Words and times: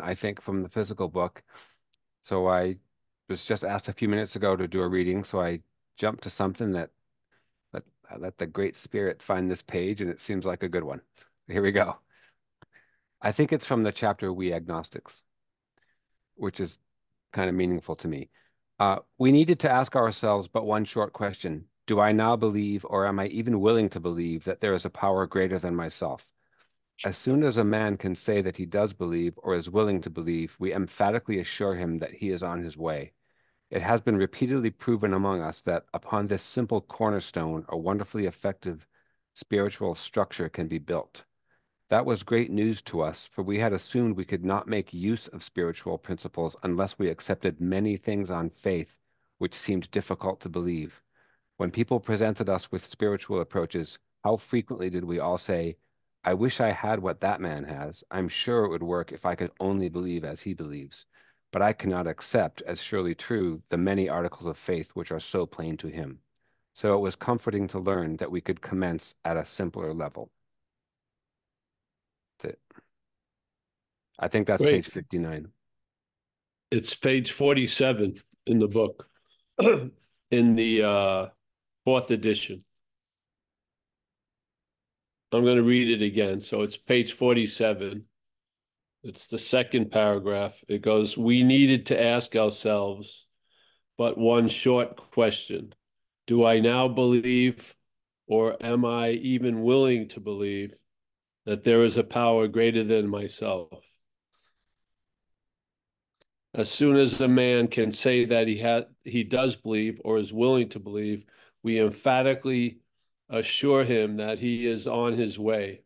I 0.00 0.14
think, 0.14 0.40
from 0.40 0.62
the 0.62 0.68
physical 0.68 1.08
book. 1.08 1.42
So 2.22 2.48
I 2.48 2.76
was 3.28 3.44
just 3.44 3.64
asked 3.64 3.88
a 3.88 3.92
few 3.92 4.08
minutes 4.08 4.36
ago 4.36 4.56
to 4.56 4.68
do 4.68 4.82
a 4.82 4.88
reading, 4.88 5.24
so 5.24 5.40
I 5.40 5.60
jumped 5.96 6.24
to 6.24 6.30
something 6.30 6.72
that 6.72 6.90
let 7.72 7.84
let 8.18 8.38
the 8.38 8.46
Great 8.46 8.76
Spirit 8.76 9.22
find 9.22 9.50
this 9.50 9.62
page, 9.62 10.00
and 10.00 10.10
it 10.10 10.20
seems 10.20 10.44
like 10.44 10.62
a 10.62 10.68
good 10.68 10.84
one. 10.84 11.00
Here 11.46 11.62
we 11.62 11.72
go. 11.72 11.96
I 13.20 13.32
think 13.32 13.52
it's 13.52 13.66
from 13.66 13.82
the 13.82 13.92
chapter 13.92 14.32
We 14.32 14.52
Agnostics, 14.52 15.24
which 16.36 16.60
is 16.60 16.78
kind 17.32 17.48
of 17.48 17.54
meaningful 17.54 17.96
to 17.96 18.08
me. 18.08 18.30
Uh, 18.78 18.98
we 19.18 19.32
needed 19.32 19.58
to 19.60 19.70
ask 19.70 19.96
ourselves 19.96 20.46
but 20.46 20.64
one 20.64 20.84
short 20.84 21.12
question 21.12 21.64
Do 21.86 22.00
I 22.00 22.12
now 22.12 22.36
believe, 22.36 22.86
or 22.88 23.06
am 23.06 23.18
I 23.18 23.26
even 23.26 23.60
willing 23.60 23.88
to 23.90 24.00
believe, 24.00 24.44
that 24.44 24.60
there 24.60 24.74
is 24.74 24.84
a 24.84 24.90
power 24.90 25.26
greater 25.26 25.58
than 25.58 25.74
myself? 25.74 26.26
As 27.04 27.16
soon 27.16 27.44
as 27.44 27.56
a 27.56 27.62
man 27.62 27.96
can 27.96 28.16
say 28.16 28.42
that 28.42 28.56
he 28.56 28.66
does 28.66 28.92
believe 28.92 29.38
or 29.44 29.54
is 29.54 29.70
willing 29.70 30.00
to 30.00 30.10
believe, 30.10 30.56
we 30.58 30.74
emphatically 30.74 31.38
assure 31.38 31.76
him 31.76 31.98
that 31.98 32.14
he 32.14 32.30
is 32.30 32.42
on 32.42 32.64
his 32.64 32.76
way. 32.76 33.12
It 33.70 33.82
has 33.82 34.00
been 34.00 34.16
repeatedly 34.16 34.70
proven 34.70 35.14
among 35.14 35.40
us 35.40 35.60
that 35.60 35.86
upon 35.94 36.26
this 36.26 36.42
simple 36.42 36.80
cornerstone, 36.80 37.64
a 37.68 37.76
wonderfully 37.76 38.26
effective 38.26 38.84
spiritual 39.32 39.94
structure 39.94 40.48
can 40.48 40.66
be 40.66 40.78
built. 40.78 41.22
That 41.88 42.04
was 42.04 42.24
great 42.24 42.50
news 42.50 42.82
to 42.82 43.00
us, 43.02 43.26
for 43.26 43.44
we 43.44 43.60
had 43.60 43.72
assumed 43.72 44.16
we 44.16 44.24
could 44.24 44.44
not 44.44 44.66
make 44.66 44.92
use 44.92 45.28
of 45.28 45.44
spiritual 45.44 45.98
principles 45.98 46.56
unless 46.64 46.98
we 46.98 47.08
accepted 47.08 47.60
many 47.60 47.96
things 47.96 48.28
on 48.28 48.50
faith 48.50 48.98
which 49.38 49.54
seemed 49.54 49.88
difficult 49.92 50.40
to 50.40 50.48
believe. 50.48 51.00
When 51.58 51.70
people 51.70 52.00
presented 52.00 52.48
us 52.48 52.72
with 52.72 52.84
spiritual 52.84 53.40
approaches, 53.40 53.98
how 54.24 54.36
frequently 54.36 54.90
did 54.90 55.04
we 55.04 55.20
all 55.20 55.38
say, 55.38 55.76
I 56.28 56.34
wish 56.34 56.60
I 56.60 56.72
had 56.72 57.00
what 57.00 57.22
that 57.22 57.40
man 57.40 57.64
has. 57.64 58.04
I'm 58.10 58.28
sure 58.28 58.66
it 58.66 58.68
would 58.68 58.82
work 58.82 59.12
if 59.12 59.24
I 59.24 59.34
could 59.34 59.50
only 59.60 59.88
believe 59.88 60.26
as 60.26 60.42
he 60.42 60.52
believes. 60.52 61.06
But 61.52 61.62
I 61.62 61.72
cannot 61.72 62.06
accept 62.06 62.60
as 62.66 62.82
surely 62.82 63.14
true 63.14 63.62
the 63.70 63.78
many 63.78 64.10
articles 64.10 64.44
of 64.44 64.58
faith 64.58 64.90
which 64.92 65.10
are 65.10 65.20
so 65.20 65.46
plain 65.46 65.78
to 65.78 65.86
him. 65.88 66.18
So 66.74 66.94
it 66.94 67.00
was 67.00 67.16
comforting 67.16 67.66
to 67.68 67.78
learn 67.78 68.18
that 68.18 68.30
we 68.30 68.42
could 68.42 68.60
commence 68.60 69.14
at 69.24 69.38
a 69.38 69.44
simpler 69.46 69.94
level. 69.94 70.30
That's 72.40 72.52
it. 72.52 72.60
I 74.18 74.28
think 74.28 74.48
that's 74.48 74.62
page 74.62 74.90
59. 74.90 75.48
It's 76.70 76.94
page 76.94 77.32
47 77.32 78.20
in 78.44 78.58
the 78.58 78.68
book, 78.68 79.08
in 80.30 80.54
the 80.56 80.82
uh, 80.82 81.26
fourth 81.86 82.10
edition. 82.10 82.62
I'm 85.32 85.44
going 85.44 85.56
to 85.56 85.62
read 85.62 85.90
it 85.90 86.04
again. 86.04 86.40
So 86.40 86.62
it's 86.62 86.76
page 86.76 87.12
47. 87.12 88.04
It's 89.02 89.26
the 89.26 89.38
second 89.38 89.90
paragraph. 89.90 90.62
It 90.68 90.82
goes, 90.82 91.16
We 91.16 91.42
needed 91.42 91.86
to 91.86 92.02
ask 92.02 92.34
ourselves 92.34 93.26
but 93.98 94.16
one 94.16 94.48
short 94.48 94.96
question 94.96 95.74
Do 96.26 96.44
I 96.46 96.60
now 96.60 96.88
believe, 96.88 97.74
or 98.26 98.56
am 98.60 98.84
I 98.84 99.10
even 99.10 99.62
willing 99.62 100.08
to 100.10 100.20
believe, 100.20 100.74
that 101.44 101.64
there 101.64 101.84
is 101.84 101.96
a 101.96 102.04
power 102.04 102.46
greater 102.46 102.84
than 102.84 103.08
myself? 103.08 103.84
As 106.54 106.70
soon 106.70 106.96
as 106.96 107.20
a 107.20 107.28
man 107.28 107.66
can 107.68 107.90
say 107.90 108.24
that 108.26 108.48
he 108.48 108.56
had 108.56 108.86
he 109.04 109.24
does 109.24 109.56
believe 109.56 110.00
or 110.04 110.18
is 110.18 110.32
willing 110.32 110.68
to 110.70 110.78
believe, 110.78 111.24
we 111.62 111.80
emphatically 111.80 112.78
assure 113.28 113.84
him 113.84 114.16
that 114.16 114.38
he 114.38 114.66
is 114.66 114.86
on 114.86 115.14
his 115.14 115.38
way. 115.38 115.82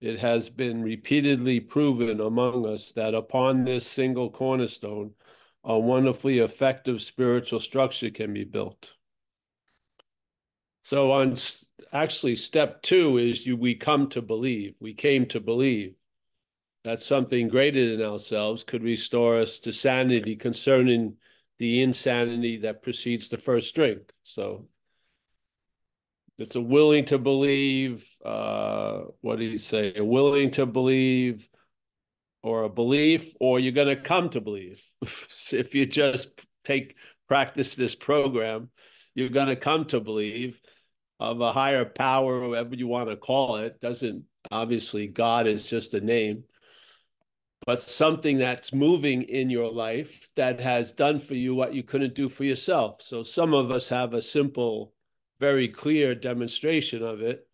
It 0.00 0.20
has 0.20 0.48
been 0.48 0.82
repeatedly 0.82 1.60
proven 1.60 2.20
among 2.20 2.66
us 2.66 2.92
that 2.92 3.14
upon 3.14 3.64
this 3.64 3.86
single 3.86 4.30
cornerstone, 4.30 5.12
a 5.64 5.78
wonderfully 5.78 6.38
effective 6.38 7.02
spiritual 7.02 7.60
structure 7.60 8.10
can 8.10 8.32
be 8.32 8.44
built. 8.44 8.92
So 10.84 11.10
on 11.12 11.36
actually 11.92 12.36
step 12.36 12.82
two 12.82 13.18
is 13.18 13.46
you 13.46 13.56
we 13.56 13.74
come 13.74 14.08
to 14.10 14.22
believe. 14.22 14.74
We 14.80 14.94
came 14.94 15.26
to 15.26 15.40
believe 15.40 15.94
that 16.84 17.00
something 17.00 17.48
greater 17.48 17.96
than 17.96 18.06
ourselves 18.06 18.64
could 18.64 18.82
restore 18.82 19.38
us 19.38 19.58
to 19.60 19.72
sanity 19.72 20.36
concerning 20.36 21.16
the 21.58 21.82
insanity 21.82 22.58
that 22.58 22.82
precedes 22.82 23.28
the 23.28 23.36
first 23.36 23.74
drink. 23.74 24.12
So 24.22 24.68
it's 26.38 26.54
a 26.54 26.60
willing 26.60 27.04
to 27.06 27.18
believe, 27.18 28.08
uh, 28.24 29.02
what 29.20 29.38
do 29.38 29.44
you 29.44 29.58
say? 29.58 29.92
A 29.96 30.04
willing 30.04 30.52
to 30.52 30.66
believe 30.66 31.48
or 32.44 32.62
a 32.62 32.68
belief, 32.68 33.34
or 33.40 33.58
you're 33.58 33.72
going 33.72 33.94
to 33.94 34.00
come 34.00 34.30
to 34.30 34.40
believe. 34.40 34.82
if 35.02 35.74
you 35.74 35.84
just 35.84 36.40
take 36.64 36.94
practice 37.26 37.74
this 37.74 37.96
program, 37.96 38.70
you're 39.14 39.28
going 39.28 39.48
to 39.48 39.56
come 39.56 39.84
to 39.86 39.98
believe 39.98 40.60
of 41.18 41.40
a 41.40 41.52
higher 41.52 41.84
power, 41.84 42.48
whatever 42.48 42.76
you 42.76 42.86
want 42.86 43.08
to 43.08 43.16
call 43.16 43.56
it. 43.56 43.80
Doesn't 43.80 44.24
obviously 44.52 45.08
God 45.08 45.48
is 45.48 45.68
just 45.68 45.94
a 45.94 46.00
name, 46.00 46.44
but 47.66 47.80
something 47.82 48.38
that's 48.38 48.72
moving 48.72 49.22
in 49.22 49.50
your 49.50 49.72
life 49.72 50.28
that 50.36 50.60
has 50.60 50.92
done 50.92 51.18
for 51.18 51.34
you 51.34 51.56
what 51.56 51.74
you 51.74 51.82
couldn't 51.82 52.14
do 52.14 52.28
for 52.28 52.44
yourself. 52.44 53.02
So 53.02 53.24
some 53.24 53.52
of 53.52 53.72
us 53.72 53.88
have 53.88 54.14
a 54.14 54.22
simple 54.22 54.92
very 55.40 55.68
clear 55.68 56.14
demonstration 56.14 57.02
of 57.02 57.20
it. 57.20 57.46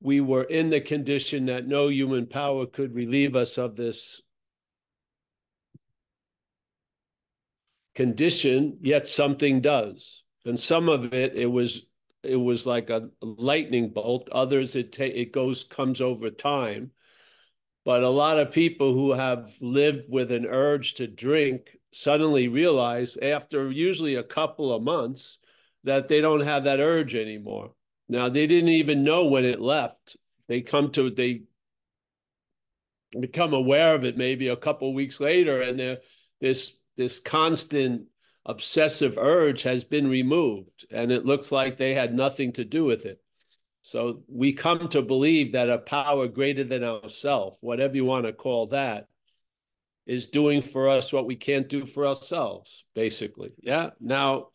We 0.00 0.20
were 0.20 0.44
in 0.44 0.70
the 0.70 0.80
condition 0.80 1.46
that 1.46 1.66
no 1.66 1.88
human 1.88 2.26
power 2.26 2.66
could 2.66 2.94
relieve 2.94 3.34
us 3.36 3.56
of 3.56 3.76
this 3.76 4.20
condition, 7.94 8.78
yet 8.82 9.06
something 9.06 9.60
does. 9.60 10.22
And 10.44 10.60
some 10.60 10.88
of 10.88 11.14
it, 11.14 11.34
it 11.36 11.46
was 11.46 11.86
it 12.22 12.36
was 12.36 12.66
like 12.66 12.90
a 12.90 13.10
lightning 13.20 13.90
bolt. 13.90 14.28
Others, 14.32 14.76
it 14.76 14.92
ta- 14.92 15.04
it 15.04 15.32
goes 15.32 15.64
comes 15.64 16.00
over 16.00 16.30
time. 16.30 16.90
But 17.84 18.02
a 18.02 18.08
lot 18.08 18.38
of 18.38 18.50
people 18.50 18.94
who 18.94 19.12
have 19.12 19.54
lived 19.60 20.04
with 20.08 20.32
an 20.32 20.46
urge 20.46 20.94
to 20.94 21.06
drink 21.06 21.76
suddenly 21.92 22.48
realize 22.48 23.16
after 23.18 23.70
usually 23.70 24.14
a 24.14 24.22
couple 24.22 24.72
of 24.72 24.82
months 24.82 25.38
that 25.84 26.08
they 26.08 26.20
don't 26.20 26.40
have 26.40 26.64
that 26.64 26.80
urge 26.80 27.14
anymore. 27.14 27.72
Now 28.08 28.28
they 28.28 28.46
didn't 28.46 28.70
even 28.70 29.04
know 29.04 29.26
when 29.26 29.44
it 29.44 29.60
left. 29.60 30.16
They 30.48 30.60
come 30.60 30.90
to 30.92 31.10
they 31.10 31.42
become 33.18 33.54
aware 33.54 33.94
of 33.94 34.04
it 34.04 34.16
maybe 34.16 34.48
a 34.48 34.56
couple 34.56 34.92
weeks 34.92 35.20
later, 35.20 35.62
and 35.62 35.98
this 36.40 36.72
this 36.96 37.20
constant 37.20 38.06
obsessive 38.46 39.16
urge 39.18 39.62
has 39.62 39.84
been 39.84 40.08
removed, 40.08 40.86
and 40.90 41.10
it 41.10 41.24
looks 41.24 41.50
like 41.50 41.76
they 41.76 41.94
had 41.94 42.14
nothing 42.14 42.52
to 42.52 42.64
do 42.64 42.84
with 42.84 43.06
it. 43.06 43.20
So 43.82 44.22
we 44.28 44.52
come 44.52 44.88
to 44.88 45.02
believe 45.02 45.52
that 45.52 45.68
a 45.68 45.78
power 45.78 46.26
greater 46.28 46.64
than 46.64 46.84
ourselves, 46.84 47.58
whatever 47.60 47.94
you 47.94 48.04
want 48.04 48.26
to 48.26 48.32
call 48.32 48.68
that, 48.68 49.08
is 50.06 50.26
doing 50.26 50.62
for 50.62 50.88
us 50.88 51.12
what 51.12 51.26
we 51.26 51.36
can't 51.36 51.68
do 51.68 51.84
for 51.86 52.06
ourselves, 52.06 52.84
basically. 52.94 53.52
Yeah. 53.62 53.90
Now, 54.00 54.48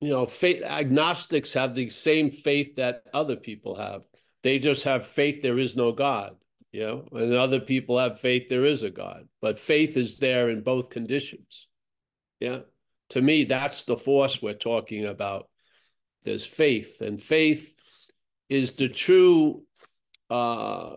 you 0.00 0.08
know, 0.08 0.26
faith 0.26 0.62
agnostics 0.62 1.52
have 1.52 1.74
the 1.74 1.88
same 1.90 2.30
faith 2.30 2.76
that 2.76 3.04
other 3.12 3.36
people 3.36 3.74
have. 3.76 4.02
They 4.42 4.58
just 4.58 4.84
have 4.84 5.06
faith 5.06 5.42
there 5.42 5.58
is 5.58 5.76
no 5.76 5.92
God, 5.92 6.36
you 6.72 6.80
know, 6.80 7.04
and 7.12 7.34
other 7.34 7.60
people 7.60 7.98
have 7.98 8.18
faith 8.18 8.48
there 8.48 8.64
is 8.64 8.82
a 8.82 8.90
God. 8.90 9.28
But 9.42 9.58
faith 9.58 9.96
is 9.96 10.18
there 10.18 10.48
in 10.48 10.62
both 10.62 10.88
conditions. 10.88 11.68
Yeah. 12.40 12.60
To 13.10 13.20
me, 13.20 13.44
that's 13.44 13.82
the 13.82 13.96
force 13.96 14.40
we're 14.40 14.54
talking 14.54 15.04
about. 15.04 15.48
There's 16.22 16.46
faith, 16.46 17.00
and 17.00 17.20
faith 17.22 17.74
is 18.48 18.72
the 18.72 18.88
true 18.88 19.62
uh 20.28 20.94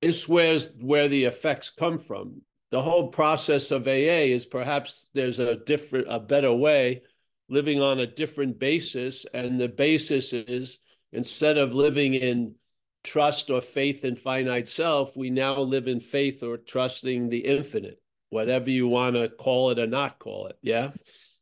it's 0.00 0.28
where's 0.28 0.70
where 0.80 1.08
the 1.08 1.24
effects 1.24 1.70
come 1.70 1.98
from 1.98 2.42
the 2.70 2.82
whole 2.82 3.08
process 3.08 3.70
of 3.70 3.86
AA 3.86 4.26
is 4.32 4.44
perhaps 4.44 5.08
there's 5.14 5.38
a 5.38 5.56
different, 5.56 6.06
a 6.10 6.18
better 6.18 6.52
way, 6.52 7.02
living 7.48 7.80
on 7.80 8.00
a 8.00 8.06
different 8.06 8.58
basis. 8.58 9.24
And 9.32 9.60
the 9.60 9.68
basis 9.68 10.32
is 10.32 10.78
instead 11.12 11.58
of 11.58 11.74
living 11.74 12.14
in 12.14 12.54
trust 13.04 13.50
or 13.50 13.60
faith 13.60 14.04
in 14.04 14.16
finite 14.16 14.68
self, 14.68 15.16
we 15.16 15.30
now 15.30 15.58
live 15.60 15.86
in 15.86 16.00
faith 16.00 16.42
or 16.42 16.56
trusting 16.56 17.28
the 17.28 17.38
infinite, 17.38 18.02
whatever 18.30 18.68
you 18.68 18.88
want 18.88 19.14
to 19.14 19.28
call 19.28 19.70
it 19.70 19.78
or 19.78 19.86
not 19.86 20.18
call 20.18 20.48
it. 20.48 20.58
Yeah. 20.60 20.90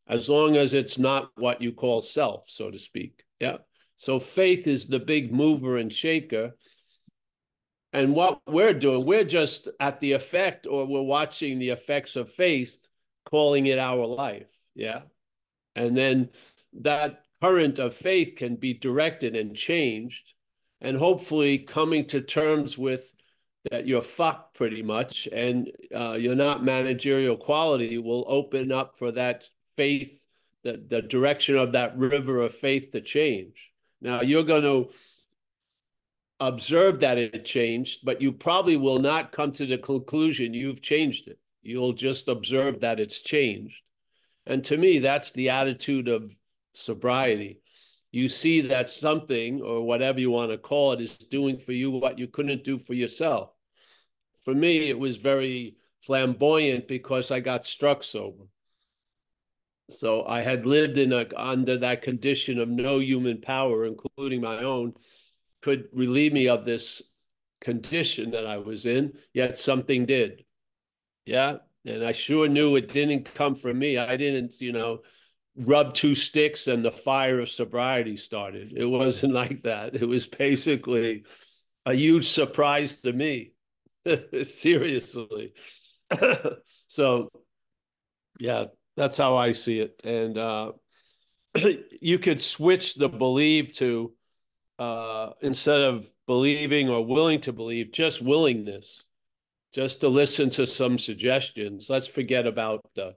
As 0.06 0.28
long 0.28 0.56
as 0.56 0.74
it's 0.74 0.98
not 0.98 1.30
what 1.36 1.62
you 1.62 1.72
call 1.72 2.02
self, 2.02 2.50
so 2.50 2.70
to 2.70 2.78
speak. 2.78 3.24
Yeah. 3.40 3.58
So 3.96 4.18
faith 4.18 4.66
is 4.66 4.86
the 4.86 4.98
big 4.98 5.32
mover 5.32 5.78
and 5.78 5.90
shaker. 5.90 6.52
And 7.94 8.12
what 8.12 8.40
we're 8.48 8.74
doing, 8.74 9.06
we're 9.06 9.24
just 9.24 9.68
at 9.78 10.00
the 10.00 10.12
effect 10.12 10.66
or 10.66 10.84
we're 10.84 11.00
watching 11.00 11.60
the 11.60 11.70
effects 11.70 12.16
of 12.16 12.28
faith, 12.28 12.88
calling 13.24 13.66
it 13.66 13.78
our 13.78 14.04
life. 14.04 14.50
Yeah. 14.74 15.02
And 15.76 15.96
then 15.96 16.30
that 16.80 17.22
current 17.40 17.78
of 17.78 17.94
faith 17.94 18.34
can 18.36 18.56
be 18.56 18.74
directed 18.74 19.36
and 19.36 19.54
changed, 19.54 20.34
and 20.80 20.96
hopefully 20.96 21.58
coming 21.58 22.04
to 22.06 22.20
terms 22.20 22.76
with 22.76 23.12
that 23.70 23.86
you're 23.86 24.02
fucked 24.02 24.56
pretty 24.56 24.82
much 24.82 25.26
and 25.32 25.70
uh, 25.94 26.16
you're 26.20 26.34
not 26.34 26.62
managerial 26.62 27.36
quality 27.36 27.96
will 27.96 28.24
open 28.28 28.70
up 28.70 28.98
for 28.98 29.12
that 29.12 29.48
faith, 29.76 30.26
the, 30.64 30.82
the 30.88 31.00
direction 31.00 31.56
of 31.56 31.72
that 31.72 31.96
river 31.96 32.42
of 32.42 32.54
faith 32.54 32.90
to 32.90 33.00
change. 33.00 33.70
Now 34.02 34.20
you're 34.20 34.42
going 34.42 34.64
to 34.64 34.90
observe 36.40 37.00
that 37.00 37.18
it 37.18 37.44
changed, 37.44 38.00
but 38.04 38.20
you 38.20 38.32
probably 38.32 38.76
will 38.76 38.98
not 38.98 39.32
come 39.32 39.52
to 39.52 39.66
the 39.66 39.78
conclusion 39.78 40.54
you've 40.54 40.82
changed 40.82 41.28
it. 41.28 41.38
You'll 41.62 41.92
just 41.92 42.28
observe 42.28 42.80
that 42.80 43.00
it's 43.00 43.20
changed. 43.20 43.80
And 44.46 44.62
to 44.64 44.76
me, 44.76 44.98
that's 44.98 45.32
the 45.32 45.50
attitude 45.50 46.08
of 46.08 46.36
sobriety. 46.74 47.60
You 48.12 48.28
see 48.28 48.60
that 48.62 48.90
something, 48.90 49.62
or 49.62 49.82
whatever 49.82 50.20
you 50.20 50.30
want 50.30 50.52
to 50.52 50.58
call 50.58 50.92
it, 50.92 51.00
is 51.00 51.16
doing 51.30 51.58
for 51.58 51.72
you 51.72 51.90
what 51.90 52.18
you 52.18 52.28
couldn't 52.28 52.64
do 52.64 52.78
for 52.78 52.94
yourself. 52.94 53.50
For 54.44 54.54
me, 54.54 54.88
it 54.88 54.98
was 54.98 55.16
very 55.16 55.76
flamboyant 56.02 56.86
because 56.86 57.30
I 57.30 57.40
got 57.40 57.64
struck 57.64 58.04
sober. 58.04 58.44
So 59.90 60.24
I 60.26 60.42
had 60.42 60.66
lived 60.66 60.98
in 60.98 61.12
a 61.12 61.26
under 61.36 61.78
that 61.78 62.02
condition 62.02 62.58
of 62.58 62.68
no 62.68 62.98
human 62.98 63.40
power, 63.40 63.84
including 63.84 64.40
my 64.40 64.62
own, 64.62 64.94
could 65.64 65.88
relieve 65.94 66.34
me 66.34 66.46
of 66.48 66.66
this 66.66 67.00
condition 67.62 68.32
that 68.32 68.46
I 68.46 68.58
was 68.58 68.84
in, 68.84 69.14
yet 69.32 69.56
something 69.56 70.04
did. 70.04 70.44
Yeah. 71.24 71.56
And 71.86 72.04
I 72.04 72.12
sure 72.12 72.48
knew 72.48 72.76
it 72.76 72.88
didn't 72.88 73.34
come 73.34 73.54
from 73.54 73.78
me. 73.78 73.96
I 73.96 74.18
didn't, 74.18 74.60
you 74.60 74.72
know, 74.72 75.00
rub 75.56 75.94
two 75.94 76.14
sticks 76.14 76.66
and 76.66 76.84
the 76.84 76.90
fire 76.90 77.40
of 77.40 77.48
sobriety 77.48 78.18
started. 78.18 78.74
It 78.76 78.84
wasn't 78.84 79.32
like 79.42 79.62
that. 79.62 79.94
It 79.94 80.04
was 80.04 80.26
basically 80.26 81.24
a 81.86 81.94
huge 81.94 82.28
surprise 82.28 83.00
to 83.00 83.14
me. 83.14 83.52
Seriously. 84.42 85.54
so, 86.88 87.30
yeah, 88.38 88.66
that's 88.98 89.16
how 89.16 89.38
I 89.38 89.52
see 89.52 89.80
it. 89.80 89.98
And 90.04 90.36
uh, 90.36 90.72
you 92.02 92.18
could 92.18 92.42
switch 92.42 92.96
the 92.96 93.08
believe 93.08 93.72
to 93.76 94.12
uh, 94.78 95.30
instead 95.40 95.80
of 95.80 96.06
believing 96.26 96.88
or 96.88 97.04
willing 97.04 97.40
to 97.42 97.52
believe, 97.52 97.92
just 97.92 98.20
willingness, 98.20 99.04
just 99.72 100.00
to 100.00 100.08
listen 100.08 100.50
to 100.50 100.66
some 100.66 100.98
suggestions. 100.98 101.88
Let's 101.88 102.06
forget 102.06 102.46
about 102.46 102.84
the 102.94 103.14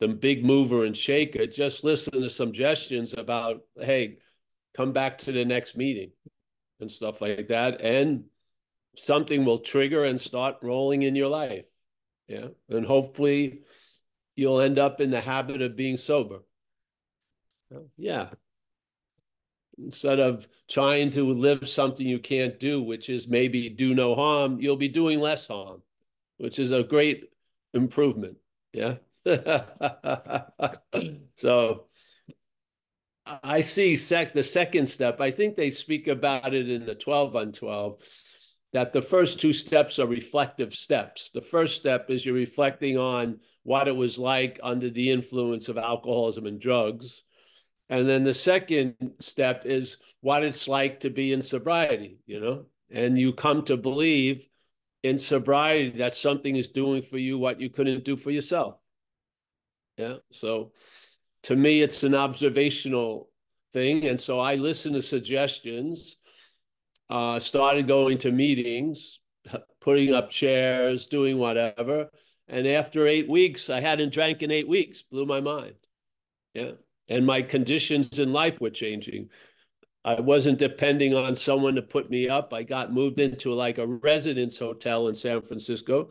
the 0.00 0.08
big 0.08 0.44
mover 0.44 0.84
and 0.84 0.96
shaker. 0.96 1.46
Just 1.46 1.82
listen 1.82 2.22
to 2.22 2.30
some 2.30 2.48
suggestions 2.48 3.14
about, 3.18 3.62
hey, 3.80 4.18
come 4.76 4.92
back 4.92 5.18
to 5.18 5.32
the 5.32 5.44
next 5.44 5.76
meeting 5.76 6.12
and 6.80 6.90
stuff 6.90 7.20
like 7.20 7.48
that, 7.48 7.80
and 7.80 8.24
something 8.96 9.44
will 9.44 9.58
trigger 9.58 10.04
and 10.04 10.20
start 10.20 10.56
rolling 10.62 11.02
in 11.02 11.16
your 11.16 11.28
life. 11.28 11.64
Yeah, 12.28 12.48
and 12.68 12.86
hopefully 12.86 13.62
you'll 14.36 14.60
end 14.60 14.78
up 14.78 15.00
in 15.00 15.10
the 15.10 15.20
habit 15.20 15.62
of 15.62 15.74
being 15.74 15.96
sober. 15.96 16.40
Yeah. 17.96 18.30
Instead 19.82 20.18
of 20.20 20.48
trying 20.68 21.10
to 21.10 21.32
live 21.32 21.68
something 21.68 22.06
you 22.06 22.18
can't 22.18 22.58
do, 22.58 22.82
which 22.82 23.08
is 23.08 23.28
maybe 23.28 23.68
do 23.68 23.94
no 23.94 24.14
harm, 24.14 24.60
you'll 24.60 24.76
be 24.76 24.88
doing 24.88 25.20
less 25.20 25.46
harm, 25.46 25.82
which 26.38 26.58
is 26.58 26.72
a 26.72 26.82
great 26.82 27.30
improvement. 27.74 28.36
Yeah. 28.72 28.96
so 31.34 31.84
I 33.42 33.60
see 33.60 33.94
sec 33.96 34.32
the 34.32 34.42
second 34.42 34.86
step. 34.88 35.20
I 35.20 35.30
think 35.30 35.56
they 35.56 35.70
speak 35.70 36.08
about 36.08 36.54
it 36.54 36.70
in 36.70 36.86
the 36.86 36.94
12 36.94 37.34
and 37.36 37.54
12 37.54 38.02
that 38.72 38.92
the 38.92 39.02
first 39.02 39.40
two 39.40 39.52
steps 39.52 39.98
are 39.98 40.06
reflective 40.06 40.74
steps. 40.74 41.30
The 41.30 41.40
first 41.40 41.76
step 41.76 42.10
is 42.10 42.24
you're 42.24 42.34
reflecting 42.34 42.98
on 42.98 43.40
what 43.62 43.88
it 43.88 43.96
was 43.96 44.18
like 44.18 44.58
under 44.62 44.90
the 44.90 45.10
influence 45.10 45.68
of 45.68 45.78
alcoholism 45.78 46.46
and 46.46 46.60
drugs. 46.60 47.22
And 47.88 48.08
then 48.08 48.24
the 48.24 48.34
second 48.34 48.94
step 49.20 49.62
is 49.64 49.96
what 50.20 50.44
it's 50.44 50.68
like 50.68 51.00
to 51.00 51.10
be 51.10 51.32
in 51.32 51.40
sobriety, 51.40 52.18
you 52.26 52.40
know? 52.40 52.66
And 52.90 53.18
you 53.18 53.32
come 53.32 53.64
to 53.64 53.76
believe 53.76 54.46
in 55.02 55.18
sobriety 55.18 55.98
that 55.98 56.14
something 56.14 56.56
is 56.56 56.68
doing 56.68 57.02
for 57.02 57.18
you 57.18 57.38
what 57.38 57.60
you 57.60 57.70
couldn't 57.70 58.04
do 58.04 58.16
for 58.16 58.30
yourself. 58.30 58.76
Yeah. 59.96 60.16
So 60.32 60.72
to 61.44 61.56
me, 61.56 61.82
it's 61.82 62.02
an 62.04 62.14
observational 62.14 63.30
thing. 63.72 64.06
And 64.06 64.20
so 64.20 64.40
I 64.40 64.56
listen 64.56 64.92
to 64.94 65.02
suggestions 65.02 66.16
uh, 67.10 67.40
started 67.40 67.88
going 67.88 68.18
to 68.18 68.32
meetings, 68.32 69.20
putting 69.80 70.12
up 70.12 70.30
chairs, 70.30 71.06
doing 71.06 71.38
whatever. 71.38 72.10
And 72.48 72.66
after 72.66 73.06
eight 73.06 73.28
weeks, 73.28 73.70
I 73.70 73.80
hadn't 73.80 74.12
drank 74.12 74.42
in 74.42 74.50
eight 74.50 74.68
weeks, 74.68 75.02
blew 75.02 75.26
my 75.26 75.40
mind. 75.40 75.74
Yeah. 76.54 76.72
And 77.08 77.26
my 77.26 77.42
conditions 77.42 78.18
in 78.18 78.32
life 78.32 78.60
were 78.60 78.70
changing. 78.70 79.30
I 80.04 80.20
wasn't 80.20 80.58
depending 80.58 81.14
on 81.14 81.36
someone 81.36 81.74
to 81.74 81.82
put 81.82 82.10
me 82.10 82.28
up. 82.28 82.52
I 82.52 82.62
got 82.62 82.92
moved 82.92 83.20
into 83.20 83.52
like 83.52 83.78
a 83.78 83.86
residence 83.86 84.58
hotel 84.58 85.08
in 85.08 85.14
San 85.14 85.42
Francisco, 85.42 86.10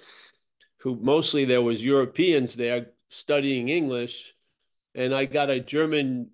who 0.77 0.95
mostly 0.97 1.45
there 1.45 1.61
was 1.61 1.83
Europeans 1.83 2.55
there 2.55 2.87
studying 3.09 3.69
English. 3.69 4.33
And 4.93 5.13
I 5.13 5.25
got 5.25 5.49
a 5.49 5.59
German 5.59 6.31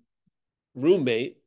roommate. 0.74 1.38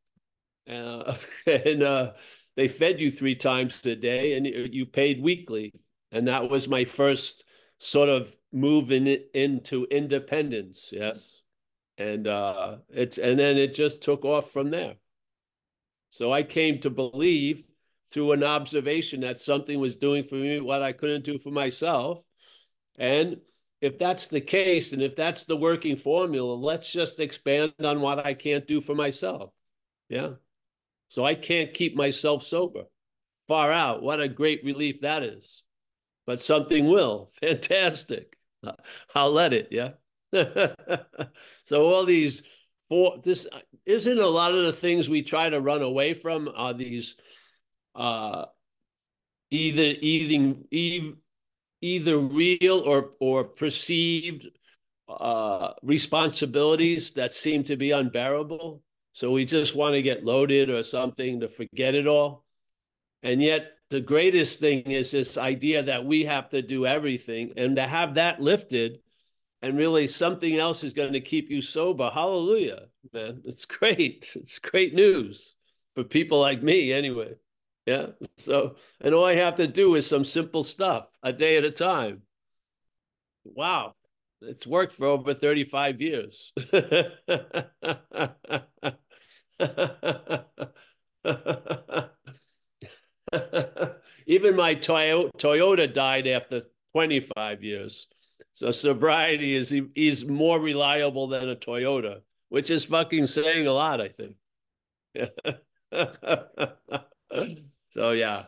Uh, 0.70 1.16
and 1.46 1.84
uh, 1.84 2.14
they 2.56 2.68
fed 2.68 3.00
you 3.00 3.12
three 3.12 3.36
times 3.36 3.86
a 3.86 3.96
day 3.96 4.34
and 4.34 4.48
you 4.48 4.86
paid 4.86 5.22
weekly. 5.22 5.74
And 6.12 6.28
that 6.28 6.50
was 6.50 6.68
my 6.68 6.86
first 6.86 7.44
sort 7.80 8.10
of 8.10 8.36
move 8.52 8.92
in, 8.92 9.08
into 9.34 9.86
independence. 9.92 10.90
Yes. 10.92 11.42
And 11.98 12.28
uh, 12.28 12.78
it's 12.90 13.18
and 13.18 13.40
then 13.40 13.58
it 13.58 13.74
just 13.74 14.02
took 14.02 14.24
off 14.24 14.52
from 14.52 14.70
there. 14.70 14.96
So 16.12 16.32
I 16.32 16.44
came 16.44 16.80
to 16.82 16.90
believe 16.90 17.66
through 18.12 18.32
an 18.32 18.44
observation 18.44 19.22
that 19.22 19.40
something 19.40 19.80
was 19.80 19.98
doing 19.98 20.24
for 20.24 20.36
me 20.36 20.60
what 20.60 20.82
I 20.82 20.94
couldn't 20.94 21.26
do 21.26 21.40
for 21.40 21.52
myself. 21.52 22.24
And 22.98 23.38
if 23.82 24.00
that's 24.00 24.28
the 24.28 24.42
case, 24.42 24.94
and 24.94 25.02
if 25.02 25.16
that's 25.16 25.46
the 25.46 25.58
working 25.58 25.98
formula, 25.98 26.54
let's 26.54 26.92
just 26.92 27.20
expand 27.20 27.74
on 27.84 28.02
what 28.02 28.26
I 28.26 28.34
can't 28.34 28.68
do 28.68 28.82
for 28.82 28.96
myself. 28.96 29.52
Yeah. 30.10 30.34
So 31.10 31.26
I 31.26 31.36
can't 31.36 31.74
keep 31.74 31.96
myself 31.96 32.44
sober. 32.44 32.86
Far 33.48 33.72
out. 33.72 34.02
What 34.02 34.22
a 34.22 34.28
great 34.28 34.64
relief 34.64 35.02
that 35.02 35.24
is. 35.24 35.64
But 36.26 36.42
something 36.42 36.88
will. 36.88 37.32
Fantastic. 37.42 38.38
I'll 39.16 39.32
let 39.32 39.54
it. 39.54 39.70
Yeah. 39.72 39.92
so 41.64 41.86
all 41.86 42.06
these 42.06 42.44
four, 42.90 43.20
this 43.24 43.48
isn't 43.86 44.20
a 44.20 44.26
lot 44.26 44.54
of 44.56 44.64
the 44.64 44.74
things 44.74 45.10
we 45.10 45.22
try 45.22 45.50
to 45.50 45.62
run 45.62 45.82
away 45.82 46.14
from 46.14 46.50
are 46.56 46.74
these 46.74 47.16
uh, 47.96 48.46
either 49.52 49.96
either 50.02 51.14
either 51.82 52.18
real 52.18 52.80
or 52.80 53.12
or 53.20 53.44
perceived 53.44 54.48
uh, 55.08 55.74
responsibilities 55.84 57.12
that 57.12 57.34
seem 57.34 57.64
to 57.64 57.78
be 57.78 57.92
unbearable 57.92 58.82
so 59.18 59.32
we 59.32 59.46
just 59.46 59.74
want 59.74 59.96
to 59.96 60.04
get 60.04 60.24
loaded 60.24 60.70
or 60.70 60.84
something 60.84 61.40
to 61.40 61.48
forget 61.48 61.96
it 61.96 62.06
all. 62.06 62.46
And 63.24 63.42
yet, 63.42 63.72
the 63.90 64.00
greatest 64.00 64.60
thing 64.60 64.92
is 64.92 65.10
this 65.10 65.40
idea 65.40 65.82
that 65.82 66.06
we 66.06 66.26
have 66.26 66.50
to 66.50 66.62
do 66.62 66.86
everything 66.86 67.54
and 67.58 67.78
to 67.78 67.82
have 67.82 68.14
that 68.14 68.40
lifted 68.40 69.00
and 69.62 69.78
really 69.78 70.08
something 70.08 70.56
else 70.58 70.84
is 70.84 70.94
going 70.94 71.14
to 71.14 71.22
keep 71.22 71.50
you 71.50 71.62
sober. 71.62 72.10
Hallelujah, 72.14 72.88
man. 73.14 73.42
It's 73.46 73.66
great. 73.66 74.32
It's 74.36 74.60
great 74.60 74.94
news 74.94 75.56
for 75.96 76.04
people 76.04 76.40
like 76.40 76.62
me, 76.62 76.94
anyway. 76.94 77.34
Yeah. 77.86 78.08
So, 78.36 78.76
and 79.02 79.16
all 79.16 79.26
I 79.26 79.36
have 79.36 79.56
to 79.56 79.68
do 79.68 79.96
is 79.96 80.06
some 80.06 80.26
simple 80.26 80.64
stuff 80.64 81.08
a 81.24 81.32
day 81.32 81.58
at 81.58 81.64
a 81.64 81.72
time. 81.72 82.24
Wow. 83.46 83.96
It's 84.42 84.68
worked 84.68 84.94
for 84.94 85.08
over 85.08 85.34
35 85.34 86.02
years. 86.02 86.54
Even 94.28 94.56
my 94.56 94.76
Toyota 94.76 95.92
died 95.92 96.28
after 96.28 96.62
25 96.94 97.64
years. 97.64 98.08
So 98.52 98.72
sobriety 98.72 99.56
is 99.56 99.74
is 99.96 100.26
more 100.26 100.60
reliable 100.60 101.28
than 101.28 101.50
a 101.50 101.56
Toyota, 101.56 102.22
which 102.50 102.72
is 102.72 102.86
fucking 102.86 103.28
saying 103.28 103.68
a 103.68 103.74
lot, 103.74 104.02
I 104.02 104.10
think. 104.10 104.36
so 107.92 108.12
yeah, 108.12 108.46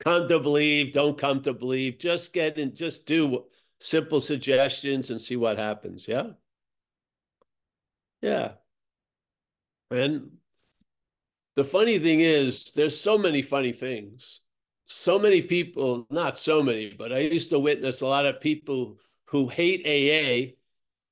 come 0.00 0.28
to 0.28 0.40
believe, 0.40 0.92
don't 0.92 1.18
come 1.18 1.42
to 1.42 1.52
believe. 1.52 1.98
Just 1.98 2.32
get 2.32 2.58
and 2.58 2.74
just 2.74 3.06
do 3.06 3.44
simple 3.80 4.20
suggestions 4.20 5.10
and 5.10 5.20
see 5.20 5.36
what 5.36 5.58
happens. 5.58 6.06
Yeah. 6.08 6.30
Yeah. 8.20 8.52
And 9.90 10.30
the 11.56 11.64
funny 11.64 11.98
thing 11.98 12.20
is, 12.20 12.72
there's 12.72 12.98
so 12.98 13.18
many 13.18 13.42
funny 13.42 13.72
things. 13.72 14.40
So 14.86 15.18
many 15.18 15.42
people, 15.42 16.06
not 16.10 16.38
so 16.38 16.62
many, 16.62 16.90
but 16.90 17.12
I 17.12 17.20
used 17.20 17.50
to 17.50 17.58
witness 17.58 18.00
a 18.00 18.06
lot 18.06 18.26
of 18.26 18.40
people 18.40 18.98
who 19.32 19.48
hate 19.48 19.84
AA 19.86 20.54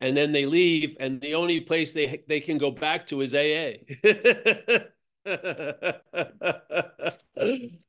and 0.00 0.17
then 0.17 0.31
they 0.31 0.47
leave 0.47 0.97
and 1.00 1.21
the 1.23 1.35
only 1.35 1.61
place 1.61 1.93
they 1.95 2.23
they 2.29 2.41
can 2.41 2.59
go 2.59 2.71
back 2.71 3.07
to 3.07 3.23
is 3.23 3.35
AA. 3.35 3.73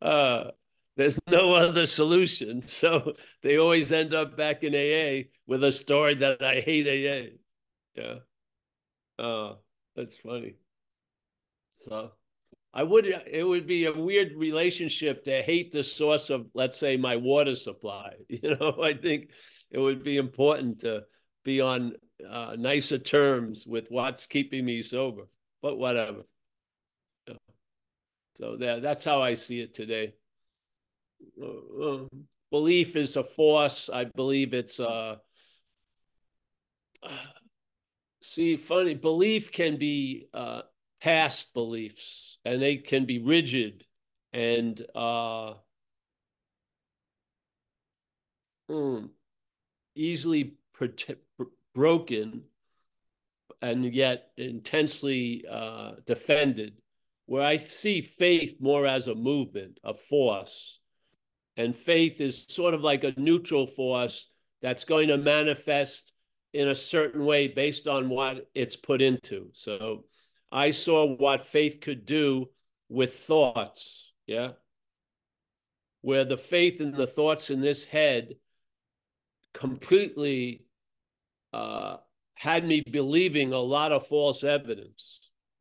uh, 0.02 0.52
there's 0.96 1.20
no 1.28 1.54
other 1.54 1.86
solution. 1.86 2.62
So 2.62 3.14
they 3.44 3.58
always 3.58 3.92
end 3.92 4.14
up 4.14 4.38
back 4.38 4.64
in 4.64 4.74
AA 4.74 5.28
with 5.48 5.66
a 5.66 5.72
story 5.72 6.16
that 6.16 6.42
I 6.42 6.62
hate 6.62 6.88
AA. 6.88 7.36
Yeah. 7.96 8.20
Uh, 9.20 9.56
that's 9.96 10.18
funny. 10.18 10.56
So 11.76 12.14
I 12.74 12.84
would 12.84 13.06
it 13.06 13.46
would 13.46 13.68
be 13.68 13.86
a 13.86 13.94
weird 13.94 14.34
relationship 14.36 15.26
to 15.26 15.42
hate 15.42 15.72
the 15.72 15.84
source 15.84 16.30
of 16.30 16.48
let's 16.54 16.78
say 16.78 16.98
my 16.98 17.18
water 17.18 17.56
supply. 17.56 18.14
You 18.30 18.56
know, 18.56 18.78
I 18.82 18.94
think 18.94 19.32
it 19.70 19.80
would 19.80 20.04
be 20.04 20.18
important 20.18 20.80
to 20.82 21.04
be 21.44 21.60
on 21.62 21.94
uh, 22.28 22.56
nicer 22.58 22.98
terms 22.98 23.66
with 23.68 23.88
what's 23.90 24.26
keeping 24.26 24.66
me 24.66 24.82
sober. 24.82 25.24
But 25.62 25.78
whatever. 25.78 26.24
So 28.38 28.58
that, 28.58 28.82
that's 28.82 29.04
how 29.04 29.22
I 29.22 29.36
see 29.36 29.60
it 29.60 29.76
today. 29.76 30.14
Uh, 31.40 31.84
uh, 31.86 32.08
belief 32.50 32.96
is 32.96 33.16
a 33.16 33.24
force. 33.24 33.90
I 33.92 34.06
believe 34.06 34.54
it's 34.54 34.80
uh 34.80 35.18
see 38.24 38.56
funny 38.58 38.94
belief 38.94 39.52
can 39.52 39.78
be 39.78 40.28
uh 40.34 40.62
past 41.02 41.54
beliefs 41.54 42.38
and 42.46 42.62
they 42.62 42.78
can 42.78 43.06
be 43.06 43.20
rigid 43.20 43.84
and 44.34 44.86
uh, 44.96 45.54
hmm, 48.70 49.06
easily 49.96 50.56
broken 51.74 52.44
and 53.62 53.94
yet 53.94 54.32
intensely 54.38 55.46
uh, 55.50 55.92
defended. 56.06 56.74
Where 57.26 57.44
I 57.44 57.58
see 57.58 58.02
faith 58.02 58.58
more 58.60 58.86
as 58.86 59.08
a 59.08 59.16
movement, 59.16 59.80
a 59.84 59.94
force. 59.94 60.80
And 61.56 61.76
faith 61.76 62.20
is 62.20 62.44
sort 62.44 62.74
of 62.74 62.82
like 62.82 63.04
a 63.04 63.14
neutral 63.18 63.68
force 63.68 64.28
that's 64.62 64.84
going 64.84 65.10
to 65.10 65.18
manifest 65.18 66.14
in 66.54 66.70
a 66.70 66.76
certain 66.76 67.26
way 67.26 67.48
based 67.48 67.88
on 67.88 68.10
what 68.10 68.50
it's 68.54 68.76
put 68.76 69.02
into. 69.02 69.50
So 69.54 70.06
I 70.52 70.72
saw 70.72 71.06
what 71.06 71.48
faith 71.48 71.80
could 71.82 72.06
do 72.06 72.50
with 72.90 73.14
thoughts. 73.14 74.12
Yeah. 74.28 74.52
Where 76.02 76.26
the 76.26 76.38
faith 76.38 76.82
and 76.82 76.94
the 76.94 77.08
thoughts 77.08 77.50
in 77.50 77.62
this 77.62 77.86
head 77.86 78.36
completely 79.54 80.66
uh, 81.54 81.98
had 82.36 82.66
me 82.66 82.84
believing 82.90 83.54
a 83.54 83.60
lot 83.60 83.92
of 83.92 84.08
false 84.08 84.44
evidence, 84.44 85.20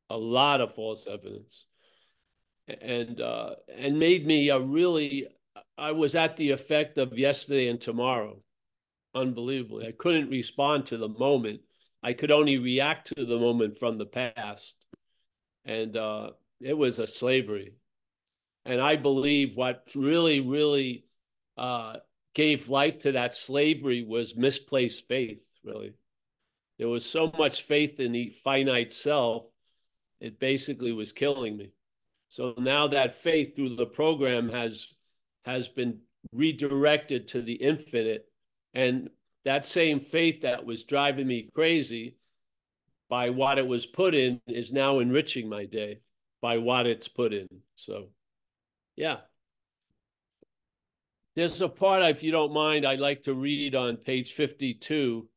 a 0.09 0.17
lot 0.17 0.61
of 0.61 0.75
false 0.75 1.07
evidence, 1.07 1.67
and 2.67 3.21
uh, 3.21 3.57
and 3.77 3.99
made 3.99 4.27
me 4.27 4.49
a 4.49 4.59
really. 4.59 5.27
I 5.77 5.93
was 5.93 6.15
at 6.15 6.37
the 6.37 6.51
effect 6.51 6.99
of 6.99 7.19
yesterday 7.19 7.69
and 7.69 7.81
tomorrow, 7.81 8.41
unbelievably. 9.15 9.89
I 9.89 9.93
couldn't 9.93 10.31
respond 10.31 10.87
to 10.87 10.97
the 10.97 11.09
moment 11.09 11.61
I 12.03 12.13
could 12.13 12.31
only 12.31 12.59
react 12.59 13.13
to 13.17 13.25
the 13.25 13.39
moment 13.39 13.79
from 13.79 13.99
the 13.99 14.07
past. 14.07 14.77
And 15.65 15.97
uh, 15.97 16.31
it 16.61 16.77
was 16.77 16.99
a 16.99 17.07
slavery. 17.07 17.75
And 18.65 18.81
I 18.81 18.97
believe 18.97 19.57
what 19.57 19.89
really, 19.95 20.41
really 20.41 21.05
uh, 21.57 21.97
gave 22.35 22.69
life 22.69 23.01
to 23.01 23.13
that 23.13 23.35
slavery 23.35 24.05
was 24.05 24.37
misplaced 24.37 25.07
faith, 25.09 25.45
really. 25.65 25.93
There 26.79 26.89
was 26.89 27.05
so 27.05 27.31
much 27.37 27.63
faith 27.63 28.01
in 28.01 28.13
the 28.13 28.31
finite 28.31 28.93
self, 28.93 29.45
it 30.21 30.39
basically 30.39 30.93
was 30.93 31.13
killing 31.13 31.57
me. 31.57 31.73
So 32.29 32.55
now 32.59 32.87
that 32.89 33.17
faith 33.17 33.57
through 33.57 33.77
the 33.77 33.87
program 33.87 34.49
has 34.51 34.87
has 35.45 35.69
been 35.69 36.01
redirected 36.33 37.29
to 37.29 37.43
the 37.43 37.55
infinite 37.55 38.27
and 38.75 39.09
that 39.51 39.67
same 39.67 39.99
faith 39.99 40.43
that 40.43 40.65
was 40.65 40.85
driving 40.85 41.27
me 41.27 41.51
crazy 41.53 42.15
by 43.09 43.31
what 43.31 43.59
it 43.59 43.67
was 43.67 43.85
put 43.85 44.15
in 44.15 44.41
is 44.47 44.73
now 44.73 45.01
enriching 45.01 45.49
my 45.49 45.65
day 45.65 45.99
by 46.41 46.59
what 46.59 46.87
it's 46.87 47.09
put 47.09 47.33
in. 47.35 47.49
So, 47.75 48.11
yeah. 48.95 49.17
There's 51.35 51.61
a 51.61 51.69
part, 51.69 52.05
if 52.05 52.23
you 52.23 52.31
don't 52.31 52.53
mind, 52.53 52.87
I'd 52.87 53.01
like 53.01 53.25
to 53.25 53.35
read 53.35 53.75
on 53.75 53.97
page 53.97 54.35
52 54.35 55.29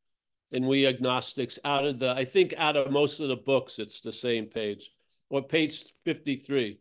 in 0.52 0.66
We 0.68 0.86
Agnostics 0.86 1.58
out 1.64 1.84
of 1.84 1.98
the, 1.98 2.12
I 2.12 2.24
think 2.24 2.54
out 2.56 2.76
of 2.76 2.92
most 2.92 3.18
of 3.18 3.26
the 3.28 3.36
books, 3.36 3.80
it's 3.80 4.00
the 4.00 4.12
same 4.12 4.46
page, 4.46 4.92
or 5.28 5.42
page 5.42 5.84
53. 6.04 6.78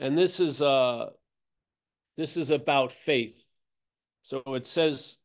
And 0.00 0.18
this 0.18 0.40
is 0.40 0.60
uh 0.60 1.10
this 2.16 2.36
is 2.36 2.50
about 2.50 2.90
faith. 2.90 3.46
So 4.22 4.42
it 4.46 4.66
says 4.66 5.18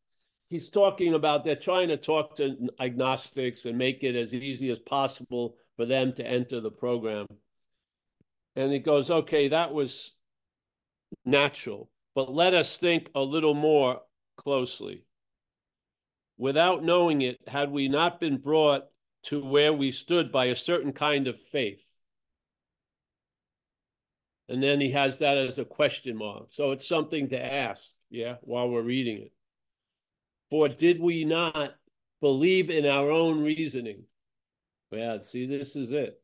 he's 0.51 0.69
talking 0.69 1.13
about 1.13 1.45
they're 1.45 1.55
trying 1.55 1.87
to 1.87 1.95
talk 1.95 2.35
to 2.35 2.67
agnostics 2.77 3.63
and 3.63 3.77
make 3.77 4.03
it 4.03 4.17
as 4.17 4.33
easy 4.33 4.69
as 4.69 4.79
possible 4.79 5.55
for 5.77 5.85
them 5.85 6.11
to 6.11 6.27
enter 6.27 6.59
the 6.59 6.69
program. 6.69 7.25
And 8.57 8.69
he 8.73 8.79
goes, 8.79 9.09
okay, 9.09 9.47
that 9.47 9.73
was 9.73 10.11
natural, 11.23 11.89
but 12.13 12.33
let 12.33 12.53
us 12.53 12.77
think 12.77 13.09
a 13.15 13.21
little 13.21 13.53
more 13.53 14.01
closely. 14.35 15.05
Without 16.37 16.83
knowing 16.83 17.21
it, 17.21 17.37
had 17.47 17.71
we 17.71 17.87
not 17.87 18.19
been 18.19 18.35
brought 18.35 18.83
to 19.27 19.41
where 19.41 19.71
we 19.71 19.89
stood 19.91 20.33
by 20.33 20.47
a 20.47 20.55
certain 20.55 20.91
kind 20.91 21.29
of 21.29 21.39
faith? 21.39 21.87
And 24.49 24.61
then 24.61 24.81
he 24.81 24.91
has 24.91 25.19
that 25.19 25.37
as 25.37 25.59
a 25.59 25.63
question 25.63 26.17
mark. 26.17 26.47
So 26.51 26.71
it's 26.71 26.85
something 26.85 27.29
to 27.29 27.41
ask, 27.41 27.83
yeah, 28.09 28.35
while 28.41 28.69
we're 28.69 28.81
reading 28.81 29.19
it. 29.19 29.31
For 30.51 30.67
did 30.67 30.99
we 30.99 31.23
not 31.25 31.75
believe 32.19 32.69
in 32.69 32.85
our 32.85 33.09
own 33.09 33.41
reasoning? 33.41 34.03
Yeah, 34.91 35.21
see, 35.21 35.47
this 35.47 35.77
is 35.77 35.91
it. 35.91 36.21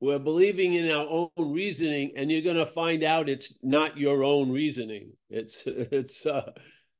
We're 0.00 0.18
believing 0.18 0.72
in 0.72 0.90
our 0.90 1.06
own 1.06 1.52
reasoning, 1.52 2.12
and 2.16 2.30
you're 2.30 2.42
going 2.42 2.56
to 2.56 2.66
find 2.66 3.02
out 3.02 3.28
it's 3.28 3.52
not 3.62 3.98
your 3.98 4.24
own 4.24 4.50
reasoning. 4.50 5.12
It's 5.28 5.62
it's 5.66 6.24
uh, 6.24 6.52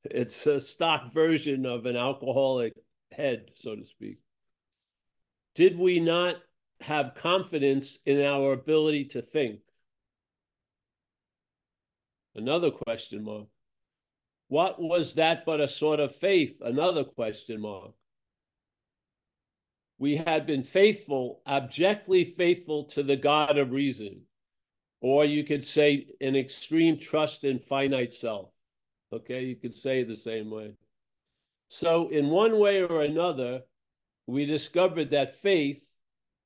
it's 0.04 0.46
a 0.46 0.60
stock 0.60 1.12
version 1.12 1.66
of 1.66 1.86
an 1.86 1.96
alcoholic 1.96 2.74
head, 3.10 3.50
so 3.54 3.74
to 3.74 3.86
speak. 3.86 4.18
Did 5.54 5.78
we 5.78 5.98
not 5.98 6.36
have 6.80 7.14
confidence 7.16 7.98
in 8.04 8.20
our 8.20 8.52
ability 8.52 9.06
to 9.06 9.22
think? 9.22 9.60
Another 12.36 12.70
question 12.70 13.24
mark. 13.24 13.46
What 14.48 14.80
was 14.80 15.14
that 15.14 15.46
but 15.46 15.60
a 15.60 15.66
sort 15.66 16.00
of 16.00 16.14
faith? 16.14 16.60
Another 16.60 17.02
question 17.02 17.60
mark. 17.60 17.92
We 19.98 20.16
had 20.16 20.46
been 20.46 20.62
faithful, 20.62 21.40
abjectly 21.46 22.24
faithful 22.24 22.84
to 22.90 23.02
the 23.02 23.16
God 23.16 23.56
of 23.56 23.72
reason, 23.72 24.20
or 25.00 25.24
you 25.24 25.44
could 25.44 25.64
say 25.64 26.06
an 26.20 26.36
extreme 26.36 26.98
trust 26.98 27.44
in 27.44 27.58
finite 27.58 28.12
self. 28.12 28.50
Okay, 29.12 29.44
you 29.44 29.56
could 29.56 29.74
say 29.74 30.04
the 30.04 30.16
same 30.16 30.50
way. 30.50 30.74
So, 31.70 32.08
in 32.10 32.28
one 32.28 32.58
way 32.58 32.82
or 32.82 33.02
another, 33.02 33.62
we 34.26 34.44
discovered 34.44 35.10
that 35.12 35.40
faith, 35.40 35.82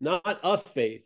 not 0.01 0.39
a 0.45 0.57
faith, 0.57 1.05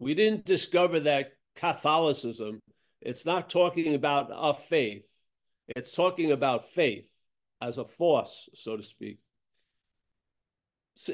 we 0.00 0.14
didn't 0.14 0.46
discover 0.46 0.98
that 1.00 1.34
Catholicism 1.54 2.60
it's 3.00 3.24
not 3.24 3.50
talking 3.50 3.94
about 3.94 4.30
a 4.32 4.54
faith. 4.54 5.06
It's 5.68 5.92
talking 5.92 6.32
about 6.32 6.70
faith 6.70 7.10
as 7.60 7.78
a 7.78 7.84
force, 7.84 8.48
so 8.54 8.76
to 8.76 8.82
speak. 8.82 9.18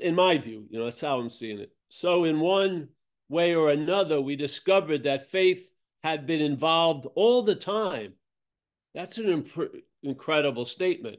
In 0.01 0.15
my 0.15 0.39
view, 0.39 0.67
you 0.71 0.79
know, 0.79 0.87
that's 0.87 1.01
how 1.01 1.19
I'm 1.19 1.31
seeing 1.31 1.61
it. 1.61 1.71
So, 1.89 2.25
in 2.25 2.41
one 2.41 2.89
way 3.29 3.55
or 3.55 3.71
another, 3.71 4.21
we 4.21 4.35
discovered 4.37 5.05
that 5.05 5.31
faith 5.31 5.71
had 6.03 6.27
been 6.27 6.41
involved 6.41 7.07
all 7.15 7.43
the 7.43 7.55
time. 7.55 8.15
That's 8.95 9.19
an 9.19 9.29
imp- 9.29 9.77
incredible 10.03 10.65
statement. 10.65 11.19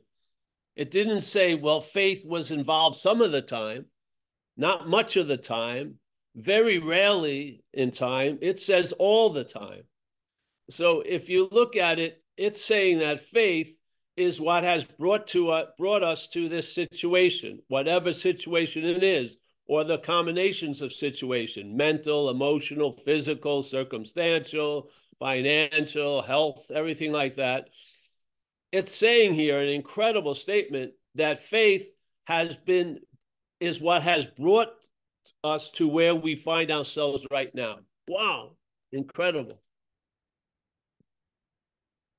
It 0.76 0.92
didn't 0.92 1.22
say, 1.22 1.56
well, 1.56 1.82
faith 1.82 2.26
was 2.26 2.52
involved 2.52 2.98
some 2.98 3.22
of 3.22 3.32
the 3.32 3.42
time, 3.42 3.86
not 4.58 4.88
much 4.88 5.16
of 5.18 5.28
the 5.28 5.38
time, 5.38 5.96
very 6.36 6.78
rarely 6.78 7.64
in 7.74 7.92
time. 7.92 8.38
It 8.42 8.60
says 8.60 8.94
all 8.94 9.30
the 9.30 9.44
time. 9.44 9.84
So 10.70 11.02
if 11.02 11.30
you 11.30 11.48
look 11.52 11.76
at 11.76 12.00
it, 12.00 12.22
it's 12.36 12.64
saying 12.64 13.00
that 13.00 13.22
faith 13.22 13.76
is 14.16 14.42
what 14.42 14.64
has 14.64 14.84
brought 14.84 15.28
to 15.28 15.50
uh, 15.52 15.66
brought 15.78 16.04
us 16.04 16.28
to 16.30 16.50
this 16.50 16.74
situation, 16.74 17.60
whatever 17.68 18.12
situation 18.12 18.84
it 18.84 19.04
is, 19.04 19.38
or 19.68 19.84
the 19.84 20.00
combinations 20.00 20.82
of 20.82 20.92
situation 20.92 21.78
mental, 21.78 22.30
emotional, 22.30 22.92
physical, 22.92 23.62
circumstantial, 23.62 24.90
financial, 25.20 26.22
health, 26.22 26.70
everything 26.74 27.12
like 27.12 27.36
that. 27.36 27.70
It's 28.72 28.94
saying 28.94 29.36
here 29.36 29.62
an 29.62 29.70
incredible 29.70 30.36
statement 30.36 30.94
that 31.16 31.42
faith 31.42 31.90
has 32.26 32.56
been, 32.56 33.00
is 33.60 33.80
what 33.80 34.04
has 34.04 34.26
brought 34.26 34.74
us 35.44 35.72
to 35.72 35.88
where 35.88 36.16
we 36.16 36.36
find 36.36 36.72
ourselves 36.72 37.26
right 37.32 37.54
now. 37.56 37.78
Wow, 38.08 38.56
incredible. 38.92 39.60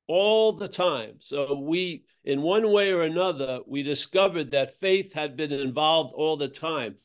All 0.08 0.52
the 0.52 0.68
time. 0.68 1.16
So 1.20 1.60
we, 1.60 2.04
in 2.24 2.42
one 2.42 2.72
way 2.72 2.92
or 2.92 3.02
another, 3.02 3.60
we 3.66 3.82
discovered 3.82 4.50
that 4.50 4.80
faith 4.80 5.12
had 5.12 5.36
been 5.36 5.52
involved 5.52 6.12
all 6.14 6.36
the 6.36 6.48
time. 6.48 6.96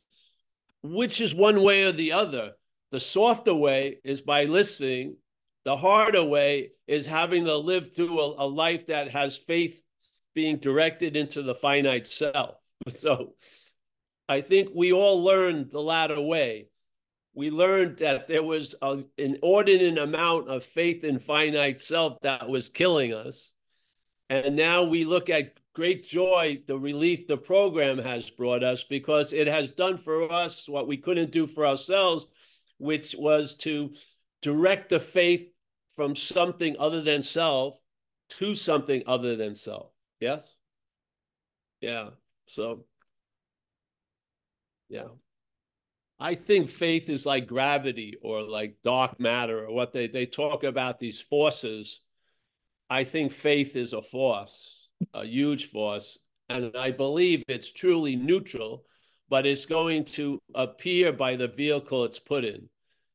Which 0.82 1.22
is 1.22 1.36
one 1.36 1.62
way 1.62 1.84
or 1.84 1.92
the 1.92 2.14
other? 2.14 2.54
The 2.92 3.00
softer 3.00 3.54
way 3.54 4.00
is 4.04 4.22
by 4.22 4.46
listening. 4.46 5.18
The 5.66 5.78
harder 5.78 6.24
way 6.24 6.72
is 6.88 7.06
having 7.06 7.46
to 7.46 7.58
live 7.58 7.94
through 7.94 8.20
a, 8.20 8.46
a 8.46 8.48
life 8.48 8.88
that 8.88 9.12
has 9.12 9.38
faith 9.38 9.82
being 10.34 10.58
directed 10.58 11.16
into 11.16 11.42
the 11.44 11.56
finite 11.56 12.08
self. 12.08 12.56
So 12.90 13.36
I 14.28 14.42
think 14.42 14.70
we 14.76 14.92
all 14.92 15.24
learned 15.24 15.72
the 15.72 15.80
latter 15.80 16.20
way. 16.20 16.68
We 17.34 17.50
learned 17.50 17.98
that 17.98 18.28
there 18.28 18.44
was 18.44 18.75
an 18.82 19.06
inordinate 19.18 19.98
amount 19.98 20.50
of 20.50 20.63
faith 20.63 21.04
in 21.04 21.18
finite 21.20 21.82
self 21.82 22.20
that 22.22 22.48
was 22.48 22.70
killing 22.70 23.13
us. 23.13 23.52
And 24.30 24.56
now 24.56 24.84
we 24.84 25.04
look 25.04 25.30
at 25.30 25.58
great 25.74 26.06
joy, 26.06 26.62
the 26.68 26.78
relief 26.78 27.28
the 27.28 27.38
program 27.38 27.98
has 27.98 28.30
brought 28.30 28.63
us 28.63 28.84
because 28.84 29.34
it 29.34 29.48
has 29.48 29.72
done 29.72 29.98
for 29.98 30.32
us 30.32 30.70
what 30.70 30.88
we 30.88 30.98
couldn't 30.98 31.32
do 31.32 31.48
for 31.48 31.66
ourselves, 31.66 32.28
which 32.78 33.16
was 33.18 33.56
to 33.56 33.94
direct 34.42 34.90
the 34.90 35.00
faith 35.00 35.46
from 35.96 36.16
something 36.16 36.75
other 36.80 37.02
than 37.02 37.22
self 37.22 37.80
to 38.30 38.56
something 38.56 39.04
other 39.08 39.36
than 39.36 39.56
self. 39.56 39.92
Yes? 40.20 40.56
Yeah. 41.82 42.10
So, 42.48 42.86
yeah. 44.90 45.08
I 46.24 46.36
think 46.36 46.70
faith 46.70 47.10
is 47.10 47.25
like 47.25 47.48
gravity 47.48 48.15
or 48.22 48.42
like 48.42 48.77
dark 48.84 49.20
matter 49.20 49.65
or 49.65 49.74
what 49.74 49.92
they, 49.92 50.08
they 50.08 50.25
talk 50.25 50.63
about 50.63 50.98
these 50.98 51.20
forces. 51.20 52.00
I 52.89 53.03
think 53.03 53.32
faith 53.32 53.75
is 53.75 53.94
a 53.94 54.01
force 54.01 54.84
a 55.13 55.25
huge 55.25 55.65
force. 55.65 56.18
And 56.50 56.75
I 56.77 56.92
believe 56.92 57.44
it's 57.48 57.72
truly 57.72 58.15
neutral, 58.15 58.86
but 59.30 59.46
it's 59.46 59.65
going 59.65 60.06
to 60.06 60.42
appear 60.53 61.12
by 61.12 61.36
the 61.36 61.48
vehicle 61.48 62.03
it's 62.03 62.20
put 62.20 62.46
in. 62.46 62.70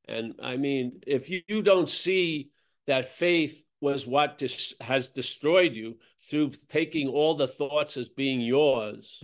And 0.06 0.34
I 0.42 0.56
mean, 0.56 1.00
if 1.06 1.28
you, 1.28 1.42
you 1.48 1.62
don't 1.62 1.88
see 1.88 2.50
that 2.86 3.08
faith 3.08 3.62
was 3.80 4.06
what 4.06 4.38
dis- 4.38 4.74
has 4.80 5.10
destroyed 5.10 5.74
you 5.74 5.96
through 6.28 6.52
taking 6.68 7.08
all 7.08 7.34
the 7.34 7.46
thoughts 7.46 7.96
as 7.96 8.08
being 8.08 8.40
yours, 8.40 9.22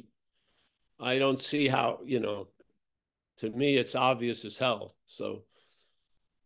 I 1.00 1.18
don't 1.18 1.40
see 1.40 1.66
how, 1.66 2.00
you 2.04 2.20
know, 2.20 2.48
to 3.38 3.50
me, 3.50 3.76
it's 3.76 3.94
obvious 3.94 4.44
as 4.44 4.58
hell. 4.58 4.94
So, 5.06 5.44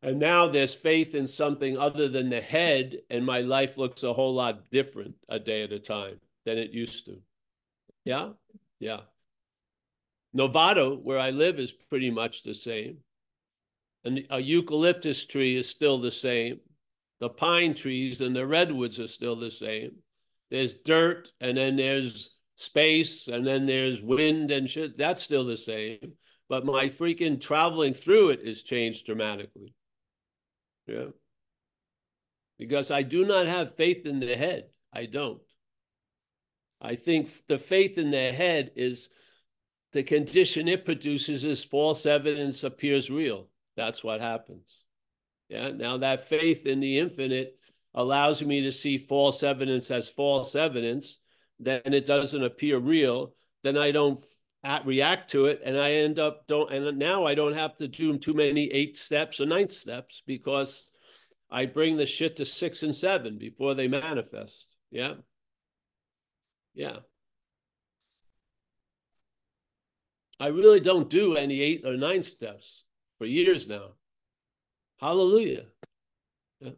and 0.02 0.18
now 0.18 0.48
there's 0.48 0.74
faith 0.74 1.14
in 1.14 1.26
something 1.26 1.76
other 1.76 2.08
than 2.08 2.30
the 2.30 2.40
head, 2.40 2.98
and 3.10 3.26
my 3.26 3.40
life 3.40 3.76
looks 3.76 4.02
a 4.04 4.12
whole 4.12 4.34
lot 4.34 4.70
different 4.70 5.14
a 5.28 5.38
day 5.38 5.62
at 5.64 5.72
a 5.72 5.80
time 5.80 6.20
than 6.44 6.58
it 6.58 6.70
used 6.70 7.06
to. 7.06 7.20
Yeah, 8.04 8.30
yeah. 8.78 9.00
Novato, 10.36 11.00
where 11.02 11.18
I 11.18 11.30
live, 11.30 11.58
is 11.58 11.72
pretty 11.72 12.10
much 12.10 12.42
the 12.42 12.54
same. 12.54 12.98
And 14.04 14.24
a 14.30 14.38
eucalyptus 14.38 15.26
tree 15.26 15.56
is 15.56 15.68
still 15.68 15.98
the 15.98 16.10
same. 16.10 16.60
The 17.20 17.28
pine 17.28 17.74
trees 17.74 18.20
and 18.20 18.34
the 18.34 18.46
redwoods 18.46 19.00
are 19.00 19.08
still 19.08 19.36
the 19.36 19.50
same. 19.50 19.96
There's 20.50 20.74
dirt, 20.74 21.32
and 21.40 21.56
then 21.58 21.76
there's 21.76 22.30
space, 22.56 23.28
and 23.28 23.46
then 23.46 23.66
there's 23.66 24.00
wind 24.00 24.50
and 24.50 24.70
shit. 24.70 24.96
That's 24.96 25.22
still 25.22 25.44
the 25.44 25.56
same. 25.56 26.12
But 26.48 26.64
my 26.64 26.86
freaking 26.86 27.40
traveling 27.40 27.92
through 27.94 28.30
it 28.30 28.46
has 28.46 28.62
changed 28.62 29.06
dramatically. 29.06 29.74
Yeah. 30.86 31.08
Because 32.58 32.90
I 32.90 33.02
do 33.02 33.24
not 33.24 33.46
have 33.46 33.76
faith 33.76 34.06
in 34.06 34.20
the 34.20 34.34
head. 34.34 34.64
I 34.92 35.06
don't. 35.06 35.42
I 36.80 36.94
think 36.94 37.30
the 37.48 37.58
faith 37.58 37.98
in 37.98 38.10
the 38.10 38.32
head 38.32 38.72
is 38.76 39.10
the 39.92 40.02
condition 40.02 40.68
it 40.68 40.84
produces 40.84 41.44
is 41.44 41.64
false 41.64 42.06
evidence 42.06 42.64
appears 42.64 43.10
real. 43.10 43.48
That's 43.76 44.02
what 44.02 44.20
happens. 44.20 44.84
Yeah. 45.48 45.70
Now 45.70 45.98
that 45.98 46.28
faith 46.28 46.66
in 46.66 46.80
the 46.80 46.98
infinite 46.98 47.58
allows 47.94 48.42
me 48.42 48.62
to 48.62 48.72
see 48.72 48.96
false 48.96 49.42
evidence 49.42 49.90
as 49.90 50.08
false 50.08 50.54
evidence. 50.54 51.20
Then 51.60 51.82
it 51.84 52.06
doesn't 52.06 52.42
appear 52.42 52.78
real. 52.78 53.34
Then 53.64 53.76
I 53.76 53.90
don't 53.90 54.20
react 54.84 55.30
to 55.30 55.46
it 55.46 55.60
and 55.64 55.78
i 55.78 55.92
end 55.92 56.18
up 56.18 56.46
don't 56.46 56.72
and 56.72 56.98
now 56.98 57.24
i 57.24 57.34
don't 57.34 57.54
have 57.54 57.76
to 57.76 57.88
do 57.88 58.16
too 58.18 58.34
many 58.34 58.66
eight 58.72 58.96
steps 58.96 59.40
or 59.40 59.46
nine 59.46 59.68
steps 59.68 60.22
because 60.26 60.88
i 61.50 61.64
bring 61.64 61.96
the 61.96 62.06
shit 62.06 62.36
to 62.36 62.44
six 62.44 62.82
and 62.82 62.94
seven 62.94 63.38
before 63.38 63.74
they 63.74 63.88
manifest. 63.88 64.66
Yeah. 64.90 65.14
Yeah. 66.74 66.98
I 70.40 70.48
really 70.48 70.80
don't 70.80 71.10
do 71.10 71.36
any 71.36 71.60
eight 71.60 71.84
or 71.84 71.96
nine 71.96 72.22
steps 72.22 72.84
for 73.18 73.26
years 73.26 73.66
now. 73.66 73.94
Hallelujah. 75.00 75.66
Yeah. 76.60 76.70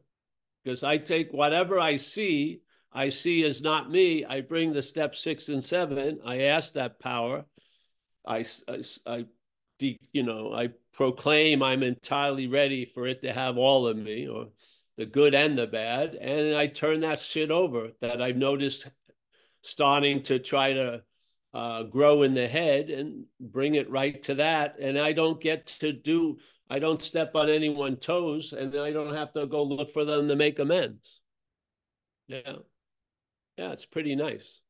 because 0.62 0.82
i 0.82 0.98
take 0.98 1.32
whatever 1.32 1.78
i 1.80 1.96
see 1.96 2.60
i 2.92 3.08
see 3.08 3.44
as 3.44 3.62
not 3.62 3.90
me 3.90 4.24
i 4.24 4.40
bring 4.40 4.72
the 4.72 4.82
step 4.82 5.14
six 5.14 5.48
and 5.48 5.64
seven 5.64 6.20
i 6.24 6.42
ask 6.42 6.74
that 6.74 7.00
power 7.00 7.44
I, 8.26 8.44
I, 8.68 8.83
I, 9.06 9.26
you 9.78 10.22
know, 10.22 10.52
I 10.52 10.70
proclaim 10.92 11.62
I'm 11.62 11.83
entirely 11.83 12.46
ready 12.46 12.85
for 12.85 13.06
it 13.06 13.22
to 13.22 13.33
have 13.33 13.56
all 13.56 13.87
of 13.87 13.96
me, 13.96 14.28
or 14.28 14.48
the 14.96 15.06
good 15.06 15.35
and 15.35 15.56
the 15.56 15.66
bad, 15.66 16.14
and 16.14 16.54
I 16.54 16.66
turn 16.66 17.00
that 17.00 17.18
shit 17.18 17.50
over 17.50 17.92
that 18.00 18.20
I've 18.20 18.37
noticed 18.37 18.90
starting 19.62 20.22
to 20.24 20.38
try 20.38 20.74
to 20.74 21.02
uh, 21.54 21.85
grow 21.85 22.22
in 22.22 22.35
the 22.35 22.46
head 22.46 22.90
and 22.90 23.24
bring 23.40 23.74
it 23.74 23.90
right 23.90 24.22
to 24.24 24.35
that. 24.35 24.76
And 24.78 24.98
I 24.98 25.12
don't 25.12 25.40
get 25.40 25.66
to 25.80 25.92
do, 25.92 26.38
I 26.68 26.78
don't 26.78 27.00
step 27.00 27.35
on 27.35 27.48
anyone's 27.48 28.04
toes, 28.04 28.52
and 28.52 28.74
I 28.76 28.92
don't 28.92 29.14
have 29.14 29.33
to 29.33 29.46
go 29.46 29.62
look 29.62 29.90
for 29.90 30.04
them 30.04 30.28
to 30.28 30.37
make 30.37 30.59
amends. 30.59 31.20
Yeah, 32.28 32.56
yeah, 33.56 33.72
it's 33.72 33.87
pretty 33.87 34.14
nice 34.14 34.61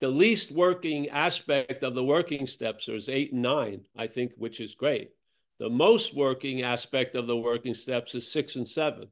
the 0.00 0.08
least 0.08 0.50
working 0.50 1.08
aspect 1.10 1.82
of 1.82 1.94
the 1.94 2.04
working 2.04 2.46
steps 2.46 2.88
is 2.88 3.08
eight 3.08 3.32
and 3.32 3.42
nine, 3.42 3.82
I 3.96 4.06
think, 4.06 4.32
which 4.36 4.60
is 4.60 4.74
great. 4.74 5.10
The 5.58 5.68
most 5.68 6.14
working 6.14 6.62
aspect 6.62 7.14
of 7.14 7.26
the 7.26 7.36
working 7.36 7.74
steps 7.74 8.14
is 8.14 8.32
six 8.32 8.56
and 8.56 8.66
seven. 8.66 9.08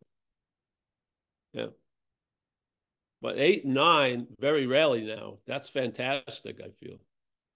Yeah. 1.52 1.66
But 3.20 3.38
eight 3.38 3.64
and 3.64 3.74
nine, 3.74 4.28
very 4.38 4.66
rarely 4.66 5.02
now. 5.02 5.38
That's 5.46 5.68
fantastic, 5.68 6.60
I 6.62 6.70
feel. 6.80 6.98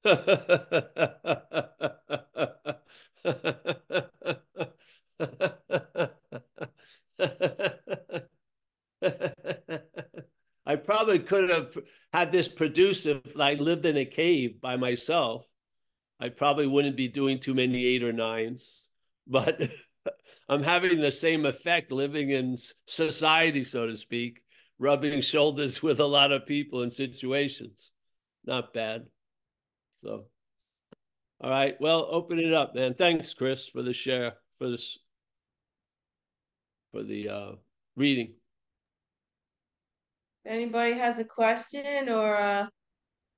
I 10.72 10.76
probably 10.76 11.18
could 11.18 11.50
have 11.50 11.76
had 12.14 12.32
this 12.32 12.48
produced 12.48 13.04
if 13.04 13.38
I 13.38 13.54
lived 13.54 13.84
in 13.84 13.98
a 13.98 14.06
cave 14.06 14.58
by 14.58 14.78
myself. 14.78 15.44
I 16.18 16.30
probably 16.30 16.66
wouldn't 16.66 16.96
be 16.96 17.08
doing 17.08 17.40
too 17.40 17.52
many 17.52 17.84
eight 17.84 18.02
or 18.02 18.12
nines, 18.14 18.80
but 19.26 19.60
I'm 20.48 20.62
having 20.62 20.98
the 20.98 21.12
same 21.12 21.44
effect 21.44 21.92
living 21.92 22.30
in 22.30 22.56
society, 22.86 23.64
so 23.64 23.86
to 23.86 23.98
speak, 23.98 24.40
rubbing 24.78 25.20
shoulders 25.20 25.82
with 25.82 26.00
a 26.00 26.06
lot 26.06 26.32
of 26.32 26.46
people 26.46 26.80
and 26.80 26.92
situations. 26.92 27.90
Not 28.46 28.72
bad. 28.72 29.04
So, 29.96 30.24
all 31.42 31.50
right. 31.50 31.78
Well, 31.82 32.08
open 32.10 32.38
it 32.38 32.54
up, 32.54 32.74
man. 32.74 32.94
Thanks, 32.94 33.34
Chris, 33.34 33.68
for 33.68 33.82
the 33.82 33.92
share, 33.92 34.36
for 34.56 34.70
this, 34.70 34.98
for 36.92 37.02
the 37.02 37.28
uh, 37.28 37.50
reading. 37.94 38.36
If 40.44 40.52
anybody 40.52 40.94
has 40.94 41.18
a 41.18 41.24
question 41.24 42.08
or 42.08 42.34
a 42.34 42.70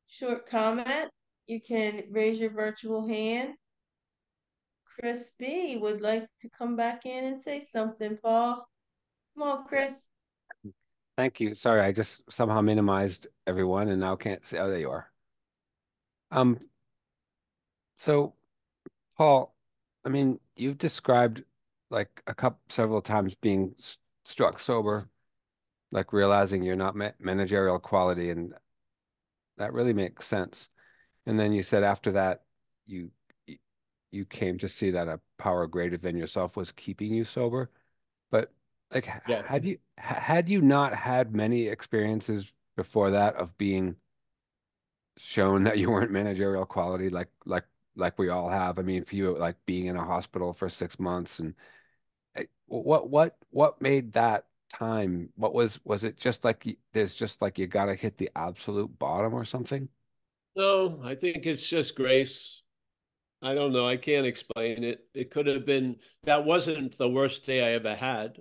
short 0.06 0.46
comment, 0.48 1.10
you 1.46 1.60
can 1.60 2.04
raise 2.10 2.38
your 2.38 2.50
virtual 2.50 3.06
hand. 3.06 3.54
Chris 4.86 5.30
B 5.38 5.76
would 5.76 6.00
like 6.00 6.26
to 6.40 6.48
come 6.48 6.76
back 6.76 7.04
in 7.04 7.24
and 7.24 7.40
say 7.40 7.60
something, 7.70 8.16
Paul. 8.22 8.66
Come 9.34 9.48
on, 9.48 9.66
Chris. 9.66 10.06
Thank 11.16 11.40
you. 11.40 11.54
Sorry, 11.54 11.80
I 11.80 11.92
just 11.92 12.22
somehow 12.30 12.60
minimized 12.60 13.26
everyone 13.46 13.88
and 13.88 14.00
now 14.00 14.16
can't 14.16 14.44
see. 14.46 14.58
Oh, 14.58 14.68
there 14.68 14.78
you 14.78 14.90
are. 14.90 15.10
Um, 16.30 16.58
So, 17.98 18.34
Paul, 19.16 19.54
I 20.04 20.08
mean, 20.08 20.40
you've 20.56 20.78
described 20.78 21.44
like 21.90 22.22
a 22.26 22.34
couple 22.34 22.60
several 22.68 23.00
times 23.00 23.34
being 23.36 23.74
struck 24.24 24.58
sober, 24.58 25.08
like 25.94 26.12
realizing 26.12 26.62
you're 26.62 26.76
not 26.76 26.96
ma 26.96 27.12
managerial 27.20 27.80
quality, 27.80 28.30
and 28.30 28.54
that 29.56 29.72
really 29.72 29.92
makes 29.92 30.26
sense. 30.26 30.68
And 31.26 31.38
then 31.40 31.52
you 31.52 31.62
said 31.62 31.84
after 31.84 32.12
that, 32.12 32.44
you 32.86 33.10
you 34.10 34.24
came 34.24 34.58
to 34.58 34.68
see 34.68 34.90
that 34.92 35.08
a 35.08 35.20
power 35.38 35.66
greater 35.66 35.96
than 35.98 36.16
yourself 36.16 36.56
was 36.56 36.72
keeping 36.72 37.12
you 37.12 37.24
sober. 37.24 37.70
But 38.30 38.52
like, 38.92 39.06
Yeah. 39.26 39.42
had 39.46 39.64
you 39.64 39.78
had 39.98 40.48
you 40.48 40.62
not 40.62 40.94
had 40.94 41.34
many 41.34 41.68
experiences 41.68 42.52
before 42.76 43.10
that 43.12 43.36
of 43.36 43.56
being 43.58 43.96
shown 45.16 45.64
that 45.64 45.78
you 45.78 45.90
weren't 45.90 46.10
managerial 46.10 46.66
quality, 46.66 47.08
like 47.10 47.28
like 47.44 47.64
like 47.96 48.18
we 48.18 48.28
all 48.28 48.48
have? 48.48 48.78
I 48.78 48.82
mean, 48.82 49.04
for 49.04 49.16
you, 49.16 49.36
like 49.38 49.56
being 49.66 49.86
in 49.86 49.96
a 49.96 50.04
hospital 50.04 50.52
for 50.52 50.68
six 50.68 50.98
months, 50.98 51.38
and 51.40 51.54
eh, 52.36 52.44
what 52.66 53.10
what 53.10 53.38
what 53.50 53.82
made 53.82 54.14
that 54.14 54.46
time? 54.78 55.30
What 55.36 55.54
was 55.54 55.78
was 55.84 56.04
it 56.04 56.18
just 56.18 56.44
like 56.44 56.66
there's 56.92 57.14
just 57.14 57.40
like 57.40 57.58
you 57.58 57.66
got 57.66 57.86
to 57.86 57.94
hit 57.94 58.18
the 58.18 58.30
absolute 58.36 58.98
bottom 58.98 59.34
or 59.34 59.44
something? 59.44 59.88
No, 60.56 61.00
I 61.02 61.14
think 61.14 61.46
it's 61.46 61.66
just 61.66 61.96
grace. 61.96 62.62
I 63.42 63.54
don't 63.54 63.72
know. 63.72 63.86
I 63.86 63.96
can't 63.96 64.26
explain 64.26 64.84
it. 64.84 65.06
It 65.14 65.30
could 65.30 65.46
have 65.46 65.66
been 65.66 65.96
that 66.24 66.44
wasn't 66.44 66.96
the 66.96 67.08
worst 67.08 67.44
day 67.44 67.62
I 67.62 67.72
ever 67.72 67.94
had. 67.94 68.38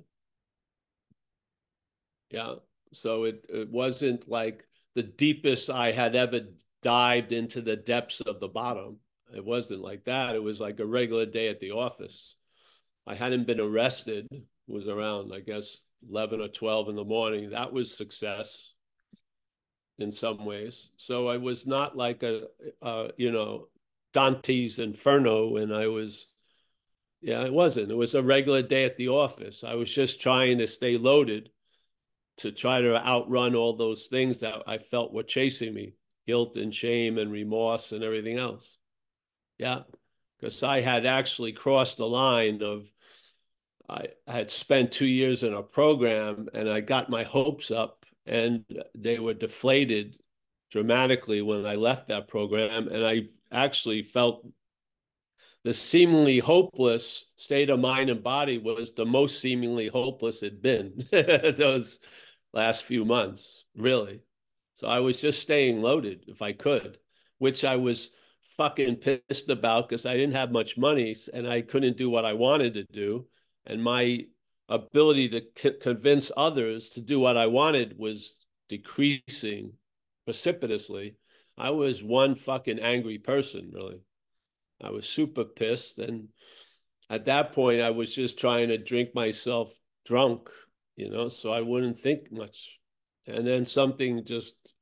Yeah. 2.29 2.55
So 2.93 3.25
it, 3.25 3.45
it 3.49 3.69
wasn't 3.69 4.29
like 4.29 4.65
the 4.95 5.03
deepest 5.03 5.69
I 5.69 5.91
had 5.91 6.15
ever 6.15 6.41
dived 6.81 7.31
into 7.31 7.61
the 7.61 7.75
depths 7.75 8.21
of 8.21 8.39
the 8.39 8.47
bottom. 8.47 8.97
It 9.35 9.43
wasn't 9.43 9.81
like 9.81 10.05
that. 10.05 10.35
It 10.35 10.43
was 10.43 10.61
like 10.61 10.79
a 10.79 10.85
regular 10.85 11.25
day 11.25 11.47
at 11.49 11.59
the 11.59 11.71
office. 11.71 12.35
I 13.07 13.15
hadn't 13.15 13.47
been 13.47 13.59
arrested. 13.59 14.27
Was 14.67 14.87
around, 14.87 15.33
I 15.33 15.41
guess, 15.41 15.81
11 16.09 16.41
or 16.41 16.47
12 16.47 16.89
in 16.89 16.95
the 16.95 17.03
morning. 17.03 17.51
That 17.51 17.73
was 17.73 17.95
success 17.95 18.73
in 19.99 20.11
some 20.11 20.45
ways. 20.45 20.89
So 20.97 21.27
I 21.27 21.37
was 21.37 21.67
not 21.67 21.95
like 21.95 22.23
a, 22.23 22.47
you 23.17 23.31
know, 23.31 23.67
Dante's 24.13 24.79
Inferno, 24.79 25.57
and 25.57 25.73
I 25.73 25.87
was, 25.87 26.27
yeah, 27.21 27.43
it 27.43 27.53
wasn't. 27.53 27.91
It 27.91 27.95
was 27.95 28.15
a 28.15 28.21
regular 28.21 28.61
day 28.61 28.85
at 28.85 28.97
the 28.97 29.09
office. 29.09 29.63
I 29.63 29.75
was 29.75 29.89
just 29.89 30.21
trying 30.21 30.59
to 30.59 30.67
stay 30.67 30.97
loaded 30.97 31.49
to 32.37 32.51
try 32.51 32.81
to 32.81 32.95
outrun 32.95 33.55
all 33.55 33.75
those 33.75 34.07
things 34.07 34.39
that 34.39 34.63
I 34.67 34.79
felt 34.79 35.13
were 35.13 35.23
chasing 35.23 35.73
me 35.73 35.93
guilt 36.25 36.57
and 36.57 36.73
shame 36.73 37.17
and 37.17 37.31
remorse 37.31 37.91
and 37.91 38.03
everything 38.03 38.37
else. 38.37 38.77
Yeah. 39.57 39.81
Because 40.39 40.63
I 40.63 40.81
had 40.81 41.05
actually 41.05 41.53
crossed 41.53 41.97
the 41.97 42.07
line 42.07 42.61
of, 42.63 42.87
I, 43.89 44.07
had 44.27 44.49
spent 44.49 44.91
two 44.91 45.05
years 45.05 45.43
in 45.43 45.53
a 45.53 45.61
program 45.61 46.47
and 46.53 46.69
I 46.69 46.79
got 46.79 47.09
my 47.09 47.23
hopes 47.23 47.71
up 47.71 48.05
and 48.25 48.63
they 48.95 49.19
were 49.19 49.33
deflated 49.33 50.17
dramatically 50.71 51.41
when 51.41 51.65
I 51.65 51.75
left 51.75 52.07
that 52.07 52.27
program. 52.27 52.87
And 52.87 53.05
I 53.05 53.23
actually 53.51 54.03
felt 54.03 54.47
the 55.63 55.73
seemingly 55.73 56.39
hopeless 56.39 57.25
state 57.35 57.69
of 57.69 57.79
mind 57.79 58.09
and 58.09 58.23
body 58.23 58.57
was 58.57 58.93
the 58.93 59.05
most 59.05 59.39
seemingly 59.39 59.87
hopeless 59.87 60.43
it'd 60.43 60.61
been 60.61 61.05
those 61.11 61.99
last 62.53 62.83
few 62.83 63.05
months, 63.05 63.65
really. 63.75 64.21
So 64.75 64.87
I 64.87 64.99
was 64.99 65.21
just 65.21 65.41
staying 65.41 65.81
loaded 65.81 66.25
if 66.27 66.41
I 66.41 66.53
could, 66.53 66.97
which 67.37 67.63
I 67.63 67.75
was 67.75 68.09
fucking 68.57 68.97
pissed 68.97 69.49
about 69.49 69.87
because 69.87 70.05
I 70.05 70.13
didn't 70.13 70.35
have 70.35 70.51
much 70.51 70.77
money 70.77 71.15
and 71.33 71.47
I 71.47 71.61
couldn't 71.61 71.97
do 71.97 72.09
what 72.09 72.25
I 72.25 72.33
wanted 72.33 72.73
to 72.75 72.83
do. 72.83 73.25
And 73.65 73.83
my 73.83 74.25
ability 74.69 75.29
to 75.29 75.41
c- 75.55 75.77
convince 75.81 76.31
others 76.35 76.89
to 76.91 77.01
do 77.01 77.19
what 77.19 77.37
I 77.37 77.47
wanted 77.47 77.97
was 77.97 78.35
decreasing 78.69 79.73
precipitously. 80.25 81.15
I 81.57 81.69
was 81.69 82.03
one 82.03 82.35
fucking 82.35 82.79
angry 82.79 83.19
person, 83.19 83.71
really. 83.73 84.01
I 84.81 84.89
was 84.89 85.07
super 85.07 85.45
pissed. 85.45 85.99
And 85.99 86.29
at 87.09 87.25
that 87.25 87.53
point, 87.53 87.81
I 87.81 87.91
was 87.91 88.13
just 88.13 88.39
trying 88.39 88.69
to 88.69 88.77
drink 88.77 89.09
myself 89.13 89.71
drunk, 90.05 90.49
you 90.95 91.09
know, 91.09 91.29
so 91.29 91.51
I 91.51 91.61
wouldn't 91.61 91.97
think 91.97 92.31
much. 92.31 92.79
And 93.27 93.45
then 93.47 93.65
something 93.65 94.25
just 94.25 94.73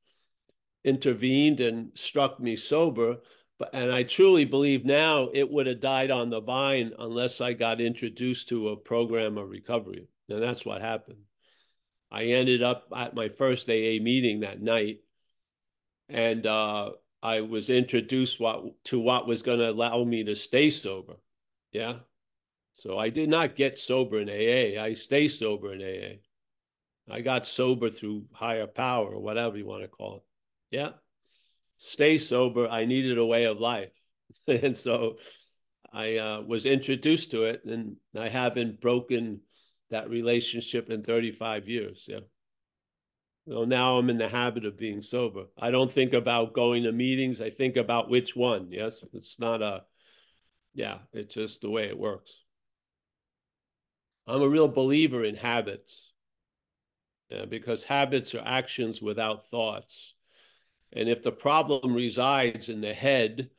intervened 0.84 1.60
and 1.60 1.90
struck 1.94 2.40
me 2.40 2.56
sober. 2.56 3.18
And 3.72 3.92
I 3.92 4.02
truly 4.02 4.44
believe 4.44 4.84
now 4.84 5.28
it 5.32 5.50
would 5.50 5.66
have 5.66 5.80
died 5.80 6.10
on 6.10 6.30
the 6.30 6.40
vine 6.40 6.92
unless 6.98 7.40
I 7.40 7.52
got 7.52 7.80
introduced 7.80 8.48
to 8.48 8.70
a 8.70 8.76
program 8.76 9.38
of 9.38 9.50
recovery. 9.50 10.06
And 10.28 10.42
that's 10.42 10.64
what 10.64 10.80
happened. 10.80 11.18
I 12.10 12.24
ended 12.24 12.62
up 12.62 12.88
at 12.94 13.14
my 13.14 13.28
first 13.28 13.68
AA 13.68 13.98
meeting 14.00 14.40
that 14.40 14.60
night. 14.60 15.00
And 16.08 16.46
uh, 16.46 16.90
I 17.22 17.40
was 17.40 17.70
introduced 17.70 18.38
what, 18.38 18.84
to 18.84 18.98
what 19.00 19.26
was 19.26 19.42
going 19.42 19.60
to 19.60 19.70
allow 19.70 20.04
me 20.04 20.24
to 20.24 20.34
stay 20.34 20.70
sober. 20.70 21.14
Yeah. 21.72 22.00
So 22.74 22.98
I 22.98 23.08
did 23.08 23.28
not 23.28 23.56
get 23.56 23.78
sober 23.78 24.20
in 24.20 24.28
AA. 24.28 24.82
I 24.82 24.94
stay 24.94 25.28
sober 25.28 25.72
in 25.72 25.80
AA. 25.80 26.18
I 27.12 27.20
got 27.20 27.46
sober 27.46 27.90
through 27.90 28.26
higher 28.32 28.66
power 28.66 29.14
or 29.14 29.20
whatever 29.20 29.56
you 29.58 29.66
want 29.66 29.82
to 29.82 29.88
call 29.88 30.16
it. 30.16 30.22
Yeah. 30.76 30.90
Stay 31.84 32.16
sober. 32.16 32.68
I 32.68 32.84
needed 32.84 33.18
a 33.18 33.26
way 33.26 33.44
of 33.46 33.58
life. 33.58 33.90
and 34.46 34.76
so 34.76 35.16
I 35.92 36.16
uh, 36.16 36.40
was 36.42 36.64
introduced 36.64 37.32
to 37.32 37.42
it 37.42 37.64
and 37.64 37.96
I 38.16 38.28
haven't 38.28 38.80
broken 38.80 39.40
that 39.90 40.08
relationship 40.08 40.90
in 40.90 41.02
35 41.02 41.68
years. 41.68 42.04
Yeah. 42.08 42.20
So 43.48 43.64
now 43.64 43.98
I'm 43.98 44.10
in 44.10 44.18
the 44.18 44.28
habit 44.28 44.64
of 44.64 44.78
being 44.78 45.02
sober. 45.02 45.46
I 45.58 45.72
don't 45.72 45.90
think 45.90 46.12
about 46.12 46.52
going 46.54 46.84
to 46.84 46.92
meetings. 46.92 47.40
I 47.40 47.50
think 47.50 47.76
about 47.76 48.08
which 48.08 48.36
one. 48.36 48.68
Yes. 48.70 49.00
It's 49.12 49.40
not 49.40 49.60
a, 49.60 49.82
yeah, 50.74 50.98
it's 51.12 51.34
just 51.34 51.62
the 51.62 51.70
way 51.70 51.88
it 51.88 51.98
works. 51.98 52.32
I'm 54.28 54.40
a 54.40 54.48
real 54.48 54.68
believer 54.68 55.24
in 55.24 55.34
habits 55.34 56.12
yeah, 57.28 57.44
because 57.44 57.82
habits 57.82 58.36
are 58.36 58.46
actions 58.46 59.02
without 59.02 59.46
thoughts. 59.46 60.14
And 60.92 61.08
if 61.08 61.22
the 61.22 61.32
problem 61.32 61.94
resides 61.94 62.68
in 62.68 62.80
the 62.80 62.94
head, 62.94 63.50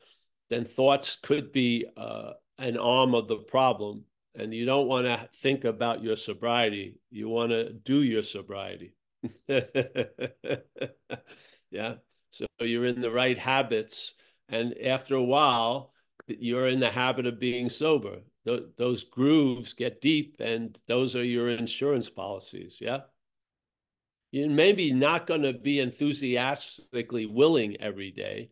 then 0.50 0.64
thoughts 0.64 1.16
could 1.16 1.52
be 1.52 1.86
uh, 1.96 2.32
an 2.58 2.76
arm 2.76 3.14
of 3.14 3.28
the 3.28 3.38
problem. 3.38 4.04
And 4.36 4.52
you 4.52 4.66
don't 4.66 4.88
want 4.88 5.06
to 5.06 5.28
think 5.36 5.64
about 5.64 6.02
your 6.02 6.16
sobriety. 6.16 6.98
You 7.10 7.28
want 7.28 7.50
to 7.50 7.72
do 7.72 8.02
your 8.02 8.22
sobriety. 8.22 8.94
yeah. 9.48 9.60
So 12.30 12.46
you're 12.60 12.86
in 12.86 13.00
the 13.00 13.12
right 13.12 13.38
habits. 13.38 14.14
And 14.48 14.76
after 14.78 15.14
a 15.14 15.22
while, 15.22 15.92
you're 16.26 16.68
in 16.68 16.80
the 16.80 16.90
habit 16.90 17.26
of 17.26 17.38
being 17.38 17.70
sober. 17.70 18.18
Th- 18.46 18.64
those 18.76 19.04
grooves 19.04 19.72
get 19.72 20.00
deep, 20.00 20.36
and 20.40 20.78
those 20.86 21.16
are 21.16 21.24
your 21.24 21.48
insurance 21.48 22.10
policies. 22.10 22.78
Yeah. 22.80 23.00
You're 24.34 24.50
maybe 24.50 24.92
not 24.92 25.28
going 25.28 25.42
to 25.42 25.52
be 25.52 25.78
enthusiastically 25.78 27.24
willing 27.24 27.80
every 27.80 28.10
day, 28.10 28.50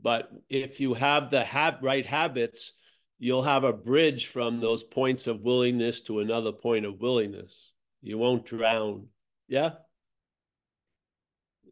but 0.00 0.30
if 0.48 0.80
you 0.80 0.94
have 0.94 1.28
the 1.28 1.46
right 1.82 2.06
habits, 2.06 2.72
you'll 3.18 3.42
have 3.42 3.62
a 3.62 3.72
bridge 3.74 4.28
from 4.28 4.60
those 4.60 4.82
points 4.82 5.26
of 5.26 5.42
willingness 5.42 6.00
to 6.04 6.20
another 6.20 6.52
point 6.52 6.86
of 6.86 7.02
willingness. 7.02 7.72
You 8.00 8.16
won't 8.16 8.46
drown. 8.46 9.08
Yeah. 9.46 9.72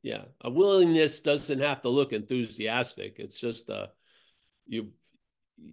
Yeah. 0.03 0.25
A 0.43 0.51
willingness 0.51 1.23
doesn't 1.23 1.61
have 1.61 1.81
to 1.81 1.89
look 1.89 2.13
enthusiastic. 2.13 3.15
It's 3.19 3.41
just 3.41 3.71
uh 3.71 3.87
you 4.67 4.89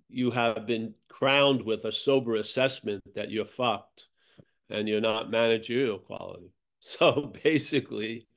you 0.08 0.32
have 0.32 0.66
been 0.66 0.94
crowned 1.10 1.62
with 1.62 1.84
a 1.84 1.92
sober 1.92 2.36
assessment 2.36 3.04
that 3.16 3.32
you're 3.32 3.44
fucked 3.44 4.08
and 4.70 4.88
you're 4.88 5.02
not 5.02 5.30
managerial 5.30 6.00
quality. 6.00 6.55
So 6.86 7.34
basically, 7.44 8.28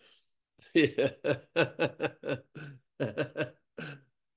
yeah. 0.72 1.10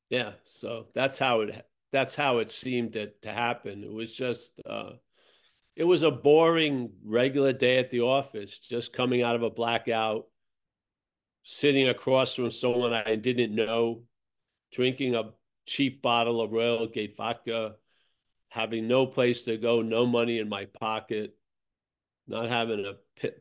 yeah. 0.09 0.31
So 0.43 0.87
that's 0.93 1.17
how 1.17 1.41
it 1.41 1.65
that's 1.93 2.13
how 2.13 2.39
it 2.39 2.49
seemed 2.49 2.93
to, 2.93 3.11
to 3.21 3.31
happen. 3.31 3.85
It 3.85 3.91
was 3.91 4.13
just 4.13 4.59
uh 4.69 4.91
it 5.77 5.85
was 5.85 6.03
a 6.03 6.11
boring 6.11 6.91
regular 7.05 7.53
day 7.53 7.77
at 7.77 7.89
the 7.89 8.01
office, 8.01 8.59
just 8.59 8.91
coming 8.91 9.21
out 9.21 9.35
of 9.35 9.43
a 9.43 9.49
blackout, 9.49 10.27
sitting 11.43 11.87
across 11.87 12.35
from 12.35 12.51
someone 12.51 12.91
I 12.91 13.15
didn't 13.15 13.55
know, 13.55 14.03
drinking 14.73 15.15
a 15.15 15.31
cheap 15.65 16.01
bottle 16.01 16.41
of 16.41 16.51
Royal 16.51 16.87
Gate 16.87 17.15
vodka, 17.15 17.75
having 18.49 18.89
no 18.89 19.07
place 19.07 19.43
to 19.43 19.55
go, 19.55 19.81
no 19.81 20.05
money 20.05 20.39
in 20.39 20.49
my 20.49 20.65
pocket, 20.65 21.33
not 22.27 22.49
having 22.49 22.85
a 22.85 22.95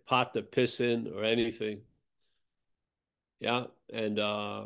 pot 0.06 0.34
to 0.34 0.42
piss 0.42 0.80
in 0.80 1.12
or 1.14 1.24
anything. 1.24 1.80
Yeah. 3.40 3.64
And 3.92 4.18
uh, 4.18 4.64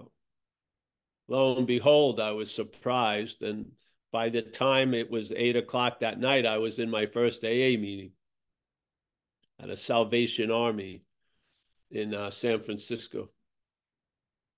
lo 1.28 1.56
and 1.56 1.66
behold, 1.66 2.20
I 2.20 2.32
was 2.32 2.50
surprised. 2.50 3.42
And 3.42 3.72
by 4.12 4.28
the 4.28 4.42
time 4.42 4.94
it 4.94 5.10
was 5.10 5.32
eight 5.34 5.56
o'clock 5.56 6.00
that 6.00 6.20
night, 6.20 6.46
I 6.46 6.58
was 6.58 6.78
in 6.78 6.90
my 6.90 7.06
first 7.06 7.44
AA 7.44 7.76
meeting 7.78 8.12
at 9.60 9.70
a 9.70 9.76
Salvation 9.76 10.50
Army 10.50 11.02
in 11.90 12.14
uh, 12.14 12.30
San 12.30 12.60
Francisco. 12.60 13.30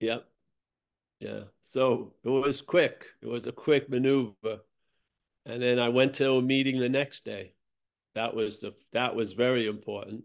Yep. 0.01 0.27
Yeah. 1.21 1.41
So 1.67 2.15
it 2.25 2.29
was 2.29 2.63
quick. 2.63 3.07
It 3.23 3.27
was 3.27 3.47
a 3.47 3.53
quick 3.53 3.89
maneuver. 3.91 4.61
And 5.45 5.63
then 5.63 5.79
I 5.79 5.89
went 5.89 6.15
to 6.15 6.33
a 6.33 6.43
meeting 6.43 6.79
the 6.79 6.89
next 6.89 7.25
day. 7.25 7.53
That 8.15 8.35
was 8.35 8.61
the 8.61 8.75
that 8.93 9.15
was 9.15 9.35
very 9.35 9.67
important. 9.67 10.25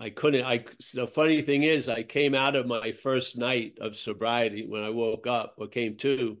I 0.00 0.10
couldn't 0.10 0.44
I 0.44 0.64
the 0.94 1.06
funny 1.06 1.42
thing 1.42 1.62
is 1.62 1.88
I 1.88 2.02
came 2.02 2.34
out 2.34 2.56
of 2.56 2.66
my 2.66 2.92
first 2.92 3.36
night 3.36 3.78
of 3.80 3.96
sobriety 3.96 4.66
when 4.66 4.82
I 4.82 4.90
woke 4.90 5.26
up 5.26 5.54
or 5.58 5.68
came 5.68 5.96
to 5.98 6.38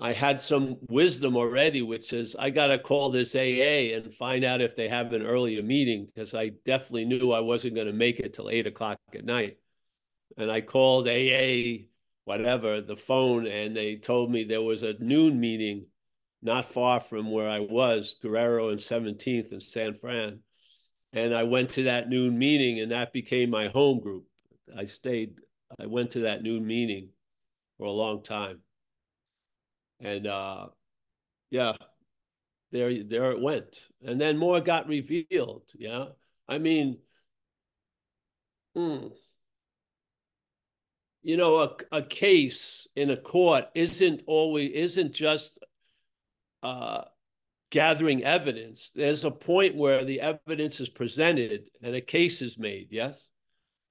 I 0.00 0.12
had 0.12 0.38
some 0.38 0.76
wisdom 0.88 1.36
already, 1.36 1.82
which 1.82 2.12
is 2.12 2.36
I 2.38 2.50
got 2.50 2.68
to 2.68 2.78
call 2.78 3.10
this 3.10 3.34
AA 3.34 3.94
and 3.96 4.14
find 4.14 4.44
out 4.44 4.60
if 4.60 4.76
they 4.76 4.88
have 4.88 5.12
an 5.12 5.26
earlier 5.26 5.62
meeting 5.62 6.06
because 6.06 6.34
I 6.34 6.50
definitely 6.64 7.04
knew 7.04 7.32
I 7.32 7.40
wasn't 7.40 7.74
going 7.74 7.88
to 7.88 7.92
make 7.92 8.20
it 8.20 8.34
till 8.34 8.48
eight 8.48 8.66
o'clock 8.66 8.98
at 9.12 9.24
night. 9.24 9.58
And 10.36 10.52
I 10.52 10.60
called 10.60 11.08
AA, 11.08 11.86
whatever, 12.24 12.80
the 12.80 12.96
phone, 12.96 13.48
and 13.48 13.76
they 13.76 13.96
told 13.96 14.30
me 14.30 14.44
there 14.44 14.62
was 14.62 14.84
a 14.84 14.94
noon 15.00 15.40
meeting 15.40 15.86
not 16.42 16.72
far 16.72 17.00
from 17.00 17.32
where 17.32 17.48
I 17.48 17.58
was, 17.58 18.16
Guerrero 18.22 18.68
and 18.68 18.78
17th 18.78 19.52
in 19.52 19.60
San 19.60 19.94
Fran. 19.94 20.40
And 21.12 21.34
I 21.34 21.44
went 21.44 21.70
to 21.70 21.84
that 21.84 22.08
noon 22.08 22.38
meeting, 22.38 22.80
and 22.80 22.92
that 22.92 23.12
became 23.12 23.50
my 23.50 23.68
home 23.68 24.00
group. 24.00 24.24
I 24.76 24.84
stayed, 24.84 25.40
I 25.80 25.86
went 25.86 26.10
to 26.10 26.20
that 26.20 26.42
noon 26.42 26.66
meeting 26.66 27.08
for 27.78 27.86
a 27.86 27.92
long 27.92 28.22
time 28.22 28.60
and 30.00 30.26
uh, 30.26 30.66
yeah, 31.50 31.72
there 32.72 33.02
there 33.04 33.32
it 33.32 33.40
went, 33.40 33.80
and 34.02 34.20
then 34.20 34.36
more 34.36 34.60
got 34.60 34.88
revealed. 34.88 35.64
Yeah, 35.74 36.06
I 36.48 36.58
mean, 36.58 36.98
hmm. 38.74 39.08
you 41.22 41.36
know, 41.36 41.56
a 41.56 41.76
a 41.92 42.02
case 42.02 42.86
in 42.96 43.10
a 43.10 43.16
court 43.16 43.66
isn't 43.74 44.22
always 44.26 44.70
isn't 44.72 45.12
just 45.12 45.58
uh, 46.62 47.02
gathering 47.70 48.24
evidence. 48.24 48.90
There's 48.94 49.24
a 49.24 49.30
point 49.30 49.76
where 49.76 50.04
the 50.04 50.20
evidence 50.20 50.80
is 50.80 50.88
presented 50.88 51.68
and 51.82 51.94
a 51.94 52.00
case 52.00 52.42
is 52.42 52.58
made. 52.58 52.88
Yes. 52.90 53.30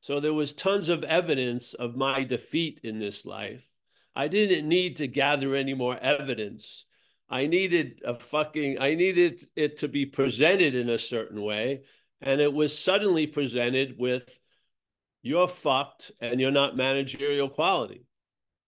So 0.02 0.20
there 0.20 0.34
was 0.34 0.54
tons 0.54 0.90
of 0.90 1.04
evidence 1.04 1.74
of 1.74 1.96
my 1.96 2.24
defeat 2.24 2.82
in 2.84 3.00
this 3.00 3.26
life 3.26 3.68
I 4.18 4.30
didn't 4.30 4.68
need 4.68 4.98
to 4.98 5.08
gather 5.08 5.54
any 5.54 5.76
more 5.76 5.96
evidence. 5.96 6.88
I 7.30 7.46
needed 7.46 8.02
a 8.04 8.16
fucking, 8.16 8.82
I 8.82 8.96
needed 8.96 9.46
it 9.56 9.78
to 9.80 9.88
be 9.88 10.08
presented 10.08 10.74
in 10.74 10.90
a 10.90 10.98
certain 10.98 11.40
way. 11.40 11.84
And 12.20 12.42
it 12.42 12.52
was 12.52 12.76
suddenly 12.76 13.28
presented 13.28 14.00
with, 14.00 14.40
you're 15.22 15.48
fucked 15.48 16.12
and 16.20 16.42
you're 16.42 16.50
not 16.50 16.76
managerial 16.76 17.48
quality. 17.48 18.08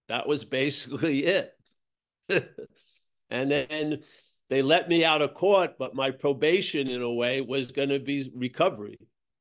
That 0.08 0.28
was 0.28 0.46
basically 0.46 1.26
it. 1.26 1.52
and 3.32 3.50
then 3.50 4.04
they 4.50 4.62
let 4.62 4.90
me 4.90 5.06
out 5.06 5.22
of 5.22 5.34
court, 5.34 5.76
but 5.78 5.96
my 5.96 6.12
probation 6.12 6.88
in 6.88 7.02
a 7.02 7.14
way 7.14 7.42
was 7.42 7.72
going 7.72 7.90
to 7.90 8.00
be 8.00 8.32
recovery. 8.36 8.98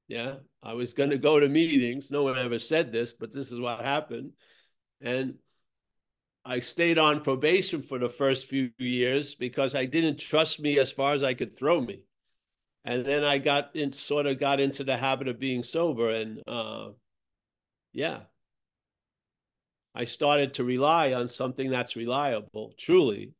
Yeah. 0.07 0.37
I 0.62 0.75
was 0.75 0.92
going 0.92 1.11
to 1.11 1.18
go 1.18 1.38
to 1.38 1.49
meetings. 1.49 2.11
No 2.11 2.25
one 2.25 2.38
ever 2.38 2.59
said 2.59 2.92
this, 2.92 3.12
but 3.12 3.33
this 3.33 3.53
is 3.53 3.61
what 3.61 3.81
happened. 3.81 4.33
And 5.01 5.35
I 6.44 6.61
stayed 6.61 6.99
on 6.99 7.23
probation 7.23 7.83
for 7.83 7.99
the 7.99 8.09
first 8.09 8.47
few 8.47 8.71
years 8.79 9.35
because 9.35 9.75
I 9.75 9.85
didn't 9.85 10.18
trust 10.18 10.61
me 10.61 10.79
as 10.79 10.90
far 10.90 11.14
as 11.14 11.23
I 11.23 11.35
could 11.35 11.57
throw 11.57 11.81
me. 11.81 12.03
And 12.85 13.05
then 13.05 13.23
I 13.23 13.38
got 13.38 13.77
in, 13.77 13.92
sort 13.92 14.27
of 14.27 14.40
got 14.40 14.61
into 14.61 14.83
the 14.83 14.97
habit 14.97 15.29
of 15.29 15.38
being 15.38 15.62
sober. 15.62 16.11
And 16.11 16.42
uh, 16.47 16.88
yeah, 17.92 18.21
I 19.94 20.05
started 20.05 20.55
to 20.55 20.64
rely 20.64 21.12
on 21.12 21.29
something 21.29 21.71
that's 21.71 21.97
reliable, 21.97 22.73
truly, 22.79 23.33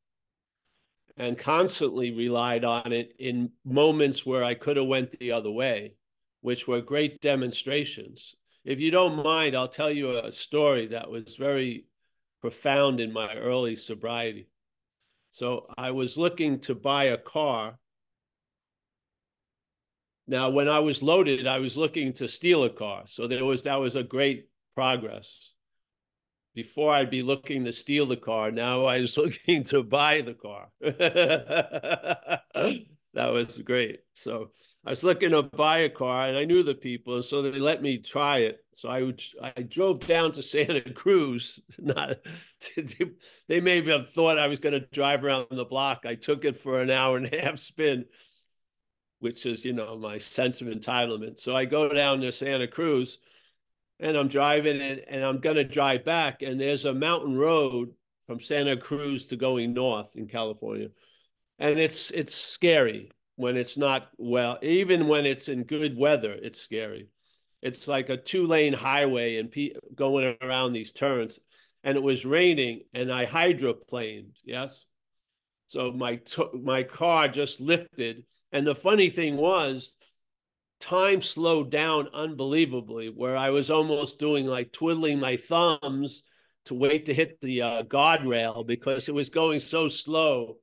and 1.19 1.37
constantly 1.37 2.13
relied 2.13 2.65
on 2.65 2.93
it 2.93 3.15
in 3.19 3.51
moments 3.65 4.25
where 4.25 4.45
I 4.45 4.55
could 4.55 4.77
have 4.77 4.87
went 4.87 5.19
the 5.19 5.33
other 5.33 5.51
way, 5.51 5.95
which 6.43 6.69
were 6.69 6.81
great 6.81 7.21
demonstrations. 7.21 8.37
If 8.65 8.81
you 8.81 8.93
don't 8.93 9.25
mind, 9.25 9.57
I'll 9.57 9.69
tell 9.69 9.91
you 9.91 10.17
a 10.17 10.31
story 10.31 10.87
that 10.89 11.11
was 11.11 11.35
very 11.37 11.87
profound 12.41 13.01
in 13.01 13.13
my 13.13 13.35
early 13.35 13.75
sobriety. 13.75 14.49
So 15.33 15.67
I 15.77 15.91
was 15.91 16.17
looking 16.17 16.61
to 16.61 16.75
buy 16.77 17.05
a 17.05 17.19
car. 17.19 17.79
Now, 20.29 20.51
when 20.51 20.69
I 20.69 20.79
was 20.79 21.03
loaded, 21.03 21.49
I 21.49 21.59
was 21.59 21.77
looking 21.77 22.13
to 22.15 22.29
steal 22.29 22.63
a 22.63 22.71
car. 22.71 23.05
So 23.07 23.27
there 23.27 23.45
was 23.45 23.65
that 23.65 23.81
was 23.81 23.97
a 23.97 24.05
great 24.05 24.49
progress. 24.75 25.53
Before 26.59 26.93
I'd 26.93 27.09
be 27.09 27.23
looking 27.23 27.65
to 27.67 27.73
steal 27.73 28.05
the 28.05 28.17
car, 28.17 28.51
now 28.51 28.85
I 28.85 29.01
was 29.01 29.17
looking 29.17 29.63
to 29.67 29.85
buy 29.85 30.23
the 30.23 30.35
car. 30.35 30.67
that 30.81 32.43
was 33.15 33.59
great. 33.59 34.01
So 34.15 34.51
I 34.85 34.91
was 34.91 35.05
looking 35.05 35.31
to 35.31 35.45
buy 35.45 35.83
a 35.83 35.89
car, 35.89 36.27
and 36.27 36.37
I 36.37 36.45
knew 36.45 36.65
the 36.65 36.75
people, 36.75 37.15
And 37.15 37.25
so 37.25 37.43
they 37.43 37.61
let 37.61 37.81
me 37.81 37.99
try 37.99 38.39
it. 38.39 38.59
So 38.75 38.89
I 38.89 39.05
would, 39.05 39.23
I 39.41 39.63
drove 39.63 40.05
down 40.05 40.33
to 40.33 40.43
Santa 40.43 40.81
Cruz. 40.95 41.61
Not 41.79 42.17
they 43.47 43.61
may 43.61 43.81
have 43.89 44.11
thought 44.11 44.37
I 44.37 44.49
was 44.49 44.59
going 44.59 44.73
to 44.73 44.81
drive 44.91 45.25
around 45.25 45.47
the 45.53 45.65
block. 45.65 46.07
I 46.07 46.17
took 46.17 46.45
it 46.45 46.57
for 46.57 46.81
an 46.81 46.91
hour 46.91 47.19
and 47.19 47.33
a 47.33 47.41
half 47.41 47.61
spin, 47.61 48.05
which 49.21 49.47
is 49.47 49.65
you 49.65 49.75
know 49.75 49.97
my 49.97 50.19
sense 50.19 50.61
of 50.61 50.67
entitlement. 50.67 51.39
So 51.39 51.55
I 51.55 51.67
go 51.67 51.89
down 51.89 52.21
to 52.23 52.33
Santa 52.33 52.67
Cruz, 52.67 53.19
and 54.01 54.17
I'm 54.17 54.29
driving, 54.29 54.81
and, 54.81 55.01
and 55.09 55.25
I'm 55.25 55.41
going 55.41 55.57
to 55.57 55.65
drive 55.65 56.05
back, 56.05 56.43
and 56.43 56.61
there's 56.61 56.85
a 56.85 56.95
mountain 56.95 57.37
road 57.37 57.93
from 58.29 58.41
Santa 58.41 58.77
Cruz 58.77 59.27
to 59.27 59.37
going 59.37 59.73
north 59.73 60.15
in 60.15 60.29
California. 60.29 60.89
And 61.59 61.81
it's 61.81 62.13
it's 62.13 62.35
scary 62.35 63.11
when 63.35 63.57
it's 63.57 63.77
not 63.77 64.09
well 64.17 64.59
even 64.63 65.09
when 65.09 65.27
it's 65.27 65.49
in 65.49 65.65
good 65.65 65.97
weather 65.97 66.33
it's 66.41 66.61
scary. 66.61 67.09
It's 67.63 67.89
like 67.89 68.11
a 68.11 68.17
two 68.17 68.47
lane 68.47 68.75
highway 68.75 69.39
and 69.39 69.51
pe- 69.51 69.73
going 69.95 70.37
around 70.43 70.73
these 70.73 70.93
turns 70.93 71.41
and 71.83 71.97
it 71.97 72.03
was 72.03 72.25
raining 72.25 72.83
and 72.95 73.11
i 73.11 73.27
hydroplaned 73.27 74.37
yes? 74.45 74.85
So 75.67 75.91
my 75.91 76.17
t- 76.17 76.51
my 76.63 76.83
car 76.85 77.29
just 77.29 77.61
lifted 77.61 78.25
and 78.53 78.67
the 78.67 78.75
funny 78.75 79.11
thing 79.11 79.37
was 79.37 79.91
time 80.81 81.21
slowed 81.21 81.71
down 81.71 82.09
unbelievably 82.13 83.09
where 83.09 83.37
i 83.37 83.51
was 83.51 83.71
almost 83.71 84.19
doing 84.19 84.47
like 84.47 84.73
twiddling 84.73 85.19
my 85.19 85.37
thumbs 85.37 86.23
to 86.65 86.75
wait 86.75 87.07
to 87.07 87.15
hit 87.15 87.41
the 87.41 87.63
uh, 87.63 87.83
guardrail 87.85 88.67
because 88.67 89.09
it 89.09 89.15
was 89.15 89.31
going 89.31 89.59
so 89.59 89.89
slow 89.89 90.57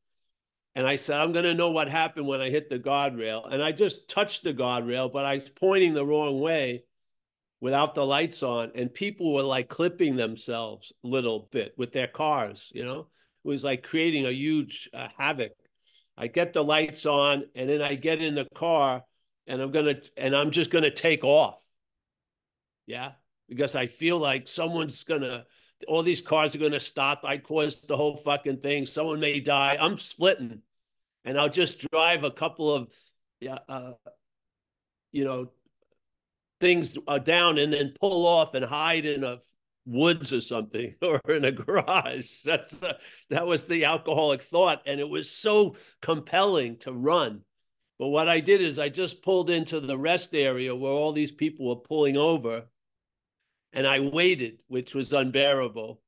and 0.75 0.85
I 0.85 0.97
said, 0.97 1.17
I'm 1.17 1.31
going 1.31 1.45
to 1.45 1.53
know 1.53 1.71
what 1.71 1.87
happened 1.87 2.27
when 2.27 2.41
I 2.41 2.49
hit 2.49 2.69
the 2.69 2.77
guardrail. 2.77 3.51
And 3.51 3.63
I 3.63 3.71
just 3.71 4.09
touched 4.09 4.43
the 4.43 4.53
guardrail, 4.53 5.11
but 5.11 5.23
I 5.23 5.35
was 5.35 5.49
pointing 5.49 5.93
the 5.93 6.05
wrong 6.05 6.41
way 6.41 6.83
without 7.61 7.95
the 7.95 8.05
lights 8.05 8.43
on. 8.43 8.73
And 8.75 8.93
people 8.93 9.33
were 9.33 9.43
like 9.43 9.69
clipping 9.69 10.17
themselves 10.17 10.91
a 11.03 11.07
little 11.07 11.47
bit 11.51 11.73
with 11.77 11.93
their 11.93 12.07
cars, 12.07 12.71
you 12.75 12.83
know? 12.83 13.07
It 13.45 13.47
was 13.47 13.63
like 13.63 13.83
creating 13.83 14.25
a 14.25 14.31
huge 14.31 14.89
uh, 14.93 15.07
havoc. 15.17 15.53
I 16.17 16.27
get 16.27 16.51
the 16.51 16.63
lights 16.63 17.05
on 17.05 17.45
and 17.55 17.69
then 17.69 17.81
I 17.81 17.95
get 17.95 18.21
in 18.21 18.35
the 18.35 18.47
car 18.53 19.03
and 19.47 19.61
I'm 19.61 19.71
going 19.71 19.85
to, 19.85 20.01
and 20.17 20.35
I'm 20.35 20.51
just 20.51 20.71
going 20.71 20.83
to 20.83 20.91
take 20.91 21.23
off. 21.23 21.61
Yeah. 22.85 23.11
Because 23.47 23.75
I 23.75 23.87
feel 23.87 24.17
like 24.17 24.47
someone's 24.47 25.03
going 25.03 25.21
to, 25.21 25.45
all 25.87 26.03
these 26.03 26.21
cars 26.21 26.55
are 26.55 26.59
going 26.59 26.71
to 26.71 26.79
stop. 26.79 27.21
I 27.23 27.37
caused 27.37 27.87
the 27.87 27.97
whole 27.97 28.17
fucking 28.17 28.57
thing. 28.57 28.85
Someone 28.85 29.19
may 29.19 29.39
die. 29.39 29.77
I'm 29.79 29.97
splitting, 29.97 30.61
and 31.25 31.37
I'll 31.37 31.49
just 31.49 31.85
drive 31.91 32.23
a 32.23 32.31
couple 32.31 32.73
of, 32.73 32.93
uh, 33.69 33.91
you 35.11 35.25
know, 35.25 35.51
things 36.61 36.97
uh, 37.07 37.19
down 37.19 37.57
and 37.57 37.73
then 37.73 37.93
pull 37.99 38.25
off 38.25 38.55
and 38.55 38.65
hide 38.65 39.05
in 39.05 39.23
a 39.23 39.39
woods 39.85 40.33
or 40.33 40.41
something 40.41 40.95
or 41.01 41.19
in 41.29 41.45
a 41.45 41.51
garage. 41.51 42.41
That's 42.43 42.81
uh, 42.81 42.93
that 43.29 43.47
was 43.47 43.67
the 43.67 43.85
alcoholic 43.85 44.41
thought, 44.41 44.81
and 44.85 44.99
it 44.99 45.09
was 45.09 45.29
so 45.29 45.75
compelling 46.01 46.77
to 46.79 46.91
run. 46.91 47.41
But 47.97 48.07
what 48.07 48.27
I 48.27 48.39
did 48.39 48.61
is 48.61 48.77
I 48.77 48.89
just 48.89 49.21
pulled 49.21 49.49
into 49.49 49.79
the 49.79 49.97
rest 49.97 50.35
area 50.35 50.75
where 50.75 50.91
all 50.91 51.13
these 51.13 51.31
people 51.31 51.67
were 51.67 51.75
pulling 51.77 52.17
over 52.17 52.65
and 53.71 53.87
I 53.87 53.99
waited, 53.99 54.59
which 54.67 54.93
was 54.93 55.13
unbearable. 55.13 56.01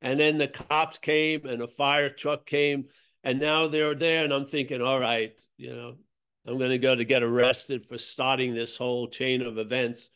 And 0.00 0.20
then 0.20 0.38
the 0.38 0.48
cops 0.48 0.98
came 0.98 1.46
and 1.46 1.62
a 1.62 1.66
fire 1.66 2.10
truck 2.10 2.46
came, 2.46 2.86
and 3.24 3.40
now 3.40 3.68
they're 3.68 3.94
there. 3.94 4.24
And 4.24 4.32
I'm 4.32 4.46
thinking, 4.46 4.82
all 4.82 5.00
right, 5.00 5.32
you 5.56 5.74
know, 5.74 5.96
I'm 6.46 6.58
going 6.58 6.70
to 6.70 6.78
go 6.78 6.94
to 6.94 7.04
get 7.04 7.22
arrested 7.22 7.86
for 7.86 7.98
starting 7.98 8.54
this 8.54 8.76
whole 8.76 9.08
chain 9.08 9.42
of 9.42 9.58
events. 9.58 10.10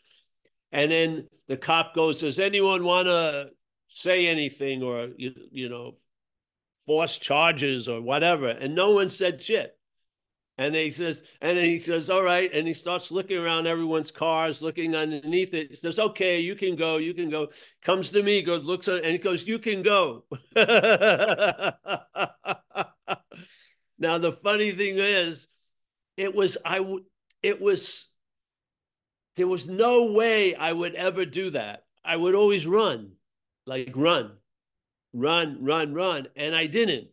And 0.73 0.91
then 0.91 1.29
the 1.49 1.57
cop 1.57 1.95
goes, 1.95 2.21
Does 2.21 2.39
anyone 2.39 2.85
want 2.85 3.09
to 3.09 3.51
say 3.91 4.29
anything 4.29 4.83
or 4.83 5.09
you, 5.17 5.33
you 5.51 5.69
know 5.69 5.93
force 6.87 7.19
charges 7.19 7.89
or 7.89 8.01
whatever 8.01 8.49
and 8.49 8.75
no 8.75 8.93
one 8.93 9.11
said 9.11 9.43
shit 9.43 9.77
and 10.61 10.75
he 10.75 10.91
says 10.91 11.23
and 11.41 11.57
then 11.57 11.65
he 11.65 11.79
says 11.79 12.11
all 12.11 12.23
right 12.23 12.53
and 12.55 12.67
he 12.67 12.75
starts 12.75 13.11
looking 13.11 13.39
around 13.39 13.67
everyone's 13.67 14.11
cars 14.11 14.63
looking 14.63 14.95
underneath 14.95 15.55
it 15.55 15.71
he 15.71 15.77
says 15.77 15.99
okay 15.99 16.41
you 16.41 16.55
can 16.55 16.77
go 16.77 16.99
you 16.99 17.15
can 17.15 17.31
go 17.31 17.49
comes 17.83 18.13
to 18.13 18.23
me 18.23 18.43
goes 18.43 18.65
looks 18.65 18.87
at 18.87 19.03
and 19.03 19.13
he 19.13 19.19
goes 19.19 19.47
you 19.47 19.59
can 19.59 19.83
go 19.83 20.25
now 23.99 24.19
the 24.19 24.33
funny 24.45 24.73
thing 24.73 24.99
is 24.99 25.49
it 26.17 26.35
was 26.35 26.59
i 26.65 26.79
would 26.79 27.03
it 27.43 27.61
was 27.61 28.09
there 29.37 29.49
was 29.49 29.67
no 29.67 30.13
way 30.13 30.55
i 30.55 30.73
would 30.73 30.95
ever 30.95 31.25
do 31.25 31.51
that 31.51 31.85
i 32.05 32.15
would 32.15 32.35
always 32.35 32.67
run 32.67 33.13
like 33.71 33.93
run, 33.95 34.33
run, 35.13 35.59
run, 35.63 35.95
run. 35.95 36.27
And 36.37 36.55
I 36.55 36.67
didn't. 36.67 37.09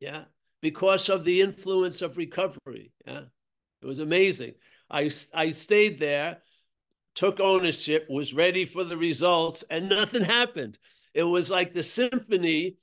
Yeah. 0.00 0.24
Because 0.62 1.08
of 1.08 1.24
the 1.24 1.42
influence 1.42 2.00
of 2.00 2.16
recovery. 2.16 2.92
Yeah. 3.06 3.24
It 3.82 3.86
was 3.86 3.98
amazing. 3.98 4.54
I, 4.88 5.10
I 5.34 5.50
stayed 5.50 5.98
there, 5.98 6.38
took 7.14 7.40
ownership, 7.40 8.06
was 8.08 8.32
ready 8.32 8.64
for 8.64 8.84
the 8.84 8.96
results, 8.96 9.64
and 9.68 9.88
nothing 9.88 10.22
happened. 10.22 10.78
It 11.14 11.24
was 11.24 11.50
like 11.50 11.74
the 11.74 11.82
symphony 11.82 12.76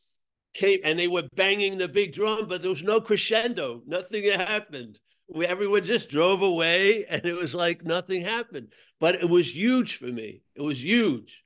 came 0.54 0.80
and 0.84 0.98
they 0.98 1.08
were 1.08 1.28
banging 1.36 1.78
the 1.78 1.88
big 1.88 2.14
drum, 2.14 2.48
but 2.48 2.62
there 2.62 2.70
was 2.70 2.84
no 2.84 3.02
crescendo. 3.02 3.82
Nothing 3.86 4.30
happened. 4.32 5.00
We, 5.28 5.46
everyone 5.46 5.84
just 5.84 6.10
drove 6.10 6.42
away 6.42 7.06
and 7.06 7.24
it 7.26 7.34
was 7.34 7.54
like 7.54 7.86
nothing 7.86 8.24
happened. 8.24 8.74
But 9.00 9.16
it 9.16 9.30
was 9.30 9.56
huge 9.56 9.98
for 9.98 10.08
me. 10.08 10.42
It 10.56 10.62
was 10.62 10.84
huge 10.84 11.44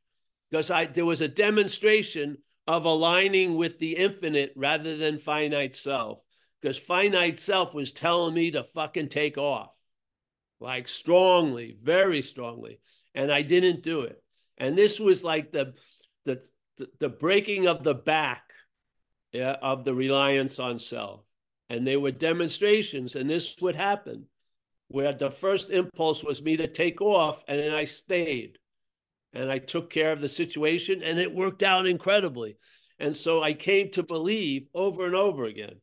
because 0.49 0.71
I 0.71 0.85
there 0.85 1.05
was 1.05 1.21
a 1.21 1.27
demonstration 1.27 2.37
of 2.67 2.85
aligning 2.85 3.55
with 3.55 3.79
the 3.79 3.95
infinite 3.97 4.53
rather 4.55 4.97
than 4.97 5.17
finite 5.17 5.75
self. 5.75 6.23
Because 6.61 6.77
finite 6.77 7.37
self 7.37 7.73
was 7.73 7.91
telling 7.91 8.33
me 8.33 8.51
to 8.51 8.63
fucking 8.63 9.09
take 9.09 9.37
off, 9.37 9.73
like 10.61 10.87
strongly, 10.87 11.77
very 11.81 12.21
strongly, 12.21 12.79
and 13.13 13.31
I 13.31 13.41
didn't 13.41 13.83
do 13.83 14.01
it. 14.01 14.23
And 14.57 14.77
this 14.77 14.99
was 14.99 15.25
like 15.25 15.51
the 15.51 15.73
the 16.23 16.41
the, 16.99 17.09
breaking 17.09 17.67
of 17.67 17.83
the 17.83 17.93
back 17.93 18.43
yeah, 19.31 19.57
of 19.61 19.83
the 19.83 19.93
reliance 19.93 20.59
on 20.59 20.79
self. 20.79 21.21
And 21.69 21.85
they 21.85 21.97
were 21.97 22.11
demonstrations, 22.11 23.15
and 23.15 23.29
this 23.29 23.55
would 23.61 23.75
happen, 23.75 24.25
where 24.87 25.13
the 25.13 25.31
first 25.31 25.69
impulse 25.69 26.23
was 26.23 26.41
me 26.41 26.57
to 26.57 26.67
take 26.67 27.01
off, 27.01 27.43
and 27.47 27.59
then 27.59 27.73
I 27.73 27.85
stayed 27.85 28.57
and 29.33 29.51
I 29.51 29.59
took 29.59 29.89
care 29.89 30.11
of 30.11 30.21
the 30.21 30.29
situation 30.29 31.01
and 31.03 31.19
it 31.19 31.33
worked 31.33 31.63
out 31.63 31.87
incredibly. 31.87 32.57
And 32.99 33.15
so 33.15 33.41
I 33.41 33.53
came 33.53 33.89
to 33.91 34.03
believe 34.03 34.67
over 34.73 35.05
and 35.05 35.15
over 35.15 35.45
again. 35.45 35.75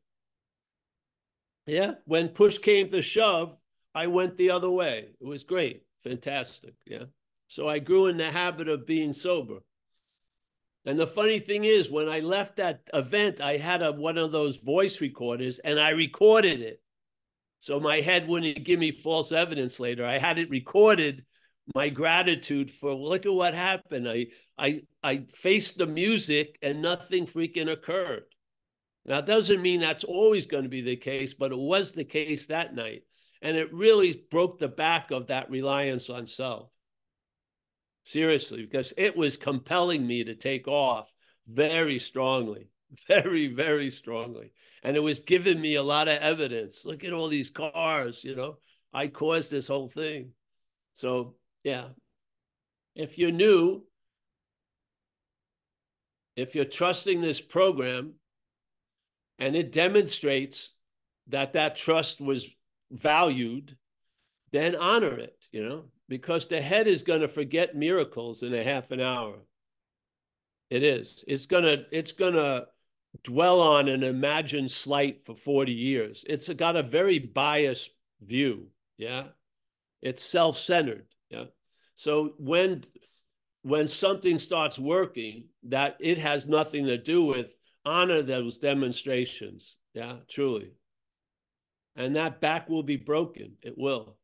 Yeah, 1.67 1.95
when 2.05 2.29
push 2.29 2.59
came 2.59 2.91
to 2.91 3.03
shove, 3.03 3.57
I 3.95 4.07
went 4.07 4.37
the 4.37 4.51
other 4.51 4.71
way. 4.71 5.09
It 5.21 5.27
was 5.27 5.45
great, 5.45 5.83
fantastic. 6.03 6.75
Yeah. 6.87 7.05
So 7.49 7.69
I 7.69 7.81
grew 7.81 8.07
in 8.07 8.17
the 8.17 8.31
habit 8.31 8.69
of 8.69 8.87
being 8.87 9.13
sober. 9.13 9.59
And 10.87 10.99
the 10.99 11.07
funny 11.07 11.41
thing 11.41 11.65
is, 11.65 11.91
when 11.91 12.09
I 12.09 12.21
left 12.21 12.57
that 12.57 12.81
event, 12.95 13.41
I 13.41 13.57
had 13.57 13.83
a, 13.83 13.93
one 13.93 14.17
of 14.17 14.33
those 14.33 14.57
voice 14.57 15.01
recorders 15.01 15.59
and 15.59 15.79
I 15.79 15.91
recorded 15.91 16.61
it. 16.61 16.81
So 17.61 17.79
my 17.79 18.01
head 18.01 18.27
wouldn't 18.27 18.65
give 18.65 18.79
me 18.79 18.91
false 18.91 19.33
evidence 19.33 19.79
later. 19.79 20.07
I 20.07 20.19
had 20.19 20.39
it 20.39 20.49
recorded 20.49 21.25
my 21.75 21.89
gratitude 21.89 22.71
for 22.71 22.95
look 22.95 23.27
at 23.27 23.33
what 23.33 23.55
happened. 23.55 24.09
I 24.09 24.29
I 24.59 24.83
I 25.03 25.25
faced 25.33 25.79
the 25.79 25.87
music 25.87 26.59
and 26.63 26.83
nothing 26.83 27.27
freaking 27.27 27.71
occurred. 27.71 28.25
Now 29.05 29.19
it 29.19 29.27
doesn't 29.27 29.63
mean 29.63 29.81
that's 29.81 30.05
always 30.05 30.47
going 30.47 30.65
to 30.65 30.69
be 30.69 30.83
the 30.83 30.97
case, 30.97 31.35
but 31.35 31.53
it 31.53 31.59
was 31.59 31.93
the 31.93 32.05
case 32.05 32.47
that 32.47 32.75
night. 32.75 33.03
And 33.43 33.57
it 33.57 33.73
really 33.73 34.23
broke 34.31 34.59
the 34.59 34.69
back 34.69 35.11
of 35.11 35.29
that 35.29 35.51
reliance 35.51 36.11
on 36.11 36.27
self. 36.27 36.71
Seriously, 38.05 38.63
because 38.63 38.93
it 38.97 39.17
was 39.17 39.37
compelling 39.37 40.07
me 40.07 40.25
to 40.25 40.35
take 40.35 40.69
off 40.69 41.13
very 41.47 41.99
strongly, 41.99 42.69
very, 43.09 43.49
very 43.49 43.91
strongly. 43.91 44.53
And 44.83 44.97
it 44.97 45.01
was 45.01 45.21
giving 45.21 45.61
me 45.61 45.75
a 45.77 45.83
lot 45.83 46.09
of 46.09 46.19
evidence. 46.19 46.85
Look 46.85 47.05
at 47.05 47.13
all 47.13 47.29
these 47.29 47.51
cars, 47.51 48.25
you 48.25 48.35
know, 48.35 48.57
I 48.93 49.07
caused 49.09 49.51
this 49.51 49.69
whole 49.69 49.89
thing. 49.89 50.33
So 50.95 51.37
yeah. 51.64 51.88
If 52.94 53.18
you're 53.18 53.31
new, 53.31 53.83
if 56.37 56.55
you're 56.55 56.64
trusting 56.64 57.20
this 57.20 57.40
program 57.40 58.14
and 59.38 59.55
it 59.55 59.73
demonstrates 59.73 60.73
that 61.29 61.53
that 61.53 61.77
trust 61.77 62.20
was 62.20 62.49
valued, 62.90 63.77
then 64.53 64.75
honor 64.75 65.16
it, 65.18 65.37
you 65.53 65.66
know, 65.66 65.85
because 66.09 66.49
the 66.49 66.61
head 66.61 66.87
is 66.87 67.03
going 67.03 67.20
to 67.20 67.29
forget 67.29 67.77
miracles 67.77 68.42
in 68.42 68.55
a 68.55 68.64
half 68.64 68.90
an 68.90 69.01
hour. 69.01 69.37
It 70.70 70.83
is. 70.83 71.25
It's 71.27 71.46
going 71.46 71.64
to, 71.64 71.85
it's 71.90 72.12
going 72.12 72.35
to 72.35 72.66
dwell 73.23 73.61
on 73.61 73.88
an 73.88 74.03
imagined 74.03 74.70
slight 74.70 75.25
for 75.25 75.35
40 75.35 75.73
years. 75.73 76.25
It's 76.29 76.49
got 76.49 76.77
a 76.77 76.83
very 76.83 77.18
biased 77.18 77.90
view. 78.20 78.68
Yeah. 78.96 79.25
It's 80.03 80.23
self 80.23 80.59
centered. 80.59 81.07
So 82.01 82.33
when 82.39 82.83
when 83.61 83.87
something 83.87 84.39
starts 84.39 84.79
working, 84.79 85.49
that 85.65 85.99
it 86.01 86.17
has 86.17 86.49
nothing 86.49 86.87
to 86.87 86.97
do 86.97 87.25
with 87.25 87.59
honor 87.85 88.23
those 88.23 88.57
demonstrations. 88.57 89.77
Yeah, 89.93 90.17
truly. 90.27 90.71
And 91.97 92.17
that 92.17 92.41
back 92.41 92.71
will 92.71 92.85
be 92.85 92.97
broken. 92.97 93.59
It 93.61 93.77
will. 93.77 94.17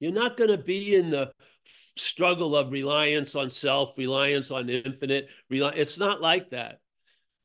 You're 0.00 0.10
not 0.10 0.36
going 0.36 0.50
to 0.50 0.58
be 0.58 0.96
in 0.96 1.10
the 1.10 1.30
struggle 1.54 2.56
of 2.56 2.72
reliance 2.72 3.36
on 3.36 3.48
self, 3.48 3.96
reliance 3.96 4.50
on 4.50 4.68
infinite. 4.68 5.28
It's 5.50 5.98
not 5.98 6.20
like 6.20 6.50
that. 6.50 6.80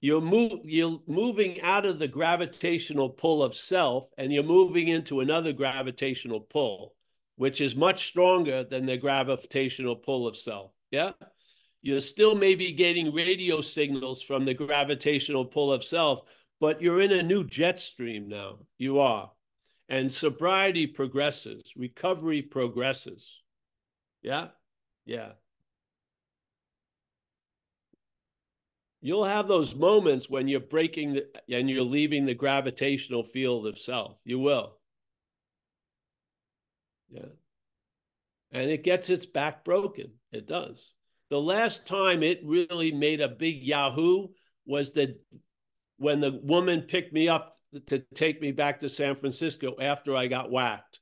You're, 0.02 0.20
move, 0.20 0.62
you're 0.64 1.00
moving 1.06 1.62
out 1.62 1.86
of 1.86 2.00
the 2.00 2.08
gravitational 2.08 3.12
pull 3.12 3.44
of 3.44 3.54
self 3.56 4.10
and 4.18 4.34
you're 4.34 4.42
moving 4.42 4.88
into 4.88 5.20
another 5.20 5.54
gravitational 5.54 6.40
pull 6.40 6.96
which 7.44 7.60
is 7.60 7.76
much 7.76 8.08
stronger 8.08 8.64
than 8.64 8.86
the 8.86 8.96
gravitational 8.96 9.98
pull 9.98 10.26
of 10.26 10.38
self. 10.38 10.72
Yeah. 10.92 11.12
You're 11.82 12.00
still 12.00 12.36
maybe 12.36 12.72
getting 12.72 13.14
radio 13.14 13.60
signals 13.60 14.22
from 14.22 14.46
the 14.46 14.54
gravitational 14.54 15.44
pull 15.44 15.74
of 15.74 15.84
self, 15.84 16.22
but 16.62 16.82
you're 16.82 17.02
in 17.02 17.12
a 17.12 17.22
new 17.22 17.44
jet 17.44 17.82
stream 17.82 18.30
now. 18.30 18.60
You 18.78 19.02
are. 19.02 19.30
And 19.90 20.10
sobriety 20.10 20.88
progresses, 20.88 21.64
recovery 21.76 22.42
progresses. 22.42 23.30
Yeah. 24.22 24.48
Yeah. 25.06 25.34
You'll 29.02 29.26
have 29.26 29.50
those 29.50 29.76
moments 29.76 30.30
when 30.30 30.48
you're 30.48 30.62
breaking 30.62 31.16
the, 31.16 31.26
and 31.54 31.70
you're 31.70 31.82
leaving 31.82 32.24
the 32.24 32.36
gravitational 32.36 33.26
field 33.26 33.68
of 33.68 33.78
self. 33.78 34.16
You 34.24 34.40
will. 34.40 34.78
Yeah. 37.10 37.26
And 38.52 38.70
it 38.70 38.84
gets 38.84 39.10
its 39.10 39.26
back 39.26 39.66
broken. 39.66 40.12
It 40.32 40.48
does. 40.48 40.94
The 41.30 41.42
last 41.42 41.88
time 41.88 42.22
it 42.22 42.42
really 42.44 42.92
made 42.92 43.22
a 43.22 43.28
big 43.28 43.64
yahoo 43.64 44.28
was 44.66 44.92
the 44.92 45.18
when 45.98 46.20
the 46.20 46.40
woman 46.44 46.82
picked 46.82 47.14
me 47.14 47.28
up 47.28 47.54
to 47.88 48.00
take 48.14 48.42
me 48.42 48.52
back 48.52 48.80
to 48.82 48.90
San 48.90 49.16
Francisco 49.16 49.76
after 49.80 50.16
I 50.16 50.28
got 50.28 50.52
whacked. 50.52 51.00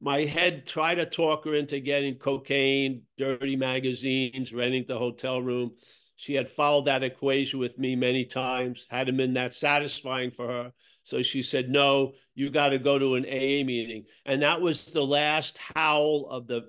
My 0.00 0.20
head 0.20 0.66
tried 0.66 0.96
to 0.96 1.06
talk 1.06 1.44
her 1.44 1.54
into 1.54 1.80
getting 1.80 2.16
cocaine, 2.16 3.02
dirty 3.16 3.56
magazines, 3.56 4.52
renting 4.52 4.84
the 4.86 4.98
hotel 4.98 5.40
room. 5.40 5.72
She 6.16 6.34
had 6.34 6.48
followed 6.48 6.86
that 6.86 7.02
equation 7.02 7.58
with 7.58 7.78
me 7.78 7.96
many 7.96 8.24
times, 8.24 8.86
hadn't 8.90 9.16
been 9.16 9.34
that 9.34 9.54
satisfying 9.54 10.30
for 10.30 10.46
her. 10.46 10.72
So 11.04 11.22
she 11.22 11.42
said, 11.42 11.68
No, 11.68 12.14
you 12.34 12.50
got 12.50 12.70
to 12.70 12.78
go 12.78 12.98
to 12.98 13.14
an 13.14 13.24
AA 13.24 13.64
meeting. 13.64 14.06
And 14.24 14.42
that 14.42 14.60
was 14.60 14.86
the 14.86 15.04
last 15.04 15.58
howl 15.58 16.26
of 16.30 16.46
the 16.46 16.62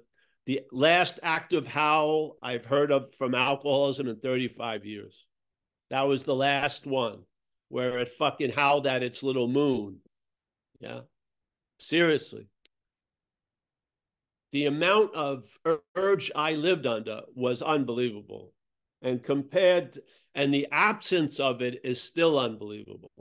the 0.46 0.62
last 0.72 1.20
active 1.24 1.66
howl 1.66 2.38
I've 2.40 2.66
heard 2.66 2.92
of 2.92 3.16
from 3.16 3.34
alcoholism 3.34 4.08
in 4.08 4.18
35 4.18 4.86
years. 4.86 5.26
That 5.90 6.04
was 6.04 6.24
the 6.24 6.36
last 6.36 6.86
one 6.86 7.24
where 7.70 7.98
it 7.98 8.10
fucking 8.10 8.52
howled 8.52 8.86
at 8.86 9.02
its 9.02 9.24
little 9.24 9.48
moon. 9.48 10.02
Yeah. 10.80 11.00
Seriously. 11.80 12.48
The 14.52 14.68
amount 14.68 15.16
of 15.16 15.46
urge 15.96 16.32
I 16.36 16.52
lived 16.52 16.86
under 16.86 17.22
was 17.34 17.64
unbelievable. 17.64 18.54
And 19.02 19.24
compared, 19.24 19.98
and 20.36 20.54
the 20.54 20.68
absence 20.72 21.40
of 21.40 21.64
it 21.64 21.82
is 21.84 22.00
still 22.00 22.38
unbelievable 22.38 23.12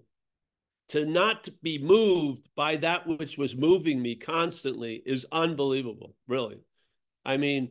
to 0.89 1.05
not 1.07 1.49
be 1.63 1.79
moved 1.79 2.49
by 2.55 2.77
that 2.77 3.07
which 3.07 3.39
was 3.39 3.57
moving 3.57 4.01
me 4.01 4.15
constantly 4.15 5.03
is 5.07 5.27
unbelievable, 5.33 6.15
really. 6.29 6.61
I 7.25 7.37
mean, 7.37 7.71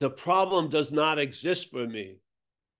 the 0.00 0.10
problem 0.10 0.68
does 0.68 0.90
not 0.90 1.18
exist 1.18 1.70
for 1.70 1.86
me 1.86 2.16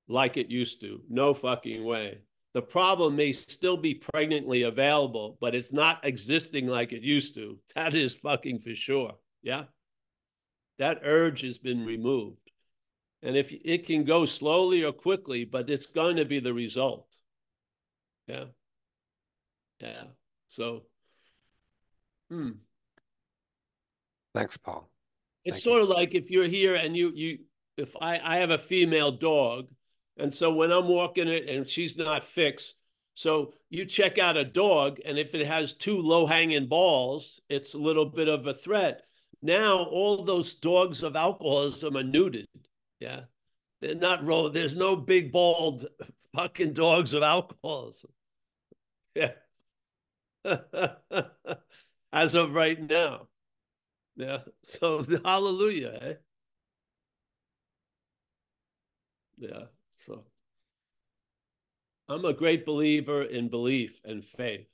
like 0.09 0.37
it 0.37 0.51
used 0.51 0.81
to. 0.81 1.01
No 1.09 1.35
fucking 1.35 1.85
way. 1.85 2.19
The 2.55 2.63
problem 2.63 3.17
may 3.17 3.33
still 3.33 3.77
be 3.77 3.95
pregnantly 3.95 4.63
available, 4.63 5.39
but 5.41 5.55
it's 5.55 5.73
not 5.73 6.05
existing 6.05 6.67
like 6.67 6.93
it 6.93 7.03
used 7.03 7.35
to. 7.35 7.59
That 7.75 7.95
is 7.95 8.15
fucking 8.15 8.59
for 8.59 8.75
sure. 8.75 9.15
Yeah. 9.43 9.65
That 10.79 11.01
urge 11.05 11.43
has 11.43 11.59
been 11.59 11.87
removed. 11.87 12.51
And 13.23 13.37
if 13.37 13.53
it 13.53 13.87
can 13.87 14.05
go 14.05 14.27
slowly 14.27 14.83
or 14.83 14.93
quickly, 14.93 15.45
but 15.45 15.71
it's 15.71 15.87
going 15.87 16.17
to 16.17 16.25
be 16.25 16.41
the 16.41 16.53
result. 16.53 17.07
Yeah. 18.27 18.47
Yeah. 19.83 20.05
So, 20.47 20.83
hmm. 22.31 22.51
Thanks, 24.35 24.57
Paul. 24.57 24.89
It's 25.45 25.57
Thank 25.57 25.65
sort 25.65 25.83
you. 25.83 25.83
of 25.85 25.89
like 25.91 26.15
if 26.15 26.31
you're 26.31 26.47
here 26.47 26.77
and 26.77 26.97
you 26.97 27.13
you 27.15 27.39
if 27.77 27.95
I 28.01 28.19
I 28.23 28.37
have 28.37 28.51
a 28.51 28.59
female 28.59 29.11
dog, 29.13 29.67
and 30.17 30.33
so 30.33 30.53
when 30.53 30.71
I'm 30.71 30.89
walking 30.89 31.29
it 31.29 31.49
and 31.49 31.69
she's 31.69 31.97
not 31.97 32.25
fixed, 32.25 32.77
so 33.15 33.55
you 33.69 33.85
check 33.85 34.19
out 34.19 34.37
a 34.37 34.45
dog, 34.45 35.01
and 35.05 35.19
if 35.19 35.35
it 35.35 35.47
has 35.47 35.75
two 35.75 35.99
low 35.99 36.27
hanging 36.27 36.69
balls, 36.69 37.41
it's 37.49 37.75
a 37.75 37.79
little 37.79 38.07
bit 38.07 38.29
of 38.29 38.47
a 38.47 38.55
threat. 38.55 39.03
Now 39.43 39.83
all 39.85 40.25
those 40.25 40.55
dogs 40.55 41.03
of 41.03 41.17
alcoholism 41.17 41.97
are 41.97 42.05
neutered. 42.05 42.47
Yeah, 43.01 43.23
they're 43.81 43.97
not 43.97 44.25
roll. 44.25 44.49
There's 44.49 44.77
no 44.77 44.95
big 44.95 45.33
bald 45.33 45.87
fucking 46.37 46.75
dogs 46.75 47.13
of 47.15 47.25
alcoholism. 47.25 48.13
Yeah. 49.15 49.33
As 52.13 52.35
of 52.35 52.55
right 52.55 52.81
now. 52.81 53.29
Yeah. 54.17 54.39
So 54.63 55.05
hallelujah. 55.25 55.99
Eh? 56.03 56.15
Yeah. 59.39 59.65
So 59.97 60.25
I'm 62.09 62.25
a 62.25 62.33
great 62.33 62.67
believer 62.67 63.23
in 63.23 63.49
belief 63.49 64.01
and 64.05 64.25
faith. 64.25 64.69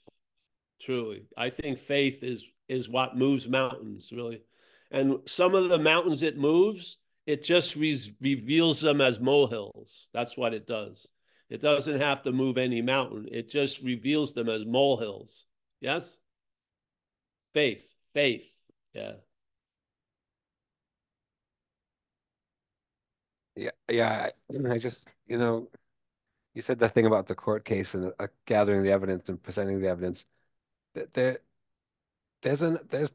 Truly. 0.81 1.27
I 1.37 1.51
think 1.51 1.79
faith 1.79 2.23
is 2.23 2.45
is 2.69 2.89
what 2.89 3.17
moves 3.17 3.49
mountains, 3.49 4.11
really. 4.13 4.43
And 4.91 5.19
some 5.27 5.55
of 5.55 5.69
the 5.69 5.79
mountains 5.79 6.23
it 6.23 6.39
moves, 6.39 6.99
it 7.27 7.43
just 7.43 7.77
re- 7.77 8.17
reveals 8.21 8.81
them 8.81 9.01
as 9.01 9.21
molehills. 9.21 10.09
That's 10.13 10.37
what 10.37 10.55
it 10.55 10.67
does. 10.67 11.09
It 11.51 11.61
doesn't 11.61 12.01
have 12.01 12.23
to 12.23 12.33
move 12.33 12.59
any 12.59 12.83
mountain. 12.83 13.27
It 13.31 13.49
just 13.49 13.83
reveals 13.83 14.35
them 14.35 14.49
as 14.49 14.67
molehills. 14.67 15.47
Yes? 15.81 16.17
Faith, 17.55 17.95
faith. 18.13 18.57
Yeah. 18.93 19.13
Yeah, 23.57 23.71
yeah. 23.89 24.31
I, 24.53 24.57
I 24.73 24.79
just, 24.79 25.07
you 25.27 25.39
know, 25.39 25.69
you 26.55 26.63
said 26.63 26.79
that 26.81 26.95
thing 26.95 27.07
about 27.07 27.27
the 27.27 27.35
court 27.35 27.65
case 27.65 27.95
and 27.95 28.13
uh, 28.19 28.27
gathering 28.47 28.83
the 28.83 28.91
evidence 28.91 29.29
and 29.29 29.43
presenting 29.43 29.81
the 29.81 29.89
evidence. 29.89 30.25
That 30.95 31.13
there, 31.15 31.39
there's 32.43 32.63
an 32.63 32.79
there's 32.91 33.11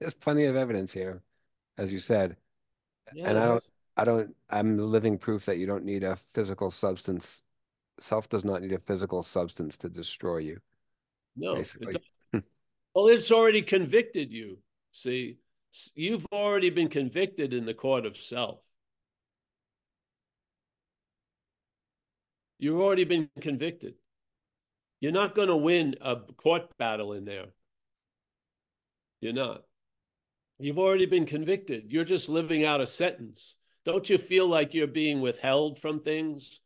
there's 0.00 0.14
plenty 0.14 0.44
of 0.44 0.56
evidence 0.56 0.92
here, 0.92 1.22
as 1.78 1.92
you 1.92 2.00
said, 2.00 2.36
yes. 3.12 3.28
and 3.28 3.38
I 3.38 3.44
don't 3.44 3.64
I 3.96 4.04
don't 4.04 4.36
I'm 4.50 4.78
living 4.78 5.18
proof 5.18 5.44
that 5.46 5.58
you 5.58 5.66
don't 5.66 5.84
need 5.84 6.02
a 6.02 6.18
physical 6.34 6.70
substance. 6.70 7.42
Self 8.00 8.28
does 8.28 8.44
not 8.44 8.62
need 8.62 8.72
a 8.72 8.80
physical 8.80 9.22
substance 9.22 9.76
to 9.78 9.88
destroy 9.88 10.38
you. 10.38 10.60
No, 11.36 11.56
it 11.56 12.02
well, 12.94 13.08
it's 13.08 13.30
already 13.30 13.62
convicted 13.62 14.32
you. 14.32 14.58
See, 14.92 15.38
you've 15.94 16.26
already 16.32 16.70
been 16.70 16.88
convicted 16.88 17.52
in 17.52 17.66
the 17.66 17.74
court 17.74 18.06
of 18.06 18.16
self. 18.16 18.60
You've 22.58 22.80
already 22.80 23.04
been 23.04 23.28
convicted. 23.40 23.94
You're 25.00 25.12
not 25.12 25.34
going 25.34 25.48
to 25.48 25.56
win 25.56 25.96
a 26.00 26.16
court 26.16 26.76
battle 26.78 27.12
in 27.12 27.24
there. 27.24 27.46
You're 29.20 29.32
not. 29.32 29.62
You've 30.58 30.78
already 30.78 31.06
been 31.06 31.26
convicted. 31.26 31.92
You're 31.92 32.04
just 32.04 32.28
living 32.28 32.64
out 32.64 32.80
a 32.80 32.86
sentence. 32.86 33.56
Don't 33.84 34.08
you 34.08 34.18
feel 34.18 34.46
like 34.46 34.72
you're 34.72 34.86
being 34.86 35.20
withheld 35.20 35.78
from 35.78 36.00
things? 36.00 36.60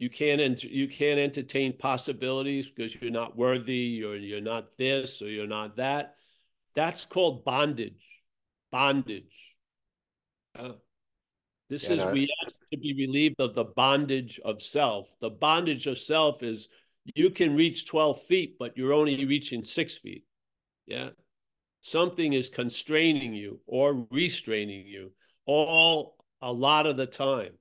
You 0.00 0.08
can't 0.08 0.40
ent- 0.40 0.64
you 0.64 0.88
can't 0.88 1.20
entertain 1.20 1.76
possibilities 1.76 2.66
because 2.68 2.94
you're 2.94 3.10
not 3.10 3.36
worthy 3.36 4.02
or 4.02 4.16
you're 4.16 4.40
not 4.40 4.78
this 4.78 5.20
or 5.20 5.28
you're 5.28 5.46
not 5.46 5.76
that. 5.76 6.14
That's 6.74 7.04
called 7.04 7.44
bondage. 7.44 8.02
Bondage. 8.72 9.54
Uh, 10.58 10.72
this 11.68 11.84
yeah, 11.84 11.92
is 11.96 12.04
no. 12.04 12.12
we 12.12 12.34
have 12.42 12.54
to 12.72 12.78
be 12.78 12.94
relieved 12.94 13.36
of 13.40 13.54
the 13.54 13.64
bondage 13.64 14.40
of 14.42 14.62
self. 14.62 15.06
The 15.20 15.28
bondage 15.28 15.86
of 15.86 15.98
self 15.98 16.42
is 16.42 16.70
you 17.14 17.28
can 17.28 17.54
reach 17.54 17.86
12 17.86 18.22
feet, 18.22 18.56
but 18.58 18.78
you're 18.78 18.94
only 18.94 19.26
reaching 19.26 19.62
six 19.62 19.98
feet. 19.98 20.24
Yeah. 20.86 21.10
Something 21.82 22.32
is 22.32 22.48
constraining 22.48 23.34
you 23.34 23.60
or 23.66 24.06
restraining 24.10 24.86
you 24.86 25.12
all 25.44 26.16
a 26.40 26.50
lot 26.50 26.86
of 26.86 26.96
the 26.96 27.06
time. 27.06 27.52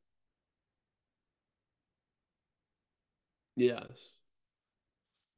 Yes. 3.59 4.15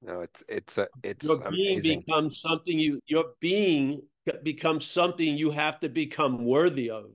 No, 0.04 0.22
it's 0.22 0.44
it's 0.48 0.78
a 0.78 0.88
it's 1.04 1.26
your 1.26 1.40
being 1.50 1.78
amazing. 1.78 2.04
becomes 2.06 2.40
something 2.40 2.78
you 2.78 3.00
your 3.08 3.34
being 3.40 4.02
becomes 4.44 4.86
something 4.86 5.38
you 5.38 5.52
have 5.52 5.80
to 5.80 5.90
become 5.90 6.46
worthy 6.46 6.90
of 6.90 7.06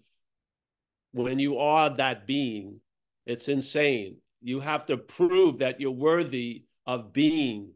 when 1.13 1.39
you 1.39 1.59
are 1.59 1.91
that 1.91 2.27
being. 2.27 2.81
It's 3.25 3.49
insane. 3.49 4.17
You 4.43 4.61
have 4.61 4.87
to 4.87 4.97
prove 4.97 5.59
that 5.59 5.81
you're 5.81 5.91
worthy 5.91 6.65
of 6.87 7.13
being. 7.13 7.71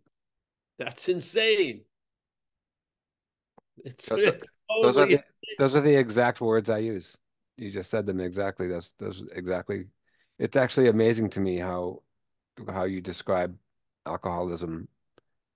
That's 0.78 1.08
insane. 1.08 1.82
It's, 3.84 4.06
those, 4.06 4.20
it's 4.20 4.46
totally 4.68 4.92
those, 4.92 4.96
are 4.98 5.06
the, 5.06 5.22
those 5.58 5.74
are 5.74 5.80
the 5.80 5.96
exact 5.96 6.40
words 6.40 6.68
I 6.70 6.78
use. 6.78 7.16
You 7.56 7.70
just 7.70 7.90
said 7.90 8.06
them 8.06 8.20
exactly. 8.20 8.68
That's 8.68 8.92
those 8.98 9.22
exactly. 9.34 9.86
It's 10.38 10.56
actually 10.56 10.88
amazing 10.88 11.30
to 11.30 11.40
me 11.40 11.58
how 11.58 12.02
how 12.68 12.84
you 12.84 13.00
describe 13.00 13.56
alcoholism, 14.06 14.88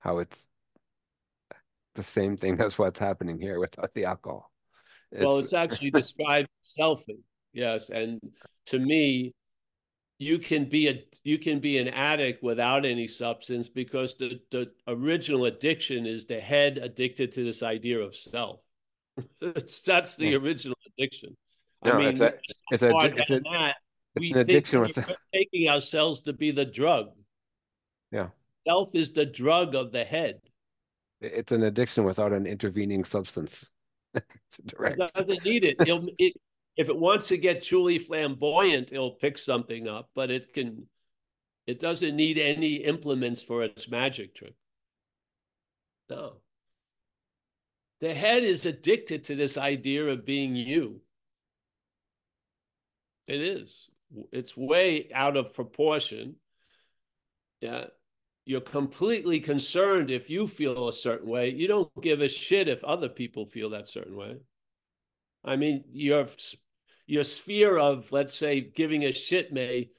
how 0.01 0.19
it's 0.19 0.47
the 1.95 2.03
same 2.03 2.37
thing 2.37 2.61
as 2.61 2.79
what's 2.79 2.99
happening 2.99 3.39
here 3.41 3.59
without 3.61 3.93
the 3.95 4.05
alcohol. 4.05 4.51
It's, 5.13 5.25
well, 5.25 5.39
it's 5.39 5.53
actually 5.53 5.91
described 5.91 6.49
selfing. 6.79 7.21
Yes, 7.53 7.91
and 7.91 8.21
to 8.67 8.79
me, 8.79 9.33
you 10.19 10.39
can 10.39 10.69
be 10.69 10.89
a 10.89 11.05
you 11.23 11.39
can 11.39 11.61
be 11.61 11.79
an 11.79 11.89
addict 11.89 12.43
without 12.43 12.85
any 12.85 13.07
substance 13.07 13.69
because 13.69 14.17
the 14.17 14.41
the 14.51 14.73
original 14.89 15.45
addiction 15.45 16.07
is 16.07 16.27
the 16.27 16.41
head 16.41 16.79
addicted 16.79 17.33
to 17.33 17.45
this 17.45 17.63
idea 17.63 18.01
of 18.01 18.17
self. 18.17 18.61
that's 19.41 20.17
the 20.17 20.35
hmm. 20.35 20.45
original 20.45 20.79
addiction. 20.99 21.37
No, 21.85 21.93
I 21.93 21.99
mean, 21.99 22.09
it's 22.09 22.21
a, 22.21 22.35
it's 22.71 22.83
a, 22.83 22.89
it's 23.07 23.31
a, 23.31 23.41
that, 23.41 23.77
we 24.17 24.33
an 24.33 24.39
addiction 24.39 24.81
with 24.81 24.95
the... 24.95 25.17
taking 25.35 25.69
ourselves 25.69 26.23
to 26.23 26.33
be 26.33 26.51
the 26.51 26.65
drug. 26.65 27.09
Yeah, 28.11 28.29
self 28.67 28.95
is 28.95 29.13
the 29.13 29.27
drug 29.27 29.75
of 29.75 29.93
the 29.93 30.05
head. 30.05 30.41
It's 31.21 31.53
an 31.53 31.63
addiction 31.63 32.05
without 32.05 32.33
an 32.33 32.47
intervening 32.47 33.05
substance. 33.05 33.71
direct. 34.67 35.01
It 35.01 35.13
doesn't 35.15 35.45
need 35.45 35.65
it. 35.65 35.77
It'll, 35.81 36.09
it 36.19 36.35
if 36.77 36.89
it 36.89 36.97
wants 36.97 37.29
to 37.29 37.37
get 37.37 37.63
truly 37.63 37.99
flamboyant, 37.99 38.93
it'll 38.93 39.13
pick 39.13 39.39
something 39.39 39.89
up, 39.89 40.11
but 40.15 40.31
it 40.31 40.53
can 40.53 40.87
it 41.67 41.81
doesn't 41.81 42.17
need 42.17 42.37
any 42.37 42.75
implements 42.75 43.43
for 43.43 43.63
its 43.63 43.89
magic 43.89 44.35
trick. 44.35 44.55
No. 46.11 46.35
The 48.01 48.13
head 48.13 48.43
is 48.43 48.67
addicted 48.67 49.25
to 49.25 49.37
this 49.37 49.57
idea 49.57 50.05
of 50.09 50.27
being 50.27 50.57
you. 50.57 51.01
It 53.27 53.41
is. 53.41 53.89
It's 54.33 54.57
way 54.57 55.11
out 55.15 55.37
of 55.37 55.55
proportion. 55.55 56.37
Yeah. 57.61 57.87
You're 58.47 58.61
completely 58.61 59.41
concerned 59.41 60.11
if 60.11 60.29
you 60.29 60.47
feel 60.47 60.89
a 60.89 60.93
certain 60.93 61.31
way. 61.31 61.49
You 61.49 61.67
don't 61.67 61.91
give 62.03 62.21
a 62.21 62.29
shit 62.29 62.69
if 62.69 62.85
other 62.85 63.09
people 63.09 63.47
feel 63.47 63.71
that 63.71 63.89
certain 63.89 64.17
way. 64.17 64.37
I 65.43 65.57
mean, 65.57 65.85
your 65.91 66.27
your 67.07 67.25
sphere 67.25 67.79
of, 67.79 68.13
let's 68.13 68.35
say, 68.35 68.61
giving 68.61 69.05
a 69.05 69.13
shit 69.13 69.51
may 69.51 69.91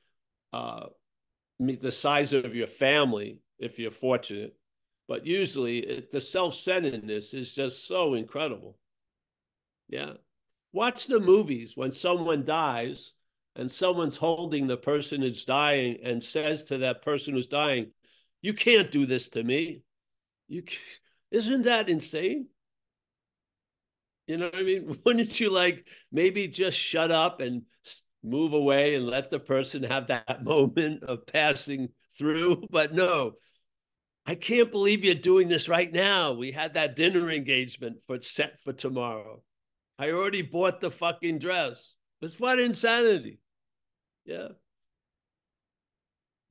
uh, 0.54 0.88
meet 1.60 1.82
the 1.82 1.92
size 1.92 2.34
of 2.34 2.54
your 2.54 2.68
family 2.68 3.40
if 3.58 3.80
you're 3.80 3.90
fortunate. 3.90 4.56
But 5.08 5.26
usually, 5.26 5.80
it, 5.80 6.12
the 6.12 6.22
self-centeredness 6.22 7.34
is 7.34 7.54
just 7.54 7.88
so 7.88 8.14
incredible. 8.14 8.78
Yeah, 9.90 10.14
watch 10.72 11.08
the 11.08 11.20
movies 11.20 11.76
when 11.76 11.92
someone 11.92 12.46
dies 12.46 13.14
and 13.56 13.70
someone's 13.70 14.18
holding 14.18 14.68
the 14.68 14.78
person 14.78 15.22
who's 15.22 15.46
dying 15.46 15.98
and 16.04 16.24
says 16.24 16.66
to 16.66 16.80
that 16.80 17.02
person 17.02 17.34
who's 17.34 17.48
dying, 17.48 17.92
"You 18.42 18.54
can't 18.54 18.92
do 18.92 19.06
this 19.06 19.30
to 19.30 19.44
me." 19.44 19.84
You 20.48 20.64
isn't 21.32 21.64
that 21.64 21.90
insane? 21.90 22.48
You 24.28 24.38
know 24.38 24.46
what 24.46 24.56
I 24.56 24.64
mean? 24.64 25.00
Wouldn't 25.06 25.40
you 25.40 25.50
like 25.50 25.88
maybe 26.12 26.48
just 26.48 26.78
shut 26.78 27.12
up 27.12 27.42
and 27.42 27.64
move 28.24 28.54
away 28.54 28.96
and 28.96 29.06
let 29.06 29.30
the 29.30 29.40
person 29.40 29.84
have 29.84 30.08
that 30.08 30.44
moment 30.44 31.04
of 31.04 31.26
passing 31.28 31.90
through? 32.18 32.64
But 32.72 32.94
no, 32.94 33.34
I 34.26 34.36
can't 34.36 34.72
believe 34.72 35.04
you're 35.04 35.16
doing 35.16 35.48
this 35.48 35.70
right 35.70 35.92
now. 35.92 36.34
We 36.34 36.52
had 36.52 36.74
that 36.74 36.96
dinner 36.96 37.30
engagement 37.30 38.02
for 38.08 38.20
set 38.22 38.60
for 38.64 38.74
tomorrow. 38.74 39.44
I 39.98 40.12
already 40.12 40.42
bought 40.42 40.82
the 40.82 40.92
fucking 40.92 41.40
dress. 41.40 41.94
It's 42.22 42.40
what 42.40 42.60
insanity. 42.60 43.40
Yeah. 44.26 44.50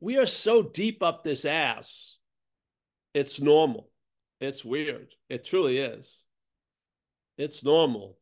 We 0.01 0.19
are 0.19 0.27
so 0.27 0.63
deep 0.63 1.03
up 1.03 1.25
this 1.25 1.45
ass. 1.45 2.19
It's 3.15 3.41
normal. 3.41 3.91
It's 4.41 4.65
weird. 4.65 5.15
It 5.29 5.45
truly 5.45 5.79
is. 5.79 6.23
It's 7.39 7.65
normal 7.65 8.19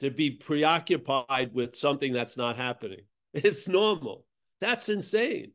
to 0.00 0.10
be 0.10 0.30
preoccupied 0.30 1.54
with 1.54 1.76
something 1.76 2.12
that's 2.12 2.36
not 2.36 2.56
happening. 2.56 3.02
It's 3.32 3.68
normal. 3.68 4.26
That's 4.60 4.88
insane. 4.88 5.52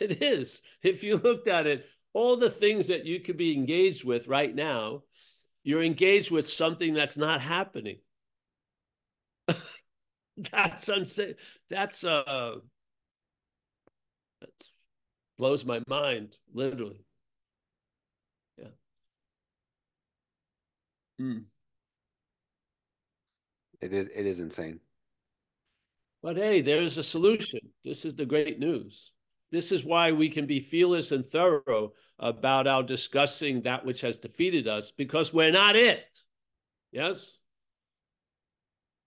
It 0.00 0.22
is. 0.22 0.62
If 0.82 1.02
you 1.02 1.16
looked 1.16 1.48
at 1.48 1.66
it, 1.66 1.86
all 2.12 2.36
the 2.36 2.50
things 2.50 2.88
that 2.88 3.04
you 3.04 3.20
could 3.20 3.36
be 3.36 3.52
engaged 3.52 4.04
with 4.04 4.28
right 4.28 4.54
now, 4.54 5.02
you're 5.64 5.82
engaged 5.82 6.30
with 6.30 6.48
something 6.48 6.94
that's 6.94 7.16
not 7.16 7.40
happening. 7.40 7.98
that's 10.52 10.88
unsafe. 10.88 11.36
That's 11.68 12.04
uh 12.04 12.56
that 14.40 14.50
blows 15.38 15.64
my 15.64 15.82
mind, 15.86 16.36
literally. 16.52 17.04
Yeah. 18.56 18.68
Mm. 21.20 21.44
It 23.80 23.92
is 23.92 24.08
it 24.14 24.26
is 24.26 24.40
insane. 24.40 24.80
But 26.22 26.36
hey, 26.36 26.62
there's 26.62 26.98
a 26.98 27.02
solution. 27.02 27.60
This 27.84 28.04
is 28.04 28.14
the 28.14 28.26
great 28.26 28.58
news. 28.58 29.12
This 29.50 29.72
is 29.72 29.84
why 29.84 30.12
we 30.12 30.28
can 30.28 30.46
be 30.46 30.60
fearless 30.60 31.12
and 31.12 31.24
thorough 31.24 31.92
about 32.18 32.66
our 32.66 32.82
discussing 32.82 33.62
that 33.62 33.86
which 33.86 34.00
has 34.00 34.18
defeated 34.18 34.66
us 34.66 34.90
because 34.90 35.32
we're 35.32 35.52
not 35.52 35.76
it. 35.76 36.04
Yes? 36.90 37.37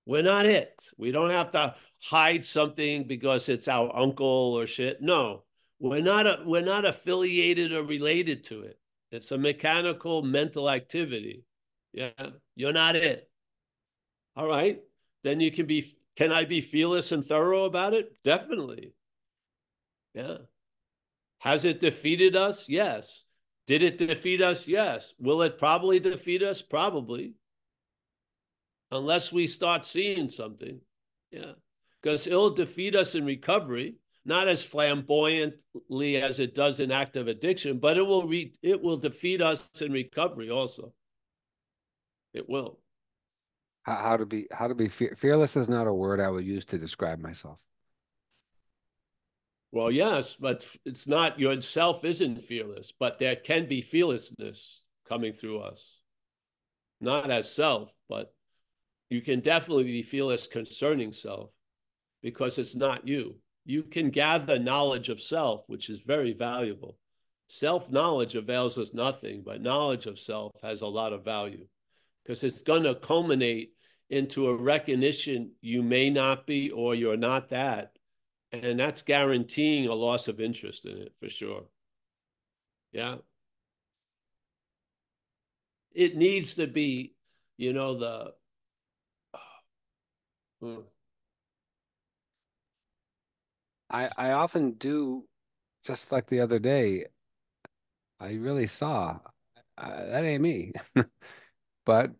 We're 0.05 0.23
not 0.23 0.45
it. 0.45 0.73
We 0.97 1.11
don't 1.11 1.29
have 1.29 1.51
to 1.51 1.75
hide 2.01 2.43
something 2.43 3.07
because 3.07 3.49
it's 3.49 3.67
our 3.67 3.95
uncle 3.95 4.55
or 4.57 4.65
shit. 4.67 5.01
No, 5.01 5.43
we're 5.79 6.01
not 6.01 6.27
a, 6.27 6.43
we're 6.45 6.61
not 6.61 6.85
affiliated 6.85 7.73
or 7.73 7.83
related 7.83 8.43
to 8.45 8.61
it. 8.61 8.79
It's 9.11 9.31
a 9.31 9.37
mechanical 9.37 10.21
mental 10.23 10.69
activity. 10.69 11.45
Yeah, 11.93 12.11
you're 12.55 12.73
not 12.73 12.95
it. 12.95 13.29
All 14.35 14.47
right, 14.47 14.79
then 15.23 15.39
you 15.39 15.51
can 15.51 15.65
be. 15.65 15.97
Can 16.17 16.31
I 16.31 16.43
be 16.43 16.61
fearless 16.61 17.13
and 17.13 17.25
thorough 17.25 17.63
about 17.63 17.93
it? 17.93 18.11
Definitely. 18.23 18.93
Yeah. 20.13 20.37
Has 21.39 21.65
it 21.65 21.79
defeated 21.79 22.35
us? 22.35 22.67
Yes. 22.67 23.25
Did 23.65 23.81
it 23.81 23.97
defeat 23.97 24.41
us? 24.41 24.67
Yes. 24.67 25.13
Will 25.19 25.41
it 25.41 25.57
probably 25.57 25.99
defeat 25.99 26.43
us? 26.43 26.61
Probably. 26.61 27.33
Unless 28.91 29.31
we 29.31 29.47
start 29.47 29.85
seeing 29.85 30.27
something. 30.27 30.79
Yeah. 31.31 31.53
Because 32.01 32.27
it'll 32.27 32.53
defeat 32.53 32.95
us 32.95 33.15
in 33.15 33.25
recovery, 33.25 33.95
not 34.25 34.47
as 34.47 34.63
flamboyantly 34.63 36.17
as 36.17 36.39
it 36.39 36.55
does 36.55 36.79
in 36.79 36.91
active 36.91 37.27
addiction, 37.27 37.79
but 37.79 37.97
it 37.97 38.01
will 38.01 38.27
re- 38.27 38.53
it 38.61 38.81
will 38.81 38.97
defeat 38.97 39.41
us 39.41 39.69
in 39.79 39.91
recovery 39.91 40.49
also. 40.49 40.93
It 42.33 42.49
will. 42.49 42.79
How, 43.83 43.95
how 43.95 44.17
to 44.17 44.25
be 44.25 44.47
how 44.51 44.67
to 44.67 44.75
be 44.75 44.89
fe- 44.89 45.15
fearless 45.15 45.55
is 45.55 45.69
not 45.69 45.87
a 45.87 45.93
word 45.93 46.19
I 46.19 46.29
would 46.29 46.45
use 46.45 46.65
to 46.65 46.77
describe 46.77 47.19
myself. 47.19 47.57
Well, 49.71 49.89
yes, 49.89 50.35
but 50.39 50.65
it's 50.85 51.07
not 51.07 51.39
yourself 51.39 52.03
isn't 52.03 52.43
fearless, 52.43 52.91
but 52.99 53.19
there 53.19 53.37
can 53.37 53.67
be 53.67 53.81
fearlessness 53.81 54.83
coming 55.07 55.31
through 55.31 55.59
us. 55.59 55.97
Not 56.99 57.31
as 57.31 57.51
self, 57.51 57.93
but 58.09 58.33
you 59.11 59.21
can 59.21 59.41
definitely 59.41 59.83
be 59.83 60.01
fearless 60.01 60.47
concerning 60.47 61.13
self 61.13 61.51
because 62.23 62.57
it's 62.57 62.75
not 62.75 63.07
you. 63.07 63.35
You 63.65 63.83
can 63.83 64.09
gather 64.09 64.57
knowledge 64.57 65.09
of 65.09 65.21
self, 65.21 65.63
which 65.67 65.89
is 65.89 65.99
very 65.99 66.33
valuable. 66.33 66.97
Self 67.47 67.91
knowledge 67.91 68.35
avails 68.35 68.79
us 68.79 68.93
nothing, 68.93 69.43
but 69.45 69.61
knowledge 69.61 70.07
of 70.07 70.17
self 70.17 70.53
has 70.63 70.81
a 70.81 70.87
lot 70.87 71.13
of 71.13 71.23
value 71.23 71.67
because 72.23 72.43
it's 72.43 72.63
going 72.63 72.83
to 72.83 72.95
culminate 72.95 73.73
into 74.09 74.47
a 74.47 74.55
recognition 74.55 75.51
you 75.61 75.83
may 75.83 76.09
not 76.09 76.47
be 76.47 76.71
or 76.71 76.95
you're 76.95 77.17
not 77.17 77.49
that 77.49 77.91
and 78.51 78.79
that's 78.79 79.01
guaranteeing 79.01 79.87
a 79.87 79.93
loss 79.93 80.27
of 80.27 80.41
interest 80.41 80.85
in 80.85 80.97
it 80.97 81.13
for 81.19 81.29
sure. 81.29 81.63
Yeah. 82.91 83.17
It 85.93 86.17
needs 86.17 86.55
to 86.55 86.67
be, 86.67 87.15
you 87.57 87.73
know, 87.73 87.97
the. 87.97 88.33
Hmm. 90.61 90.81
I 93.89 94.09
I 94.17 94.31
often 94.31 94.73
do, 94.73 95.25
just 95.83 96.11
like 96.11 96.27
the 96.27 96.41
other 96.41 96.59
day. 96.59 97.07
I 98.19 98.33
really 98.33 98.67
saw 98.67 99.19
uh, 99.77 100.05
that 100.05 100.23
ain't 100.23 100.43
me, 100.43 100.73
but 101.85 102.11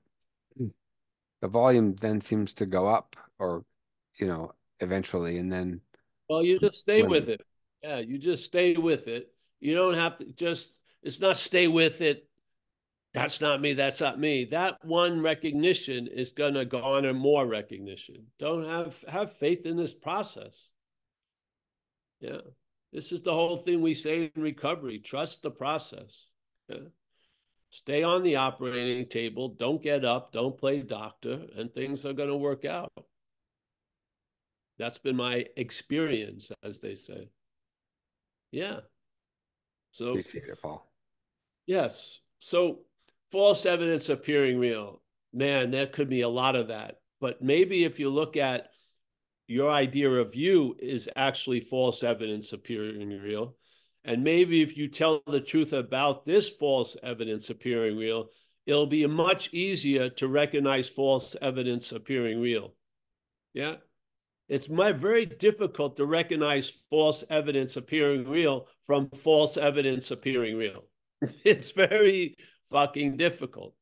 the 1.41 1.47
volume 1.47 1.95
then 1.95 2.21
seems 2.21 2.53
to 2.53 2.65
go 2.65 2.87
up, 2.87 3.15
or 3.39 3.63
you 4.19 4.27
know, 4.27 4.53
eventually, 4.79 5.37
and 5.37 5.51
then 5.51 5.81
well, 6.31 6.43
you 6.43 6.57
just 6.57 6.79
stay 6.79 7.03
with 7.03 7.29
it. 7.29 7.41
Yeah, 7.83 7.97
you 7.99 8.17
just 8.17 8.45
stay 8.45 8.77
with 8.77 9.07
it. 9.07 9.33
You 9.59 9.75
don't 9.75 9.95
have 9.95 10.17
to 10.17 10.25
just, 10.25 10.79
it's 11.03 11.19
not 11.19 11.37
stay 11.37 11.67
with 11.67 11.99
it. 12.01 12.27
That's 13.13 13.41
not 13.41 13.61
me. 13.61 13.73
That's 13.73 13.99
not 13.99 14.19
me. 14.19 14.45
That 14.45 14.77
one 14.83 15.21
recognition 15.21 16.07
is 16.07 16.31
going 16.31 16.53
to 16.53 16.63
garner 16.63 17.13
more 17.13 17.45
recognition. 17.45 18.27
Don't 18.39 18.65
have, 18.65 19.03
have 19.07 19.33
faith 19.33 19.65
in 19.65 19.75
this 19.75 19.93
process. 19.93 20.69
Yeah. 22.21 22.41
This 22.93 23.11
is 23.11 23.21
the 23.21 23.33
whole 23.33 23.57
thing 23.57 23.81
we 23.81 23.95
say 23.95 24.31
in 24.35 24.41
recovery 24.41 24.99
trust 24.99 25.41
the 25.41 25.51
process. 25.51 26.27
Yeah. 26.69 26.87
Stay 27.69 28.03
on 28.03 28.23
the 28.23 28.35
operating 28.35 29.07
table. 29.07 29.49
Don't 29.49 29.81
get 29.81 30.03
up. 30.03 30.33
Don't 30.33 30.57
play 30.57 30.81
doctor, 30.81 31.47
and 31.55 31.73
things 31.73 32.05
are 32.05 32.13
going 32.13 32.29
to 32.29 32.35
work 32.35 32.65
out. 32.65 32.91
That's 34.77 34.97
been 34.97 35.15
my 35.15 35.45
experience, 35.55 36.51
as 36.63 36.79
they 36.79 36.95
say. 36.95 37.29
Yeah. 38.51 38.81
So 39.91 40.09
appreciate 40.09 40.49
it, 40.49 40.61
Paul. 40.61 40.85
Yes. 41.65 42.19
So 42.39 42.79
false 43.31 43.65
evidence 43.65 44.09
appearing 44.09 44.59
real. 44.59 45.01
Man, 45.33 45.71
there 45.71 45.87
could 45.87 46.09
be 46.09 46.21
a 46.21 46.29
lot 46.29 46.55
of 46.55 46.67
that. 46.67 46.97
But 47.19 47.41
maybe 47.41 47.83
if 47.83 47.99
you 47.99 48.09
look 48.09 48.35
at 48.35 48.69
your 49.47 49.71
idea 49.71 50.09
of 50.09 50.35
you 50.35 50.75
is 50.79 51.09
actually 51.15 51.59
false 51.59 52.03
evidence 52.03 52.53
appearing 52.53 53.09
real. 53.21 53.55
And 54.03 54.23
maybe 54.23 54.61
if 54.61 54.77
you 54.77 54.87
tell 54.87 55.21
the 55.27 55.41
truth 55.41 55.73
about 55.73 56.25
this 56.25 56.49
false 56.49 56.97
evidence 57.03 57.49
appearing 57.49 57.97
real, 57.97 58.29
it'll 58.65 58.87
be 58.87 59.05
much 59.07 59.53
easier 59.53 60.09
to 60.09 60.27
recognize 60.27 60.89
false 60.89 61.35
evidence 61.41 61.91
appearing 61.91 62.41
real. 62.41 62.73
Yeah. 63.53 63.75
It's 64.49 64.69
my, 64.69 64.91
very 64.91 65.25
difficult 65.25 65.97
to 65.97 66.05
recognize 66.05 66.71
false 66.89 67.23
evidence 67.29 67.77
appearing 67.77 68.27
real 68.27 68.67
from 68.85 69.09
false 69.09 69.57
evidence 69.57 70.11
appearing 70.11 70.57
real. 70.57 70.85
It's 71.45 71.71
very 71.71 72.35
fucking 72.71 73.17
difficult. 73.17 73.73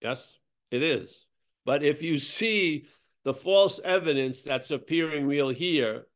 Yes, 0.00 0.22
it 0.70 0.82
is. 0.82 1.26
But 1.64 1.82
if 1.82 2.02
you 2.02 2.18
see 2.18 2.86
the 3.24 3.34
false 3.34 3.80
evidence 3.84 4.42
that's 4.42 4.70
appearing 4.70 5.26
real 5.26 5.48
here, 5.48 6.06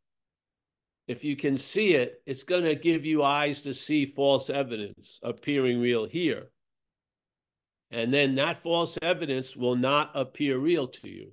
if 1.06 1.24
you 1.24 1.36
can 1.36 1.56
see 1.56 1.94
it, 1.94 2.20
it's 2.26 2.42
going 2.42 2.64
to 2.64 2.74
give 2.74 3.06
you 3.06 3.22
eyes 3.22 3.62
to 3.62 3.72
see 3.72 4.04
false 4.04 4.50
evidence 4.50 5.18
appearing 5.22 5.80
real 5.80 6.04
here. 6.04 6.50
And 7.90 8.12
then 8.12 8.34
that 8.34 8.62
false 8.62 8.98
evidence 9.00 9.56
will 9.56 9.76
not 9.76 10.10
appear 10.14 10.58
real 10.58 10.88
to 10.88 11.08
you. 11.08 11.32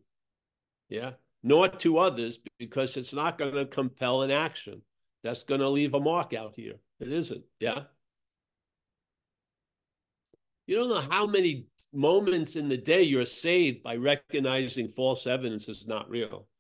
Yeah 0.88 1.12
nor 1.46 1.70
to 1.70 2.00
others 2.00 2.40
because 2.58 2.98
it's 2.98 3.14
not 3.14 3.38
going 3.38 3.54
to 3.54 3.68
compel 3.68 4.24
an 4.24 4.32
action. 4.32 4.82
That's 5.24 5.44
going 5.44 5.62
to 5.62 5.70
leave 5.70 5.94
a 5.94 6.00
mark 6.00 6.34
out 6.34 6.54
here. 6.56 6.74
It 7.00 7.12
isn't. 7.12 7.44
Yeah. 7.60 7.84
You 10.68 10.76
don't 10.76 10.90
know 10.90 11.02
how 11.02 11.28
many 11.28 11.68
moments 11.94 12.56
in 12.56 12.68
the 12.68 12.78
day 12.78 13.04
you're 13.04 13.26
saved 13.26 13.84
by 13.84 13.96
recognizing 13.96 14.90
false 14.90 15.28
evidence 15.28 15.68
is 15.70 15.88
not 15.88 16.10
real. 16.10 16.48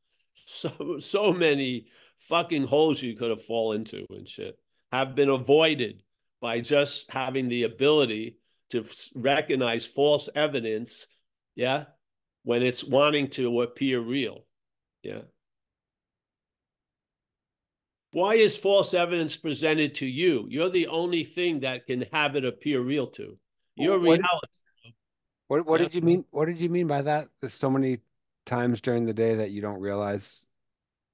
So 0.47 0.99
so 0.99 1.31
many 1.31 1.85
fucking 2.19 2.67
holes 2.67 3.01
you 3.01 3.15
could 3.15 3.29
have 3.29 3.43
fallen 3.43 3.81
into 3.81 4.05
and 4.09 4.27
shit 4.27 4.59
have 4.91 5.15
been 5.15 5.29
avoided 5.29 6.03
by 6.41 6.59
just 6.59 7.09
having 7.09 7.47
the 7.47 7.63
ability 7.63 8.37
to 8.71 8.85
recognize 9.15 9.85
false 9.85 10.27
evidence, 10.35 11.07
yeah, 11.55 11.85
when 12.43 12.63
it's 12.63 12.83
wanting 12.83 13.29
to 13.31 13.61
appear 13.61 13.99
real, 13.99 14.45
yeah. 15.03 15.21
Why 18.11 18.35
is 18.35 18.55
false 18.55 18.93
evidence 18.93 19.35
presented 19.35 19.95
to 19.95 20.05
you? 20.05 20.47
You're 20.49 20.69
the 20.69 20.87
only 20.87 21.23
thing 21.23 21.61
that 21.61 21.85
can 21.85 22.05
have 22.13 22.35
it 22.35 22.45
appear 22.45 22.81
real 22.81 23.07
to. 23.11 23.37
Your 23.75 23.99
what, 23.99 24.19
reality. 24.19 24.47
What 25.47 25.65
what 25.65 25.79
Yeah. 25.79 25.87
did 25.87 25.95
you 25.95 26.01
mean? 26.01 26.25
What 26.31 26.45
did 26.45 26.59
you 26.59 26.69
mean 26.69 26.87
by 26.87 27.01
that? 27.03 27.29
There's 27.39 27.53
so 27.53 27.69
many 27.69 27.99
times 28.45 28.81
during 28.81 29.05
the 29.05 29.13
day 29.13 29.35
that 29.35 29.51
you 29.51 29.61
don't 29.61 29.79
realize. 29.79 30.45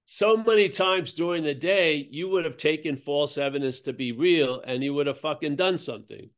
So 0.05 0.35
many 0.37 0.67
times 0.67 1.13
during 1.13 1.43
the 1.43 1.55
day, 1.55 2.07
you 2.11 2.27
would 2.29 2.43
have 2.43 2.57
taken 2.57 2.97
false 2.97 3.37
evidence 3.37 3.81
to 3.81 3.93
be 3.93 4.11
real 4.11 4.61
and 4.65 4.83
you 4.83 4.93
would 4.93 5.07
have 5.07 5.19
fucking 5.19 5.55
done 5.55 5.77
something. 5.77 6.29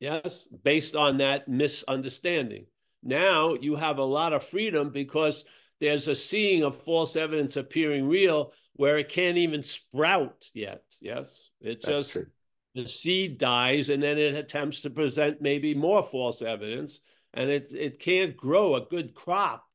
Yes, 0.00 0.48
based 0.64 0.96
on 0.96 1.18
that 1.18 1.46
misunderstanding. 1.46 2.66
Now 3.02 3.54
you 3.54 3.76
have 3.76 3.98
a 3.98 4.04
lot 4.04 4.32
of 4.32 4.42
freedom 4.42 4.90
because 4.90 5.44
there's 5.80 6.08
a 6.08 6.16
seeing 6.16 6.62
of 6.62 6.76
false 6.76 7.16
evidence 7.16 7.56
appearing 7.56 8.08
real 8.08 8.52
where 8.74 8.98
it 8.98 9.08
can't 9.08 9.36
even 9.36 9.62
sprout 9.62 10.46
yet. 10.54 10.82
Yes, 11.00 11.50
it 11.60 11.82
That's 11.82 11.86
just 11.86 12.12
true. 12.12 12.26
The 12.74 12.86
seed 12.86 13.38
dies 13.38 13.90
and 13.90 14.02
then 14.02 14.18
it 14.18 14.34
attempts 14.34 14.80
to 14.82 14.90
present 14.90 15.42
maybe 15.42 15.74
more 15.74 16.02
false 16.02 16.40
evidence 16.42 17.00
and 17.34 17.50
it 17.50 17.72
it 17.72 17.98
can't 17.98 18.36
grow 18.36 18.74
a 18.74 18.86
good 18.86 19.14
crop 19.14 19.68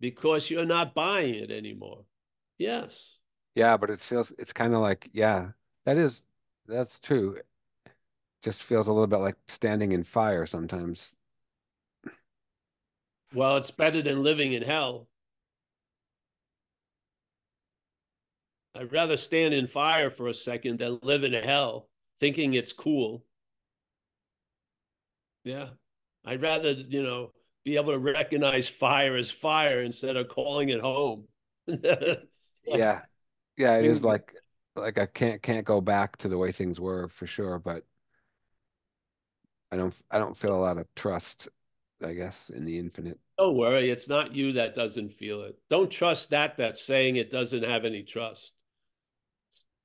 because 0.00 0.50
you're 0.50 0.66
not 0.66 0.94
buying 0.94 1.34
it 1.34 1.50
anymore. 1.50 2.04
Yes. 2.58 3.16
Yeah, 3.54 3.76
but 3.76 3.90
it 3.90 4.00
feels 4.00 4.32
it's 4.38 4.52
kind 4.52 4.74
of 4.74 4.80
like 4.80 5.08
yeah, 5.12 5.50
that 5.84 5.96
is 5.96 6.22
that's 6.66 6.98
true. 6.98 7.38
Just 8.42 8.62
feels 8.62 8.88
a 8.88 8.92
little 8.92 9.06
bit 9.06 9.18
like 9.18 9.36
standing 9.48 9.92
in 9.92 10.04
fire 10.04 10.46
sometimes. 10.46 11.14
Well, 13.34 13.56
it's 13.56 13.70
better 13.70 14.02
than 14.02 14.22
living 14.22 14.52
in 14.52 14.62
hell. 14.62 15.08
I'd 18.74 18.92
rather 18.92 19.16
stand 19.16 19.54
in 19.54 19.66
fire 19.66 20.10
for 20.10 20.26
a 20.28 20.34
second 20.34 20.80
than 20.80 20.98
live 21.02 21.24
in 21.24 21.32
hell 21.32 21.88
thinking 22.20 22.54
it's 22.54 22.72
cool. 22.72 23.24
Yeah. 25.44 25.68
I'd 26.24 26.42
rather, 26.42 26.72
you 26.72 27.02
know, 27.02 27.32
be 27.64 27.76
able 27.76 27.92
to 27.92 27.98
recognize 27.98 28.68
fire 28.68 29.16
as 29.16 29.30
fire 29.30 29.82
instead 29.82 30.16
of 30.16 30.28
calling 30.28 30.68
it 30.70 30.80
home. 30.80 31.26
Yeah. 32.66 33.02
Yeah, 33.56 33.76
it 33.76 33.84
is 33.84 34.02
like 34.02 34.34
like 34.74 34.98
I 34.98 35.06
can't 35.06 35.42
can't 35.42 35.66
go 35.66 35.80
back 35.80 36.16
to 36.18 36.28
the 36.28 36.38
way 36.38 36.50
things 36.50 36.80
were 36.80 37.08
for 37.08 37.26
sure, 37.26 37.58
but 37.58 37.84
I 39.70 39.76
don't 39.76 39.94
I 40.10 40.18
don't 40.18 40.36
feel 40.36 40.54
a 40.54 40.58
lot 40.58 40.78
of 40.78 40.86
trust, 40.96 41.48
I 42.02 42.14
guess, 42.14 42.50
in 42.50 42.64
the 42.64 42.78
infinite. 42.78 43.18
Don't 43.38 43.56
worry, 43.56 43.90
it's 43.90 44.08
not 44.08 44.34
you 44.34 44.52
that 44.52 44.74
doesn't 44.74 45.12
feel 45.12 45.42
it. 45.42 45.56
Don't 45.68 45.90
trust 45.90 46.30
that 46.30 46.56
that's 46.56 46.84
saying 46.84 47.16
it 47.16 47.30
doesn't 47.30 47.64
have 47.64 47.84
any 47.84 48.02
trust. 48.02 48.52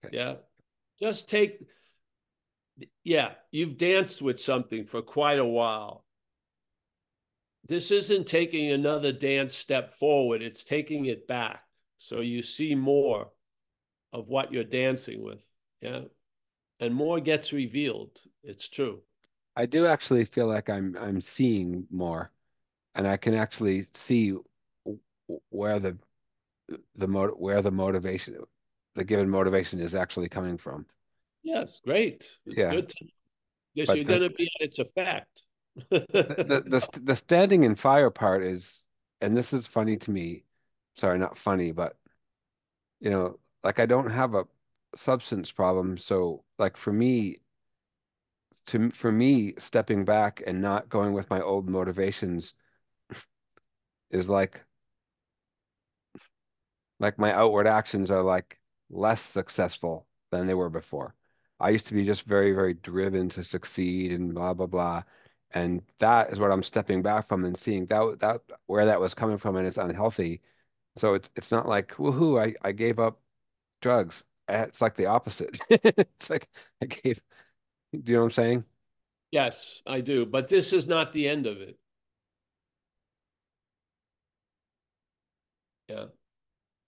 Okay. 0.05 0.17
Yeah. 0.17 0.36
Just 0.99 1.30
take, 1.30 1.59
yeah, 3.03 3.32
you've 3.51 3.77
danced 3.77 4.21
with 4.21 4.39
something 4.39 4.86
for 4.86 5.01
quite 5.01 5.39
a 5.39 5.45
while. 5.45 6.05
This 7.67 7.91
isn't 7.91 8.27
taking 8.27 8.71
another 8.71 9.11
dance 9.11 9.53
step 9.53 9.93
forward, 9.93 10.41
it's 10.41 10.63
taking 10.63 11.05
it 11.05 11.27
back. 11.27 11.63
So 11.97 12.21
you 12.21 12.41
see 12.41 12.75
more 12.75 13.30
of 14.13 14.27
what 14.27 14.51
you're 14.51 14.63
dancing 14.63 15.21
with. 15.21 15.41
Yeah. 15.82 16.01
And 16.80 16.95
more 16.95 17.19
gets 17.19 17.51
revealed. 17.51 18.21
It's 18.43 18.67
true. 18.67 19.01
I 19.55 19.65
do 19.65 19.86
actually 19.86 20.23
feel 20.25 20.47
like 20.47 20.69
I'm 20.69 20.95
I'm 20.97 21.19
seeing 21.19 21.86
more, 21.91 22.32
and 22.95 23.05
I 23.05 23.17
can 23.17 23.34
actually 23.34 23.88
see 23.93 24.36
where 25.49 25.80
the 25.80 25.97
the 26.95 27.07
mot 27.07 27.39
where 27.39 27.61
the 27.61 27.71
motivation, 27.71 28.38
the 28.95 29.03
given 29.03 29.30
motivation 29.30 29.80
is 29.80 29.95
actually 29.95 30.30
coming 30.30 30.57
from. 30.57 30.86
Yes, 31.43 31.79
great. 31.81 32.31
It's 32.45 32.63
Yeah. 32.63 32.63
good 32.63 32.89
to 32.89 33.05
because 33.75 33.93
But 33.93 33.95
you're 33.95 34.05
going 34.05 34.21
to 34.21 34.29
be 34.31 34.45
at 34.59 34.65
its 34.67 34.79
effect. 34.79 35.43
The 36.41 36.61
the 36.67 36.81
st- 36.81 37.05
the 37.05 37.15
standing 37.15 37.63
in 37.63 37.75
fire 37.75 38.09
part 38.09 38.43
is, 38.43 38.83
and 39.21 39.37
this 39.37 39.53
is 39.53 39.67
funny 39.67 39.95
to 39.97 40.11
me. 40.11 40.43
Sorry, 40.97 41.17
not 41.17 41.37
funny, 41.37 41.71
but 41.71 41.97
you 42.99 43.09
know, 43.09 43.39
like 43.63 43.79
I 43.79 43.85
don't 43.85 44.09
have 44.09 44.35
a 44.35 44.45
substance 44.95 45.51
problem, 45.51 45.97
so 45.97 46.43
like 46.57 46.77
for 46.77 46.91
me, 46.93 47.39
to 48.67 48.89
for 48.91 49.11
me, 49.11 49.53
stepping 49.57 50.05
back 50.05 50.41
and 50.47 50.61
not 50.61 50.87
going 50.89 51.11
with 51.13 51.29
my 51.29 51.41
old 51.41 51.67
motivations 51.67 52.53
is 54.11 54.29
like 54.29 54.61
like 56.99 57.17
my 57.19 57.33
outward 57.33 57.67
actions 57.67 58.09
are 58.11 58.23
like 58.23 58.59
less 58.89 59.21
successful 59.21 60.07
than 60.31 60.47
they 60.47 60.53
were 60.53 60.69
before. 60.69 61.13
I 61.60 61.70
used 61.70 61.88
to 61.88 61.93
be 61.93 62.05
just 62.05 62.24
very, 62.24 62.53
very 62.53 62.74
driven 62.76 63.30
to 63.30 63.43
succeed 63.43 64.12
and 64.12 64.34
blah 64.34 64.53
blah 64.53 64.68
blah. 64.68 65.03
And 65.51 65.82
that 65.99 66.32
is 66.32 66.39
what 66.39 66.51
I'm 66.51 66.64
stepping 66.64 67.01
back 67.01 67.28
from 67.28 67.45
and 67.45 67.57
seeing 67.57 67.86
that 67.88 68.20
that 68.20 68.41
where 68.68 68.86
that 68.86 68.99
was 69.01 69.14
coming 69.14 69.38
from 69.38 69.55
and 69.57 69.68
it's 69.68 69.78
unhealthy. 69.78 70.41
So 70.97 71.16
it's 71.16 71.30
it's 71.36 71.51
not 71.51 71.68
like 71.68 71.89
woohoo, 71.97 72.41
I, 72.41 72.55
I 72.68 72.72
gave 72.74 72.99
up 72.99 73.22
drugs. 73.82 74.24
Eh, 74.49 74.64
It's 74.64 74.82
like 74.82 74.95
the 74.95 75.07
opposite. 75.07 75.60
It's 75.70 76.30
like 76.30 76.49
I 76.82 76.88
gave, 76.88 77.22
do 77.93 78.12
you 78.14 78.18
know 78.18 78.24
what 78.24 78.26
I'm 78.28 78.32
saying? 78.34 78.66
Yes, 79.32 79.82
I 79.88 80.01
do. 80.01 80.26
But 80.26 80.47
this 80.47 80.72
is 80.74 80.86
not 80.88 81.14
the 81.14 81.28
end 81.28 81.45
of 81.47 81.62
it. 81.62 81.80
Yeah. 85.89 86.05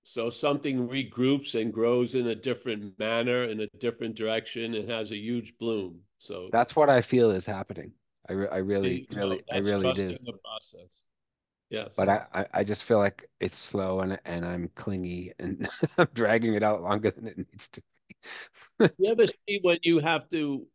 So 0.03 0.29
something 0.29 0.87
regroups 0.87 1.59
and 1.59 1.71
grows 1.71 2.15
in 2.15 2.27
a 2.27 2.35
different 2.35 2.97
manner, 2.97 3.43
in 3.43 3.61
a 3.61 3.67
different 3.79 4.15
direction, 4.15 4.73
and 4.73 4.89
has 4.89 5.11
a 5.11 5.17
huge 5.17 5.57
bloom. 5.59 5.99
So 6.17 6.49
That's 6.51 6.75
what 6.75 6.89
I 6.89 7.01
feel 7.01 7.31
is 7.31 7.45
happening. 7.45 7.91
I, 8.27 8.33
re 8.33 8.47
I 8.51 8.57
really, 8.57 9.01
you 9.09 9.15
go. 9.15 9.21
really, 9.21 9.43
I 9.51 9.57
really 9.57 9.93
do. 9.93 10.07
the 10.07 10.33
process. 10.43 11.03
Yes. 11.69 11.93
But 11.95 12.09
I, 12.09 12.25
I, 12.33 12.45
I 12.53 12.63
just 12.63 12.83
feel 12.83 12.97
like 12.97 13.29
it's 13.39 13.57
slow 13.57 14.01
and 14.01 14.19
and 14.25 14.45
I'm 14.45 14.69
clingy 14.75 15.33
and 15.39 15.69
I'm 15.97 16.07
dragging 16.13 16.53
it 16.53 16.63
out 16.63 16.81
longer 16.83 17.11
than 17.11 17.27
it 17.27 17.37
needs 17.37 17.69
to. 17.69 17.81
Be. 17.81 18.89
you 18.97 19.11
ever 19.11 19.25
see 19.25 19.59
when 19.61 19.77
you 19.81 19.99
have 19.99 20.29
to 20.31 20.67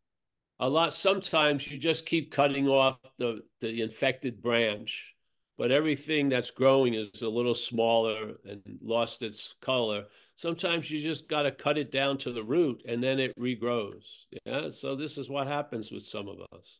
a 0.59 0.69
lot 0.69 0.93
sometimes 0.93 1.69
you 1.69 1.77
just 1.77 2.05
keep 2.05 2.31
cutting 2.31 2.67
off 2.67 2.99
the 3.17 3.43
the 3.61 3.81
infected 3.81 4.41
branch, 4.41 5.13
but 5.57 5.71
everything 5.71 6.29
that's 6.29 6.51
growing 6.51 6.93
is 6.93 7.21
a 7.21 7.27
little 7.27 7.55
smaller 7.55 8.33
and 8.47 8.61
lost 8.81 9.23
its 9.23 9.55
color. 9.61 10.05
Sometimes 10.35 10.91
you 10.91 11.01
just 11.01 11.27
got 11.27 11.43
to 11.43 11.51
cut 11.51 11.79
it 11.79 11.91
down 11.91 12.17
to 12.19 12.31
the 12.31 12.43
root 12.43 12.83
and 12.87 13.03
then 13.03 13.19
it 13.19 13.37
regrows. 13.39 14.25
Yeah. 14.45 14.69
So 14.69 14.95
this 14.95 15.17
is 15.17 15.29
what 15.29 15.47
happens 15.47 15.91
with 15.91 16.03
some 16.03 16.27
of 16.27 16.37
us. 16.55 16.79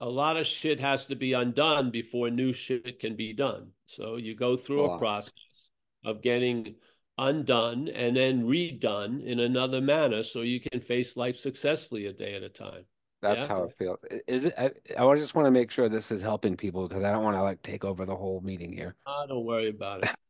A 0.00 0.08
lot 0.08 0.36
of 0.36 0.46
shit 0.46 0.80
has 0.80 1.06
to 1.06 1.16
be 1.16 1.32
undone 1.32 1.90
before 1.90 2.30
new 2.30 2.52
shit 2.52 3.00
can 3.00 3.16
be 3.16 3.32
done. 3.32 3.72
So 3.86 4.16
you 4.16 4.34
go 4.34 4.56
through 4.56 4.84
a 4.84 4.98
process 4.98 5.70
of 6.04 6.22
getting 6.22 6.76
undone 7.18 7.88
and 7.88 8.16
then 8.16 8.44
redone 8.44 9.24
in 9.24 9.40
another 9.40 9.80
manner 9.80 10.22
so 10.22 10.42
you 10.42 10.60
can 10.60 10.80
face 10.80 11.16
life 11.16 11.36
successfully 11.36 12.06
a 12.06 12.12
day 12.12 12.34
at 12.34 12.42
a 12.42 12.48
time. 12.48 12.84
That's 13.26 13.48
Yeah. 13.48 13.54
how 13.54 13.64
it 13.64 13.74
feels. 13.76 13.98
Is 14.28 14.44
it? 14.46 14.54
I, 14.56 14.70
I 14.98 15.16
just 15.16 15.34
want 15.34 15.46
to 15.46 15.50
make 15.50 15.70
sure 15.70 15.88
this 15.88 16.12
is 16.12 16.22
helping 16.22 16.56
people 16.56 16.86
because 16.86 17.02
I 17.02 17.10
don't 17.10 17.24
want 17.24 17.36
to 17.36 17.42
like 17.42 17.60
take 17.62 17.84
over 17.84 18.06
the 18.06 18.14
whole 18.14 18.40
meeting 18.40 18.72
here. 18.72 18.94
Ah, 19.04 19.26
don't 19.26 19.44
worry 19.44 19.68
about 19.68 20.04
it. 20.04 20.10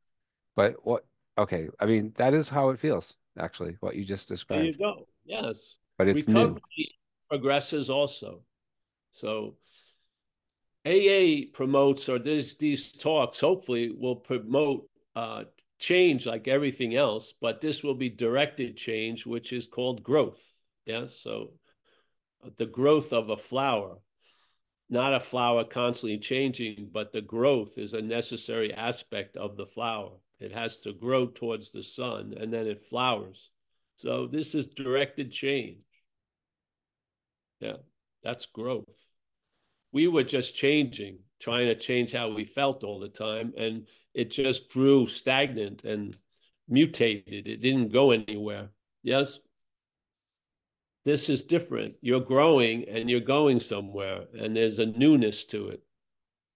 But 0.57 0.77
what? 0.87 1.05
Okay, 1.37 1.69
I 1.79 1.85
mean 1.85 2.15
that 2.17 2.33
is 2.33 2.49
how 2.49 2.71
it 2.71 2.81
feels 2.81 3.15
actually. 3.39 3.77
What 3.81 3.95
you 3.95 4.07
just 4.07 4.27
described. 4.27 4.63
There 4.63 4.71
you 4.71 4.79
go. 4.79 5.07
Yes. 5.27 5.79
But 5.99 6.09
it's 6.09 6.27
new. 6.27 6.39
Recovery 6.41 6.95
progresses 7.29 7.91
also. 7.91 8.41
So 9.13 9.57
AA 10.87 11.51
promotes, 11.53 12.09
or 12.09 12.19
these 12.19 12.55
these 12.55 12.93
talks 12.93 13.41
hopefully 13.41 13.91
will 13.91 14.17
promote 14.17 14.89
uh, 15.15 15.45
change 15.79 16.25
like 16.25 16.49
everything 16.49 16.95
else, 16.95 17.35
but 17.39 17.61
this 17.61 17.83
will 17.83 17.95
be 17.95 18.09
directed 18.09 18.79
change, 18.79 19.27
which 19.27 19.53
is 19.53 19.67
called 19.67 20.03
growth. 20.03 20.43
Yeah. 20.87 21.07
So 21.07 21.33
uh, 21.43 21.66
the 22.57 22.67
growth 22.67 23.13
of 23.13 23.31
a 23.31 23.37
flower, 23.37 23.99
not 24.89 25.15
a 25.15 25.21
flower 25.21 25.65
constantly 25.65 26.19
changing, 26.19 26.91
but 26.93 27.13
the 27.13 27.21
growth 27.21 27.79
is 27.79 27.93
a 27.93 28.03
necessary 28.03 28.73
aspect 28.73 29.37
of 29.37 29.57
the 29.57 29.67
flower. 29.67 30.13
It 30.39 30.53
has 30.53 30.79
to 30.79 30.93
grow 30.93 31.27
towards 31.27 31.71
the 31.71 31.83
sun 31.83 32.35
and 32.39 32.53
then 32.53 32.67
it 32.67 32.85
flowers. 32.85 33.51
So 33.97 34.27
this 34.27 34.55
is 34.55 34.67
directed 34.67 35.33
change. 35.33 35.79
Yeah, 37.61 37.77
that's 38.23 38.47
growth. 38.47 38.85
We 39.93 40.09
were 40.09 40.25
just 40.25 40.55
changing, 40.55 41.21
trying 41.41 41.67
to 41.67 41.75
change 41.75 42.13
how 42.13 42.29
we 42.29 42.45
felt 42.45 42.85
all 42.85 43.01
the 43.01 43.09
time, 43.09 43.55
and 43.57 43.87
it 44.13 44.31
just 44.31 44.69
grew 44.69 45.07
stagnant 45.07 45.85
and 45.85 46.17
mutated. 46.69 47.47
It 47.47 47.63
didn't 47.63 47.93
go 47.93 48.11
anywhere. 48.11 48.69
Yes? 49.03 49.39
This 51.07 51.31
is 51.31 51.45
different. 51.45 51.95
You're 52.01 52.21
growing 52.21 52.89
and 52.89 53.09
you're 53.09 53.21
going 53.21 53.61
somewhere, 53.61 54.25
and 54.37 54.57
there's 54.57 54.81
a 54.81 54.87
newness 54.87 55.45
to 55.47 55.69
it. 55.69 55.81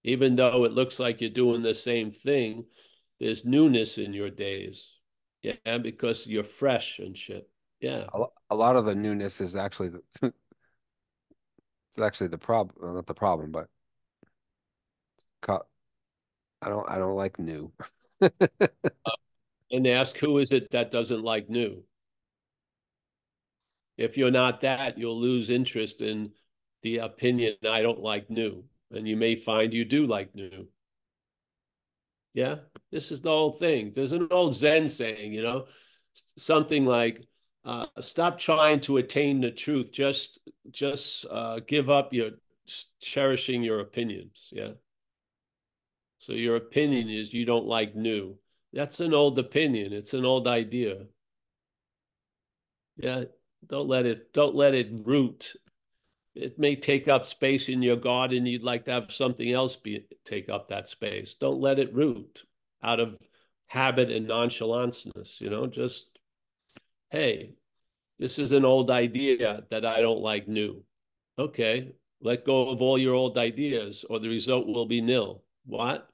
Even 0.02 0.34
though 0.34 0.64
it 0.64 0.72
looks 0.72 0.98
like 0.98 1.20
you're 1.20 1.30
doing 1.30 1.62
the 1.62 1.72
same 1.72 2.10
thing, 2.10 2.64
there's 3.20 3.44
newness 3.44 3.96
in 3.96 4.12
your 4.12 4.28
days. 4.28 4.96
Yeah, 5.40 5.78
because 5.78 6.26
you're 6.26 6.42
fresh 6.42 6.98
and 6.98 7.16
shit. 7.16 7.48
Yeah. 7.80 8.06
A, 8.50 8.54
lot 8.54 8.74
of 8.74 8.86
the 8.86 8.94
newness 8.94 9.40
is 9.40 9.54
actually 9.54 9.90
the, 9.90 10.02
it's 10.22 11.98
actually 12.02 12.28
the 12.28 12.38
problem, 12.38 12.96
not 12.96 13.06
the 13.06 13.14
problem, 13.14 13.52
but 13.52 13.68
I 16.62 16.68
don't 16.68 16.90
I 16.90 16.98
don't 16.98 17.14
like 17.14 17.38
new. 17.38 17.72
uh, 18.20 18.28
and 19.70 19.86
ask 19.86 20.18
who 20.18 20.38
is 20.38 20.50
it 20.50 20.72
that 20.72 20.90
doesn't 20.90 21.22
like 21.22 21.48
new? 21.48 21.84
If 24.00 24.16
you're 24.16 24.30
not 24.30 24.62
that, 24.62 24.96
you'll 24.96 25.20
lose 25.20 25.50
interest 25.50 26.00
in 26.00 26.32
the 26.82 26.98
opinion 26.98 27.56
I 27.68 27.82
don't 27.82 28.00
like 28.00 28.30
new. 28.30 28.64
And 28.90 29.06
you 29.06 29.14
may 29.14 29.36
find 29.36 29.74
you 29.74 29.84
do 29.84 30.06
like 30.06 30.34
new. 30.34 30.68
Yeah, 32.32 32.56
this 32.90 33.12
is 33.12 33.20
the 33.20 33.28
whole 33.28 33.52
thing. 33.52 33.92
There's 33.94 34.12
an 34.12 34.28
old 34.30 34.54
Zen 34.54 34.88
saying, 34.88 35.34
you 35.34 35.42
know, 35.42 35.66
something 36.38 36.86
like, 36.86 37.26
uh, 37.64 37.86
"Stop 38.00 38.38
trying 38.38 38.80
to 38.82 38.96
attain 38.96 39.42
the 39.42 39.50
truth. 39.50 39.92
Just, 39.92 40.38
just 40.70 41.26
uh, 41.30 41.60
give 41.66 41.90
up 41.90 42.14
your 42.14 42.30
cherishing 43.00 43.62
your 43.62 43.80
opinions." 43.80 44.48
Yeah. 44.50 44.72
So 46.20 46.32
your 46.32 46.56
opinion 46.56 47.10
is 47.10 47.34
you 47.34 47.44
don't 47.44 47.66
like 47.66 47.94
new. 47.94 48.38
That's 48.72 49.00
an 49.00 49.12
old 49.12 49.38
opinion. 49.38 49.92
It's 49.92 50.14
an 50.14 50.24
old 50.24 50.46
idea. 50.46 51.06
Yeah, 52.96 53.24
don't 53.68 53.88
let 53.88 54.06
it 54.06 54.32
don't 54.32 54.54
let 54.54 54.74
it 54.74 54.88
root. 55.04 55.54
It 56.34 56.58
may 56.58 56.76
take 56.76 57.08
up 57.08 57.26
space 57.26 57.68
in 57.68 57.82
your 57.82 57.96
garden. 57.96 58.46
You'd 58.46 58.62
like 58.62 58.84
to 58.84 58.92
have 58.92 59.10
something 59.10 59.50
else 59.50 59.76
be 59.76 60.06
take 60.24 60.48
up 60.48 60.68
that 60.68 60.88
space. 60.88 61.34
Don't 61.34 61.60
let 61.60 61.78
it 61.78 61.94
root 61.94 62.44
out 62.82 63.00
of 63.00 63.18
habit 63.66 64.10
and 64.10 64.28
nonchalanceness. 64.28 65.40
You 65.40 65.50
know, 65.50 65.66
just 65.66 66.18
hey, 67.10 67.54
this 68.18 68.38
is 68.38 68.52
an 68.52 68.64
old 68.64 68.90
idea 68.90 69.64
that 69.70 69.84
I 69.84 70.00
don't 70.00 70.20
like 70.20 70.46
new. 70.46 70.84
Okay, 71.38 71.92
let 72.20 72.44
go 72.44 72.68
of 72.68 72.82
all 72.82 72.98
your 72.98 73.14
old 73.14 73.38
ideas, 73.38 74.04
or 74.08 74.18
the 74.18 74.28
result 74.28 74.66
will 74.66 74.86
be 74.86 75.00
nil. 75.00 75.42
What? 75.64 76.08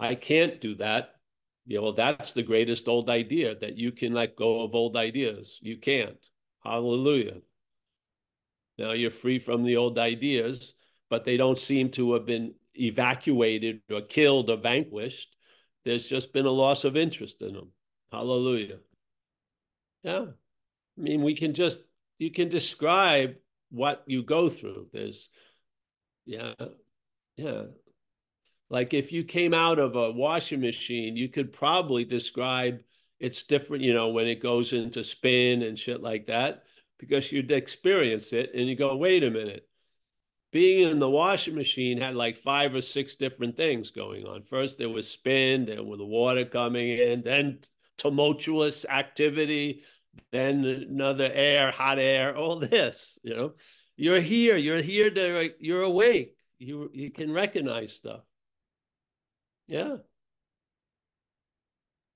I 0.00 0.14
can't 0.14 0.60
do 0.60 0.74
that. 0.76 1.10
Yeah, 1.66 1.80
well, 1.80 1.92
that's 1.92 2.32
the 2.32 2.42
greatest 2.42 2.88
old 2.88 3.08
idea 3.08 3.54
that 3.56 3.76
you 3.76 3.92
can 3.92 4.12
let 4.12 4.36
go 4.36 4.62
of 4.62 4.74
old 4.74 4.96
ideas. 4.96 5.58
You 5.62 5.78
can't. 5.78 6.18
Hallelujah. 6.64 7.38
Now 8.78 8.92
you're 8.92 9.10
free 9.10 9.38
from 9.38 9.64
the 9.64 9.76
old 9.76 9.98
ideas, 9.98 10.74
but 11.10 11.24
they 11.24 11.36
don't 11.36 11.58
seem 11.58 11.90
to 11.90 12.14
have 12.14 12.26
been 12.26 12.54
evacuated 12.74 13.82
or 13.92 14.00
killed 14.00 14.50
or 14.50 14.56
vanquished. 14.56 15.36
There's 15.84 16.08
just 16.08 16.32
been 16.32 16.46
a 16.46 16.50
loss 16.50 16.84
of 16.84 16.96
interest 16.96 17.42
in 17.42 17.54
them. 17.54 17.70
Hallelujah. 18.10 18.78
Yeah. 20.02 20.26
I 20.98 21.00
mean, 21.00 21.22
we 21.22 21.34
can 21.34 21.54
just, 21.54 21.80
you 22.18 22.30
can 22.30 22.48
describe 22.48 23.36
what 23.70 24.02
you 24.06 24.22
go 24.22 24.48
through. 24.48 24.88
There's, 24.92 25.28
yeah, 26.24 26.54
yeah. 27.36 27.64
Like 28.70 28.94
if 28.94 29.12
you 29.12 29.24
came 29.24 29.52
out 29.52 29.78
of 29.78 29.94
a 29.94 30.10
washing 30.10 30.60
machine, 30.60 31.16
you 31.16 31.28
could 31.28 31.52
probably 31.52 32.04
describe 32.04 32.80
it's 33.24 33.44
different, 33.44 33.82
you 33.82 33.94
know, 33.94 34.08
when 34.10 34.26
it 34.26 34.42
goes 34.42 34.74
into 34.74 35.02
spin 35.02 35.62
and 35.62 35.78
shit 35.78 36.02
like 36.02 36.26
that, 36.26 36.64
because 36.98 37.32
you'd 37.32 37.50
experience 37.50 38.34
it 38.34 38.50
and 38.54 38.68
you 38.68 38.76
go, 38.76 38.94
wait 38.98 39.24
a 39.24 39.30
minute. 39.30 39.66
Being 40.52 40.90
in 40.90 40.98
the 40.98 41.08
washing 41.08 41.54
machine 41.54 41.96
had 41.96 42.14
like 42.14 42.36
five 42.36 42.74
or 42.74 42.82
six 42.82 43.16
different 43.16 43.56
things 43.56 43.90
going 43.90 44.26
on. 44.26 44.42
First, 44.42 44.76
there 44.76 44.90
was 44.90 45.10
spin, 45.10 45.64
then 45.64 45.86
with 45.86 46.00
the 46.00 46.04
water 46.04 46.44
coming 46.44 46.98
in, 46.98 47.22
then 47.22 47.60
tumultuous 47.96 48.84
activity, 48.84 49.84
then 50.30 50.62
another 50.66 51.30
air, 51.32 51.70
hot 51.70 51.98
air, 51.98 52.36
all 52.36 52.56
this, 52.56 53.18
you 53.22 53.34
know. 53.34 53.54
You're 53.96 54.20
here, 54.20 54.58
you're 54.58 54.82
here 54.82 55.10
to, 55.10 55.54
you're 55.60 55.82
awake. 55.82 56.36
You, 56.58 56.90
you 56.92 57.10
can 57.10 57.32
recognize 57.32 57.94
stuff. 57.94 58.20
Yeah. 59.66 59.96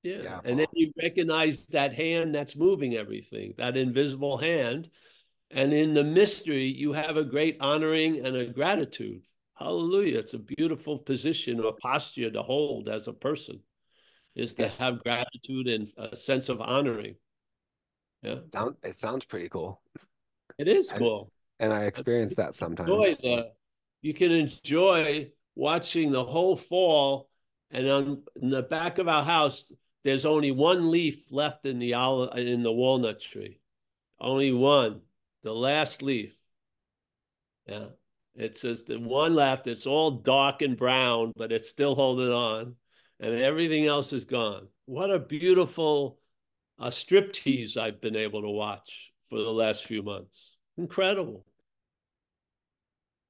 Yeah. 0.08 0.22
yeah. 0.22 0.40
And 0.44 0.58
then 0.58 0.66
you 0.72 0.92
recognize 1.00 1.66
that 1.66 1.94
hand 1.94 2.34
that's 2.34 2.56
moving 2.56 2.94
everything, 2.94 3.54
that 3.58 3.76
invisible 3.76 4.38
hand. 4.38 4.88
And 5.50 5.72
in 5.72 5.94
the 5.94 6.04
mystery, 6.04 6.66
you 6.66 6.92
have 6.92 7.16
a 7.16 7.24
great 7.24 7.56
honoring 7.60 8.24
and 8.24 8.36
a 8.36 8.46
gratitude. 8.46 9.22
Hallelujah. 9.54 10.18
It's 10.18 10.34
a 10.34 10.38
beautiful 10.38 10.98
position 10.98 11.60
or 11.60 11.74
posture 11.82 12.30
to 12.30 12.42
hold 12.42 12.88
as 12.88 13.08
a 13.08 13.12
person, 13.12 13.60
is 14.34 14.54
to 14.54 14.68
have 14.68 15.02
gratitude 15.02 15.66
and 15.68 15.88
a 15.96 16.16
sense 16.16 16.48
of 16.48 16.60
honoring. 16.60 17.16
Yeah. 18.22 18.40
It 18.82 19.00
sounds 19.00 19.24
pretty 19.24 19.48
cool. 19.48 19.80
It 20.58 20.68
is 20.68 20.92
cool. 20.92 21.30
And, 21.60 21.72
and 21.72 21.82
I 21.82 21.86
experience 21.86 22.34
that 22.36 22.54
sometimes. 22.54 22.90
Enjoy 22.90 23.14
the, 23.20 23.50
you 24.02 24.14
can 24.14 24.32
enjoy 24.32 25.30
watching 25.54 26.12
the 26.12 26.24
whole 26.24 26.56
fall 26.56 27.28
and 27.70 27.88
on 27.88 28.22
in 28.40 28.50
the 28.50 28.62
back 28.62 28.98
of 28.98 29.08
our 29.08 29.24
house, 29.24 29.72
there's 30.04 30.24
only 30.24 30.50
one 30.50 30.90
leaf 30.90 31.30
left 31.30 31.66
in 31.66 31.78
the 31.78 31.92
in 32.36 32.62
the 32.62 32.72
walnut 32.72 33.20
tree, 33.20 33.60
only 34.20 34.52
one, 34.52 35.02
the 35.42 35.52
last 35.52 36.02
leaf. 36.02 36.34
Yeah, 37.66 37.86
it's 38.34 38.62
just 38.62 38.86
the 38.86 38.98
one 38.98 39.34
left. 39.34 39.66
It's 39.66 39.86
all 39.86 40.10
dark 40.10 40.62
and 40.62 40.76
brown, 40.76 41.32
but 41.36 41.52
it's 41.52 41.68
still 41.68 41.94
holding 41.94 42.32
on, 42.32 42.76
and 43.20 43.34
everything 43.34 43.86
else 43.86 44.12
is 44.12 44.24
gone. 44.24 44.68
What 44.86 45.10
a 45.10 45.18
beautiful 45.18 46.18
uh, 46.78 46.88
striptease 46.88 47.76
I've 47.76 48.00
been 48.00 48.16
able 48.16 48.42
to 48.42 48.48
watch 48.48 49.12
for 49.28 49.38
the 49.38 49.50
last 49.50 49.84
few 49.84 50.02
months. 50.02 50.56
Incredible. 50.76 51.44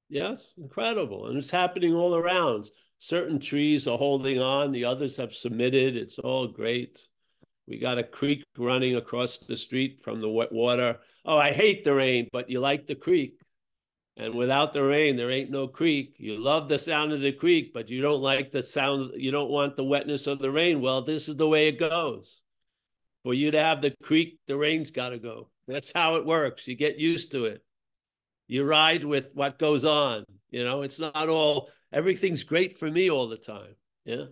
Yes, 0.07 0.53
incredible. 0.57 1.27
And 1.27 1.37
it's 1.37 1.51
happening 1.51 1.93
all 1.93 2.15
around 2.15 2.69
certain 2.99 3.39
trees 3.39 3.87
are 3.87 3.97
holding 3.97 4.39
on, 4.39 4.71
the 4.71 4.85
others 4.85 5.17
have 5.17 5.33
submitted. 5.33 5.95
It's 5.95 6.19
all 6.19 6.47
great. 6.47 7.07
We 7.67 7.79
got 7.79 7.97
a 7.97 8.03
creek 8.03 8.43
running 8.57 8.95
across 8.95 9.39
the 9.39 9.57
street 9.57 10.01
from 10.03 10.21
the 10.21 10.29
wet 10.29 10.51
water. 10.51 10.99
Oh, 11.25 11.37
I 11.37 11.51
hate 11.51 11.83
the 11.83 11.93
rain, 11.93 12.27
but 12.31 12.49
you 12.49 12.59
like 12.59 12.87
the 12.87 12.95
creek. 12.95 13.39
And 14.17 14.35
without 14.35 14.73
the 14.73 14.83
rain, 14.83 15.15
there 15.15 15.31
ain't 15.31 15.49
no 15.49 15.67
creek. 15.67 16.15
You 16.17 16.37
love 16.37 16.67
the 16.67 16.77
sound 16.77 17.13
of 17.13 17.21
the 17.21 17.31
creek, 17.31 17.71
but 17.73 17.87
you 17.87 18.01
don't 18.01 18.21
like 18.21 18.51
the 18.51 18.61
sound, 18.61 19.13
you 19.15 19.31
don't 19.31 19.49
want 19.49 19.77
the 19.77 19.83
wetness 19.83 20.27
of 20.27 20.39
the 20.39 20.51
rain. 20.51 20.81
Well, 20.81 21.03
this 21.03 21.29
is 21.29 21.37
the 21.37 21.47
way 21.47 21.69
it 21.69 21.79
goes. 21.79 22.41
For 23.23 23.33
you 23.33 23.51
to 23.51 23.59
have 23.59 23.81
the 23.81 23.93
creek, 24.03 24.39
the 24.47 24.57
rain's 24.57 24.91
got 24.91 25.09
to 25.09 25.19
go. 25.19 25.49
That's 25.67 25.91
how 25.93 26.15
it 26.15 26.25
works. 26.25 26.67
You 26.67 26.75
get 26.75 26.97
used 26.97 27.31
to 27.31 27.45
it. 27.45 27.63
You 28.47 28.65
ride 28.65 29.05
with 29.05 29.27
what 29.33 29.59
goes 29.59 29.85
on. 29.85 30.25
You 30.49 30.63
know, 30.63 30.81
it's 30.81 30.99
not 30.99 31.29
all 31.29 31.69
everything's 31.91 32.43
great 32.43 32.77
for 32.77 32.89
me 32.89 33.09
all 33.09 33.27
the 33.27 33.37
time. 33.37 33.75
Yeah. 34.05 34.25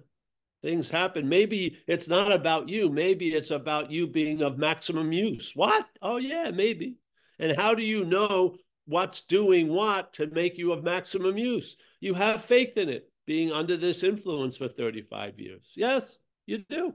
Things 0.61 0.89
happen. 0.89 1.29
Maybe 1.29 1.77
it's 1.87 2.07
not 2.07 2.31
about 2.31 2.67
you. 2.67 2.89
Maybe 2.89 3.29
it's 3.29 3.51
about 3.51 3.91
you 3.91 4.07
being 4.07 4.41
of 4.41 4.57
maximum 4.57 5.11
use. 5.11 5.51
What? 5.55 5.87
Oh, 6.01 6.17
yeah, 6.17 6.51
maybe. 6.51 6.95
And 7.39 7.55
how 7.55 7.75
do 7.75 7.83
you 7.83 8.05
know 8.05 8.55
what's 8.85 9.21
doing 9.21 9.67
what 9.67 10.13
to 10.13 10.27
make 10.27 10.57
you 10.57 10.71
of 10.71 10.83
maximum 10.83 11.37
use? 11.37 11.77
You 11.99 12.15
have 12.15 12.43
faith 12.43 12.77
in 12.77 12.89
it, 12.89 13.11
being 13.27 13.51
under 13.51 13.77
this 13.77 14.01
influence 14.03 14.57
for 14.57 14.67
35 14.67 15.39
years. 15.39 15.71
Yes, 15.75 16.17
you 16.47 16.59
do. 16.69 16.93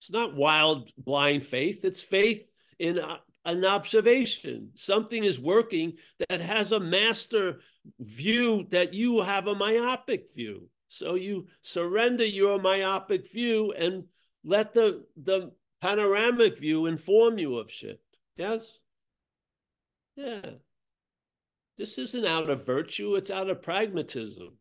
It's 0.00 0.10
not 0.10 0.34
wild, 0.34 0.90
blind 0.96 1.44
faith. 1.44 1.84
It's 1.84 2.00
faith 2.00 2.50
in 2.78 2.98
uh, 2.98 3.18
an 3.44 3.64
observation. 3.64 4.70
Something 4.74 5.24
is 5.24 5.38
working 5.38 5.94
that 6.28 6.40
has 6.40 6.72
a 6.72 6.80
master 6.80 7.60
view 7.98 8.66
that 8.70 8.94
you 8.94 9.20
have 9.20 9.46
a 9.46 9.54
myopic 9.54 10.32
view. 10.34 10.68
So 10.88 11.14
you 11.14 11.46
surrender 11.62 12.24
your 12.24 12.58
myopic 12.60 13.30
view 13.30 13.72
and 13.72 14.04
let 14.44 14.74
the, 14.74 15.04
the 15.22 15.52
panoramic 15.80 16.58
view 16.58 16.86
inform 16.86 17.38
you 17.38 17.56
of 17.56 17.70
shit. 17.70 18.00
Yes? 18.36 18.78
Yeah. 20.16 20.50
This 21.78 21.96
isn't 21.96 22.26
out 22.26 22.50
of 22.50 22.66
virtue, 22.66 23.14
it's 23.14 23.30
out 23.30 23.48
of 23.48 23.62
pragmatism. 23.62 24.56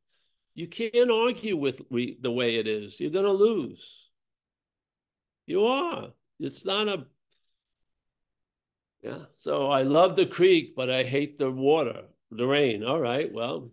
You 0.54 0.68
can't 0.68 1.12
argue 1.12 1.58
with 1.58 1.82
re- 1.90 2.18
the 2.22 2.32
way 2.32 2.56
it 2.56 2.68
is. 2.68 3.00
You're 3.00 3.12
going 3.12 3.26
to 3.26 3.32
lose. 3.32 4.10
You 5.46 5.66
are. 5.66 6.10
It's 6.40 6.64
not 6.64 6.88
a 6.88 7.08
yeah. 9.02 9.20
So 9.38 9.70
I 9.70 9.84
love 9.84 10.16
the 10.16 10.26
creek, 10.26 10.76
but 10.76 10.90
I 10.90 11.04
hate 11.04 11.40
the 11.40 11.52
water, 11.52 12.04
the 12.32 12.46
rain. 12.46 12.84
All 12.84 13.00
right. 13.00 13.32
Well, 13.32 13.72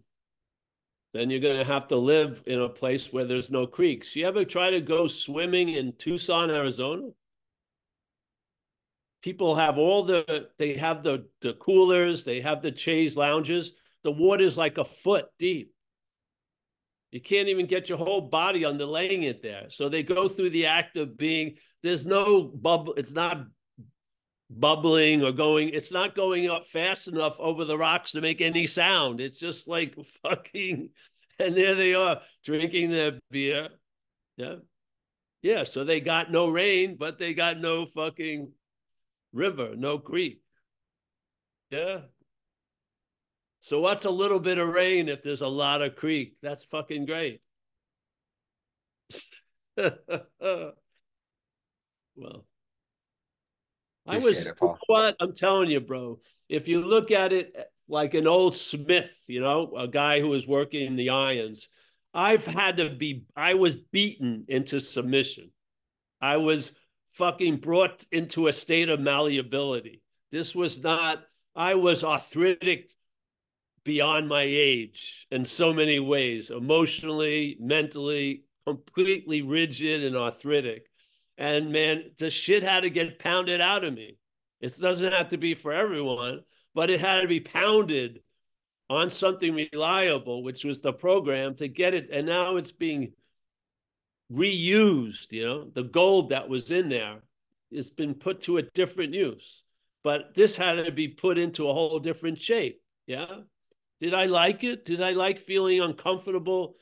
then 1.15 1.31
you're 1.31 1.41
going 1.41 1.59
to 1.59 1.65
have 1.65 1.89
to 1.89 1.97
live 1.97 2.43
in 2.47 2.61
a 2.61 2.69
place 2.69 3.13
where 3.13 3.25
there's 3.25 3.51
no 3.51 3.67
creeks. 3.67 4.15
You 4.15 4.27
ever 4.27 4.45
try 4.45 4.71
to 4.71 4.81
go 4.81 5.07
swimming 5.07 5.71
in 5.71 5.95
Tucson, 5.99 6.51
Arizona? 6.51 7.09
people 9.27 9.57
have 9.57 9.77
all 9.77 10.05
the 10.05 10.49
they 10.57 10.75
have 10.75 11.03
the 11.03 11.27
the 11.41 11.53
coolers, 11.55 12.23
they 12.23 12.41
have 12.41 12.63
the 12.63 12.75
chaise 12.77 13.17
lounges. 13.17 13.73
The 14.05 14.13
water's 14.13 14.57
like 14.57 14.79
a 14.79 14.85
foot 14.85 15.27
deep. 15.37 15.75
You 17.11 17.21
can't 17.21 17.49
even 17.49 17.67
get 17.67 17.89
your 17.89 17.99
whole 17.99 18.21
body 18.21 18.61
underlaying 18.63 19.25
it 19.25 19.43
there. 19.43 19.67
So 19.69 19.89
they 19.89 20.05
go 20.05 20.29
through 20.29 20.51
the 20.51 20.67
act 20.67 20.97
of 20.97 21.17
being, 21.17 21.57
there's 21.83 22.07
no 22.07 22.45
bubble, 22.45 22.95
it's 22.95 23.11
not 23.11 23.47
bubbling 24.51 25.25
or 25.25 25.33
going, 25.33 25.71
it's 25.71 25.93
not 25.93 26.15
going 26.15 26.49
up 26.49 26.67
fast 26.67 27.09
enough 27.09 27.39
over 27.41 27.65
the 27.65 27.79
rocks 27.79 28.13
to 28.13 28.21
make 28.21 28.41
any 28.41 28.67
sound. 28.67 29.21
It's 29.21 29.39
just 29.39 29.69
like 29.69 29.97
fucking, 30.23 30.91
and 31.39 31.57
there 31.57 31.75
they 31.75 31.95
are 31.95 32.21
drinking 32.45 32.91
their 32.91 33.19
beer. 33.31 33.69
Yeah. 34.37 34.57
Yeah. 35.43 35.65
So 35.65 35.85
they 35.85 36.01
got 36.01 36.31
no 36.31 36.49
rain, 36.49 36.97
but 36.99 37.19
they 37.19 37.35
got 37.35 37.59
no 37.59 37.87
fucking 37.87 38.53
river, 39.33 39.75
no 39.77 39.99
creek. 39.99 40.41
Yeah. 41.71 42.03
So 43.61 43.81
what's 43.81 44.05
a 44.05 44.11
little 44.11 44.39
bit 44.39 44.59
of 44.59 44.69
rain 44.69 45.09
if 45.09 45.23
there's 45.23 45.41
a 45.41 45.49
lot 45.49 45.83
of 45.83 45.97
creek? 45.97 46.37
That's 46.41 46.65
fucking 46.65 47.07
great. 47.07 47.41
well, 49.77 50.75
I 54.07 54.19
was 54.19 54.47
it, 54.47 54.57
what 54.87 55.17
I'm 55.21 55.35
telling 55.35 55.71
you, 55.71 55.81
bro. 55.81 56.21
If 56.49 56.69
you 56.69 56.81
look 56.83 57.11
at 57.11 57.33
it 57.33 57.53
eh, 57.57 57.63
like 57.89 58.15
an 58.15 58.27
old 58.27 58.55
smith, 58.55 59.25
you 59.29 59.41
know, 59.41 59.73
a 59.77 59.89
guy 59.89 60.21
who 60.21 60.29
was 60.29 60.47
working 60.47 60.87
in 60.87 60.97
the 60.97 61.11
irons, 61.11 61.69
I've 62.15 62.47
had 62.47 62.79
to 62.79 62.91
be. 62.91 63.25
I 63.37 63.55
was 63.55 63.75
beaten 63.75 64.45
into 64.49 64.81
submission. 64.81 65.51
I 66.21 66.39
was 66.39 66.73
fucking 67.11 67.59
brought 67.59 68.05
into 68.11 68.49
a 68.49 68.53
state 68.53 68.89
of 68.89 69.01
malleability. 69.01 70.03
This 70.31 70.55
was 70.55 70.83
not. 70.83 71.23
I 71.55 71.75
was 71.75 72.05
arthritic 72.05 72.91
beyond 73.85 74.29
my 74.29 74.43
age 74.43 75.27
in 75.31 75.45
so 75.45 75.73
many 75.73 76.01
ways 76.01 76.51
emotionally, 76.51 77.57
mentally, 77.61 78.45
completely 78.67 79.43
rigid 79.43 80.03
and 80.03 80.17
arthritic. 80.17 80.89
And 81.39 81.73
man, 81.73 82.13
the 82.19 82.31
shit 82.31 82.63
had 82.63 82.81
to 82.81 82.91
get 82.91 83.19
pounded 83.19 83.61
out 83.61 83.85
of 83.85 83.93
me. 83.93 84.17
It 84.61 84.79
doesn't 84.81 85.13
have 85.13 85.31
to 85.31 85.37
be 85.37 85.55
for 85.55 85.73
everyone, 85.73 86.41
but 86.75 86.91
it 86.91 87.01
had 87.01 87.23
to 87.23 87.29
be 87.29 87.41
pounded 87.41 88.21
on 88.89 89.11
something 89.11 89.55
reliable, 89.55 90.43
which 90.43 90.65
was 90.65 90.81
the 90.81 90.93
program 90.93 91.55
to 91.57 91.69
get 91.69 91.95
it. 91.95 92.09
And 92.11 92.27
now 92.27 92.57
it's 92.57 92.73
being 92.73 93.13
reused, 94.33 95.33
you 95.33 95.45
know, 95.45 95.71
the 95.75 95.83
gold 95.83 96.31
that 96.31 96.49
was 96.49 96.71
in 96.71 96.89
there 96.89 97.19
has 97.75 97.91
been 97.91 98.15
put 98.15 98.43
to 98.43 98.59
a 98.59 98.63
different 98.63 99.13
use. 99.13 99.65
But 100.03 100.35
this 100.35 100.57
had 100.57 100.85
to 100.85 100.93
be 100.93 101.09
put 101.09 101.37
into 101.37 101.69
a 101.69 101.75
whole 101.75 101.99
different 101.99 102.39
shape. 102.39 102.81
Yeah. 103.07 103.27
Did 104.01 104.15
I 104.15 104.27
like 104.27 104.63
it? 104.63 104.85
Did 104.85 105.03
I 105.03 105.13
like 105.13 105.41
feeling 105.41 105.81
uncomfortable 105.81 106.77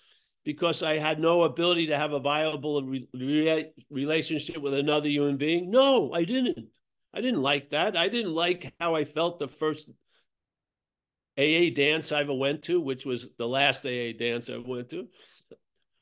because 0.45 0.83
I 0.83 0.99
had 0.99 1.19
no 1.19 1.43
ability 1.43 1.87
to 1.89 1.97
have 1.97 2.13
a 2.13 2.21
viable 2.21 2.83
re- 2.83 3.73
relationship 3.91 4.59
with 4.59 4.75
another 4.75 5.09
human 5.09 5.37
being? 5.37 5.71
No, 5.71 6.13
I 6.13 6.25
didn't. 6.25 6.69
I 7.13 7.21
didn't 7.21 7.43
like 7.43 7.71
that. 7.71 7.97
I 7.97 8.09
didn't 8.09 8.35
like 8.35 8.75
how 8.81 8.95
I 8.95 9.05
felt 9.05 9.39
the 9.39 9.49
first 9.49 9.89
AA 11.39 11.71
dance 11.75 12.13
I 12.13 12.21
ever 12.21 12.35
went 12.35 12.63
to, 12.65 12.81
which 12.81 13.05
was 13.05 13.29
the 13.39 13.47
last 13.47 13.87
AA 13.87 14.13
dance 14.19 14.51
I 14.51 14.59
went 14.59 14.91
to. 14.91 15.09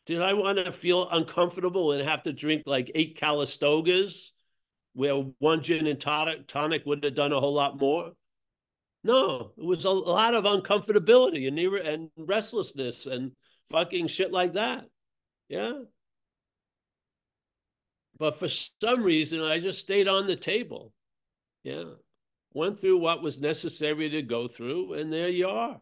Did 0.06 0.20
I 0.20 0.32
want 0.34 0.58
to 0.58 0.72
feel 0.72 1.08
uncomfortable 1.08 1.92
and 1.92 2.06
have 2.06 2.24
to 2.24 2.32
drink 2.32 2.64
like 2.66 2.90
eight 2.94 3.20
Calistogas 3.20 4.30
where 4.94 5.14
one 5.38 5.62
gin 5.62 5.86
and 5.86 6.00
tonic, 6.00 6.48
tonic 6.48 6.84
would 6.86 7.04
have 7.04 7.14
done 7.14 7.32
a 7.32 7.40
whole 7.40 7.54
lot 7.54 7.78
more? 7.78 8.12
No, 9.04 9.52
it 9.56 9.64
was 9.64 9.84
a 9.84 9.90
lot 9.90 10.34
of 10.34 10.44
uncomfortability 10.44 11.48
and 11.48 11.58
and 11.58 12.10
restlessness 12.16 13.06
and 13.06 13.32
fucking 13.72 14.06
shit 14.06 14.30
like 14.30 14.52
that. 14.54 14.84
Yeah. 15.48 15.72
But 18.18 18.36
for 18.36 18.48
some 18.48 19.02
reason, 19.02 19.42
I 19.42 19.58
just 19.58 19.80
stayed 19.80 20.06
on 20.06 20.26
the 20.26 20.36
table. 20.36 20.92
Yeah. 21.64 21.84
Went 22.54 22.78
through 22.78 22.98
what 22.98 23.22
was 23.22 23.40
necessary 23.40 24.10
to 24.10 24.22
go 24.22 24.46
through, 24.46 24.94
and 24.94 25.12
there 25.12 25.28
you 25.28 25.48
are. 25.48 25.80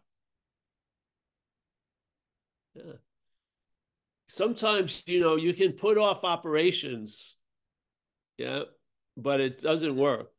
Yeah. 2.75 2.93
Sometimes, 4.29 5.03
you 5.07 5.21
know, 5.21 5.37
you 5.37 5.53
can 5.53 5.73
put 5.73 5.99
off 5.99 6.25
operations. 6.25 7.37
Yeah. 8.39 8.63
But 9.17 9.41
it 9.41 9.61
doesn't 9.61 9.97
work. 9.97 10.31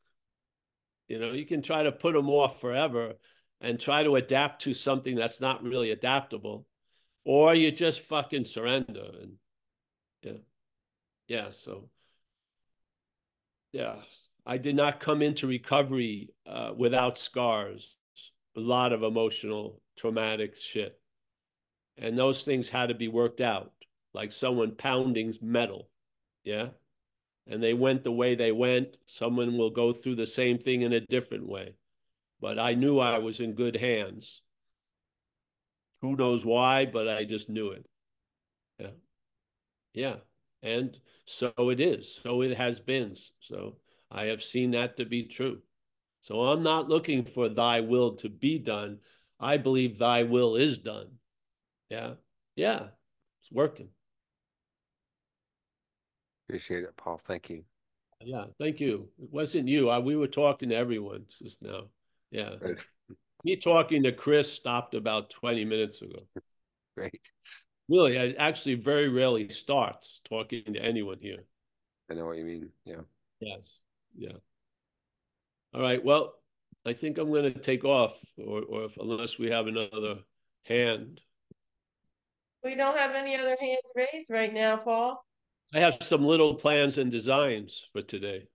You 1.08 1.20
know, 1.20 1.34
you 1.34 1.46
can 1.46 1.62
try 1.62 1.84
to 1.84 1.92
put 1.92 2.14
them 2.14 2.30
off 2.30 2.62
forever 2.62 3.16
and 3.60 3.78
try 3.80 4.02
to 4.02 4.16
adapt 4.16 4.64
to 4.64 4.74
something 4.74 5.16
that's 5.16 5.42
not 5.42 5.62
really 5.62 5.92
adaptable, 5.92 6.66
or 7.24 7.54
you 7.56 7.72
just 7.72 8.02
fucking 8.02 8.46
surrender. 8.46 9.10
And 9.22 9.34
yeah, 10.22 10.32
yeah. 11.28 11.48
So 11.52 11.90
yeah, 13.72 13.96
I 14.46 14.58
did 14.58 14.76
not 14.76 15.00
come 15.00 15.22
into 15.22 15.48
recovery 15.48 16.30
uh, 16.46 16.72
without 16.76 17.18
scars. 17.18 17.96
A 18.58 18.60
lot 18.60 18.92
of 18.92 19.04
emotional, 19.04 19.82
traumatic 19.98 20.56
shit, 20.56 21.00
and 21.98 22.18
those 22.18 22.44
things 22.44 22.68
had 22.68 22.90
to 22.90 22.96
be 22.96 23.08
worked 23.08 23.40
out, 23.40 23.72
like 24.14 24.32
someone 24.32 24.76
pounding 24.76 25.34
metal. 25.42 25.90
Yeah 26.44 26.70
and 27.48 27.62
they 27.62 27.74
went 27.74 28.04
the 28.04 28.12
way 28.12 28.36
they 28.36 28.52
went. 28.52 28.98
Someone 29.08 29.58
will 29.58 29.72
go 29.72 29.94
through 29.94 30.16
the 30.16 30.26
same 30.26 30.58
thing 30.58 30.84
in 30.84 30.94
a 30.94 31.02
different 31.02 31.48
way. 31.48 31.76
But 32.40 32.60
I 32.60 32.74
knew 32.76 33.00
I 33.00 33.20
was 33.20 33.40
in 33.40 33.54
good 33.54 33.76
hands. 33.76 34.42
Who 36.02 36.16
knows 36.16 36.46
why, 36.46 36.86
but 36.86 37.08
I 37.08 37.24
just 37.26 37.50
knew 37.50 37.72
it. 37.72 37.86
Yeah. 38.80 38.92
Yeah. 39.94 40.16
And 40.64 40.98
so 41.26 41.52
it 41.58 41.80
is. 41.80 42.20
So 42.22 42.42
it 42.42 42.58
has 42.58 42.80
been. 42.80 43.16
So 43.40 43.78
I 44.10 44.26
have 44.26 44.44
seen 44.44 44.72
that 44.72 44.98
to 44.98 45.06
be 45.06 45.24
true. 45.24 45.62
So 46.22 46.42
I'm 46.42 46.64
not 46.64 46.90
looking 46.90 47.26
for 47.26 47.50
thy 47.50 47.82
will 47.82 48.16
to 48.18 48.30
be 48.30 48.60
done. 48.60 49.00
I 49.40 49.58
believe 49.58 49.98
thy 49.98 50.24
will 50.24 50.56
is 50.56 50.78
done. 50.78 51.10
Yeah. 51.90 52.14
Yeah. 52.56 52.88
It's 53.42 53.52
working. 53.52 53.90
Appreciate 56.48 56.84
it, 56.84 56.96
Paul. 56.98 57.20
Thank 57.26 57.50
you. 57.50 57.64
Yeah, 58.24 58.46
thank 58.60 58.80
you. 58.80 59.08
It 59.22 59.30
wasn't 59.32 59.68
you. 59.68 59.90
I, 59.90 60.00
we 60.00 60.16
were 60.16 60.28
talking 60.28 60.70
to 60.70 60.76
everyone 60.76 61.26
just 61.42 61.62
now. 61.62 61.86
Yeah. 62.30 62.56
Right. 62.60 62.78
Me 63.44 63.56
talking 63.56 64.04
to 64.04 64.12
Chris 64.12 64.52
stopped 64.52 64.94
about 64.94 65.30
20 65.30 65.66
minutes 65.66 66.02
ago. 66.02 66.20
Great. 66.98 67.22
Really, 67.90 68.20
I 68.20 68.36
actually 68.38 68.76
very 68.76 69.10
rarely 69.10 69.50
starts 69.50 70.22
talking 70.30 70.64
to 70.74 70.80
anyone 70.80 71.18
here. 71.20 71.46
I 72.10 72.14
know 72.14 72.26
what 72.26 72.38
you 72.38 72.46
mean. 72.46 72.70
Yeah. 72.86 73.02
Yes. 73.40 73.80
Yeah. 74.18 74.38
All 75.74 75.82
right. 75.82 76.04
Well, 76.04 76.34
I 76.86 76.94
think 76.94 77.18
I'm 77.18 77.32
going 77.32 77.52
to 77.52 77.60
take 77.60 77.84
off, 77.84 78.20
or, 78.38 78.62
or 78.62 78.86
if, 78.86 78.98
unless 78.98 79.38
we 79.38 79.50
have 79.50 79.68
another 79.68 80.20
hand. 80.64 81.22
We 82.64 82.76
don't 82.76 82.98
have 82.98 83.16
any 83.16 83.36
other 83.36 83.58
hands 83.60 83.92
raised 83.96 84.30
right 84.30 84.54
now, 84.54 84.78
Paul. 84.78 85.26
I 85.74 85.80
have 85.80 85.98
some 86.02 86.24
little 86.24 86.56
plans 86.56 86.98
and 86.98 87.12
designs 87.12 87.88
for 87.94 88.02
today. 88.02 88.48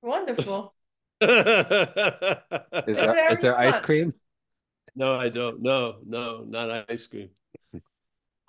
Wonderful. 0.00 0.74
Is, 1.20 2.96
there, 2.96 3.32
is 3.32 3.38
there 3.40 3.58
ice 3.58 3.80
cream? 3.80 4.12
No, 4.94 5.14
I 5.14 5.28
don't. 5.28 5.62
No, 5.62 5.98
no, 6.06 6.44
not 6.44 6.90
ice 6.90 7.06
cream. 7.06 7.30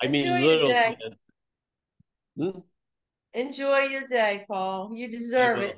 I 0.02 0.08
mean, 0.08 0.28
Enjoy 0.28 0.46
little. 0.46 0.96
Hmm? 2.38 2.60
Enjoy 3.34 3.80
your 3.80 4.08
day, 4.08 4.46
Paul. 4.48 4.92
You 4.96 5.10
deserve 5.10 5.60
I 5.60 5.62
it. 5.64 5.78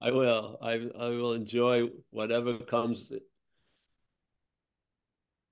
I 0.00 0.10
will. 0.12 0.58
I 0.62 0.72
I 0.98 1.08
will 1.08 1.32
enjoy 1.32 1.88
whatever 2.10 2.58
comes. 2.58 3.12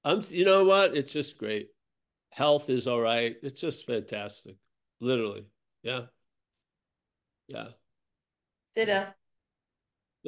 I'm. 0.05 0.23
You 0.29 0.45
know 0.45 0.65
what? 0.65 0.97
It's 0.97 1.13
just 1.13 1.37
great. 1.39 1.69
Health 2.31 2.71
is 2.71 2.87
all 2.87 3.01
right. 3.01 3.37
It's 3.43 3.61
just 3.61 3.87
fantastic. 3.87 4.57
Literally. 5.01 5.47
Yeah. 5.83 6.03
Yeah. 7.49 7.69
Ditto. 8.75 9.07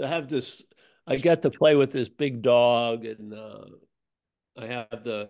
I 0.02 0.06
have 0.06 0.28
this, 0.28 0.64
I 1.06 1.16
get 1.16 1.42
to 1.42 1.50
play 1.50 1.74
with 1.74 1.90
this 1.90 2.08
big 2.08 2.42
dog 2.42 3.04
and 3.04 3.34
uh, 3.34 3.64
I 4.56 4.66
have 4.66 5.04
the 5.04 5.28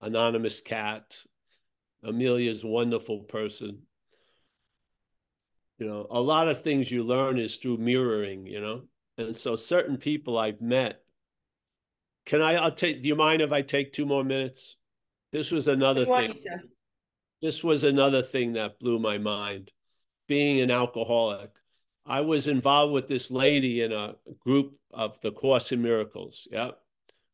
anonymous 0.00 0.60
cat. 0.60 1.16
Amelia's 2.02 2.64
wonderful 2.64 3.20
person. 3.20 3.82
You 5.78 5.86
know, 5.86 6.06
a 6.10 6.20
lot 6.20 6.48
of 6.48 6.62
things 6.62 6.90
you 6.90 7.02
learn 7.02 7.38
is 7.38 7.56
through 7.56 7.78
mirroring, 7.78 8.46
you 8.46 8.60
know? 8.60 8.82
And 9.18 9.34
so 9.34 9.56
certain 9.56 9.96
people 9.96 10.38
I've 10.38 10.60
met, 10.60 11.00
can 12.26 12.42
I, 12.42 12.54
I'll 12.54 12.72
take, 12.72 13.02
do 13.02 13.08
you 13.08 13.16
mind 13.16 13.42
if 13.42 13.52
I 13.52 13.62
take 13.62 13.92
two 13.92 14.06
more 14.06 14.24
minutes? 14.24 14.76
This 15.32 15.50
was 15.50 15.68
another 15.68 16.06
thing 16.06 16.34
this 17.44 17.62
was 17.62 17.84
another 17.84 18.22
thing 18.22 18.54
that 18.54 18.78
blew 18.78 18.98
my 18.98 19.18
mind. 19.18 19.70
Being 20.26 20.62
an 20.62 20.70
alcoholic, 20.70 21.50
I 22.06 22.20
was 22.20 22.48
involved 22.48 22.92
with 22.92 23.08
this 23.08 23.30
lady 23.30 23.82
in 23.82 23.92
a 23.92 24.16
group 24.40 24.74
of 24.92 25.20
the 25.20 25.32
Course 25.32 25.72
in 25.72 25.82
Miracles. 25.82 26.46
Yeah. 26.50 26.72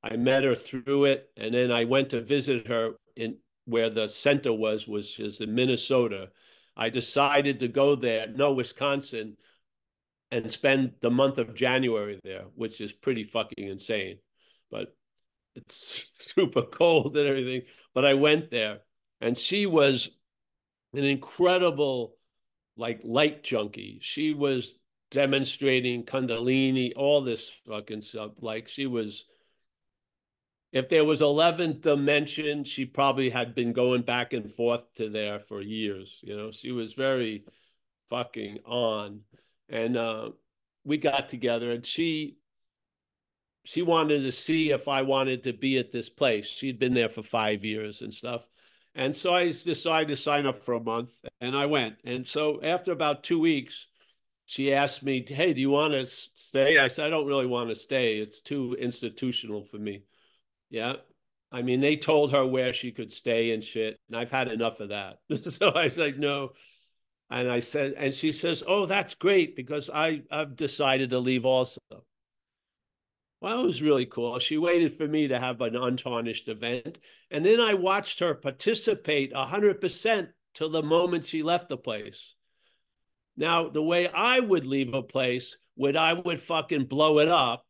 I 0.02 0.16
met 0.16 0.44
her 0.44 0.54
through 0.54 1.06
it. 1.06 1.30
And 1.36 1.54
then 1.54 1.70
I 1.70 1.84
went 1.84 2.10
to 2.10 2.20
visit 2.20 2.66
her 2.68 2.94
in 3.16 3.38
where 3.64 3.90
the 3.90 4.08
center 4.08 4.52
was, 4.52 4.86
which 4.86 5.18
is 5.20 5.40
in 5.40 5.54
Minnesota. 5.54 6.30
I 6.76 6.88
decided 6.88 7.60
to 7.60 7.68
go 7.68 7.94
there, 7.94 8.28
no, 8.28 8.52
Wisconsin, 8.52 9.36
and 10.30 10.50
spend 10.50 10.92
the 11.00 11.10
month 11.10 11.38
of 11.38 11.54
January 11.54 12.20
there, 12.22 12.44
which 12.54 12.80
is 12.80 12.92
pretty 12.92 13.24
fucking 13.24 13.66
insane. 13.66 14.18
But 14.70 14.94
it's 15.56 16.08
super 16.36 16.62
cold 16.62 17.16
and 17.16 17.28
everything. 17.28 17.62
But 17.94 18.04
I 18.04 18.14
went 18.14 18.50
there, 18.50 18.78
and 19.20 19.36
she 19.36 19.66
was 19.66 20.10
an 20.94 21.04
incredible, 21.04 22.16
like 22.80 23.02
light 23.04 23.44
junkie. 23.44 23.98
She 24.00 24.32
was 24.32 24.74
demonstrating 25.10 26.04
Kundalini, 26.04 26.92
all 26.96 27.20
this 27.20 27.50
fucking 27.68 28.02
stuff. 28.02 28.32
Like 28.40 28.68
she 28.68 28.86
was 28.86 29.26
if 30.72 30.88
there 30.88 31.04
was 31.04 31.20
11th 31.20 31.82
dimension, 31.82 32.62
she 32.62 32.84
probably 32.84 33.28
had 33.28 33.56
been 33.56 33.72
going 33.72 34.02
back 34.02 34.32
and 34.32 34.52
forth 34.52 34.84
to 34.94 35.10
there 35.10 35.40
for 35.40 35.60
years. 35.60 36.18
You 36.22 36.36
know, 36.36 36.52
she 36.52 36.70
was 36.70 36.92
very 36.92 37.44
fucking 38.08 38.60
on. 38.64 39.22
And 39.68 39.96
uh, 39.96 40.30
we 40.84 40.96
got 40.96 41.28
together 41.28 41.72
and 41.72 41.84
she 41.84 42.36
she 43.64 43.82
wanted 43.82 44.22
to 44.22 44.32
see 44.32 44.70
if 44.70 44.88
I 44.88 45.02
wanted 45.02 45.42
to 45.42 45.52
be 45.52 45.76
at 45.76 45.92
this 45.92 46.08
place. 46.08 46.46
She'd 46.46 46.78
been 46.78 46.94
there 46.94 47.10
for 47.10 47.22
five 47.22 47.62
years 47.62 48.00
and 48.00 48.12
stuff. 48.12 48.48
And 48.94 49.14
so 49.14 49.34
I 49.34 49.46
decided 49.46 50.08
to 50.08 50.16
sign 50.16 50.46
up 50.46 50.56
for 50.56 50.74
a 50.74 50.82
month 50.82 51.12
and 51.40 51.56
I 51.56 51.66
went. 51.66 51.96
And 52.04 52.26
so 52.26 52.60
after 52.62 52.92
about 52.92 53.22
two 53.22 53.38
weeks, 53.38 53.86
she 54.46 54.72
asked 54.72 55.02
me, 55.02 55.24
Hey, 55.26 55.52
do 55.52 55.60
you 55.60 55.70
want 55.70 55.92
to 55.92 56.06
stay? 56.06 56.78
I 56.78 56.88
said, 56.88 57.06
I 57.06 57.10
don't 57.10 57.26
really 57.26 57.46
want 57.46 57.70
to 57.70 57.76
stay. 57.76 58.18
It's 58.18 58.40
too 58.40 58.76
institutional 58.80 59.64
for 59.64 59.78
me. 59.78 60.02
Yeah. 60.70 60.94
I 61.52 61.62
mean, 61.62 61.80
they 61.80 61.96
told 61.96 62.32
her 62.32 62.46
where 62.46 62.72
she 62.72 62.92
could 62.92 63.12
stay 63.12 63.52
and 63.52 63.62
shit. 63.62 63.98
And 64.08 64.16
I've 64.16 64.30
had 64.30 64.48
enough 64.48 64.80
of 64.80 64.88
that. 64.88 65.18
so 65.52 65.68
I 65.68 65.84
was 65.84 65.98
like, 65.98 66.16
no. 66.16 66.52
And 67.30 67.48
I 67.48 67.60
said, 67.60 67.94
and 67.96 68.12
she 68.12 68.32
says, 68.32 68.64
oh, 68.66 68.86
that's 68.86 69.14
great 69.14 69.54
because 69.54 69.88
I, 69.88 70.22
I've 70.32 70.56
decided 70.56 71.10
to 71.10 71.20
leave 71.20 71.44
also. 71.44 71.80
Well, 73.40 73.62
it 73.62 73.66
was 73.66 73.80
really 73.80 74.06
cool. 74.06 74.38
She 74.38 74.58
waited 74.58 74.96
for 74.96 75.08
me 75.08 75.28
to 75.28 75.38
have 75.38 75.60
an 75.62 75.74
untarnished 75.74 76.48
event. 76.48 76.98
And 77.30 77.44
then 77.44 77.58
I 77.58 77.74
watched 77.74 78.20
her 78.20 78.34
participate 78.34 79.32
100% 79.32 80.28
till 80.52 80.68
the 80.68 80.82
moment 80.82 81.26
she 81.26 81.42
left 81.42 81.68
the 81.68 81.78
place. 81.78 82.34
Now, 83.36 83.68
the 83.68 83.82
way 83.82 84.08
I 84.08 84.40
would 84.40 84.66
leave 84.66 84.92
a 84.92 85.02
place 85.02 85.56
would 85.76 85.96
I 85.96 86.12
would 86.12 86.42
fucking 86.42 86.84
blow 86.84 87.20
it 87.20 87.28
up 87.28 87.64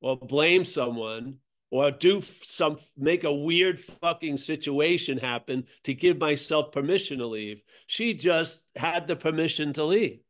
or 0.00 0.16
blame 0.16 0.64
someone 0.64 1.38
or 1.70 1.90
do 1.90 2.22
some 2.22 2.76
make 2.96 3.24
a 3.24 3.34
weird 3.34 3.80
fucking 3.80 4.36
situation 4.36 5.18
happen 5.18 5.64
to 5.82 5.94
give 5.94 6.18
myself 6.18 6.70
permission 6.70 7.18
to 7.18 7.26
leave. 7.26 7.60
She 7.88 8.14
just 8.14 8.60
had 8.76 9.08
the 9.08 9.16
permission 9.16 9.72
to 9.72 9.84
leave, 9.84 10.20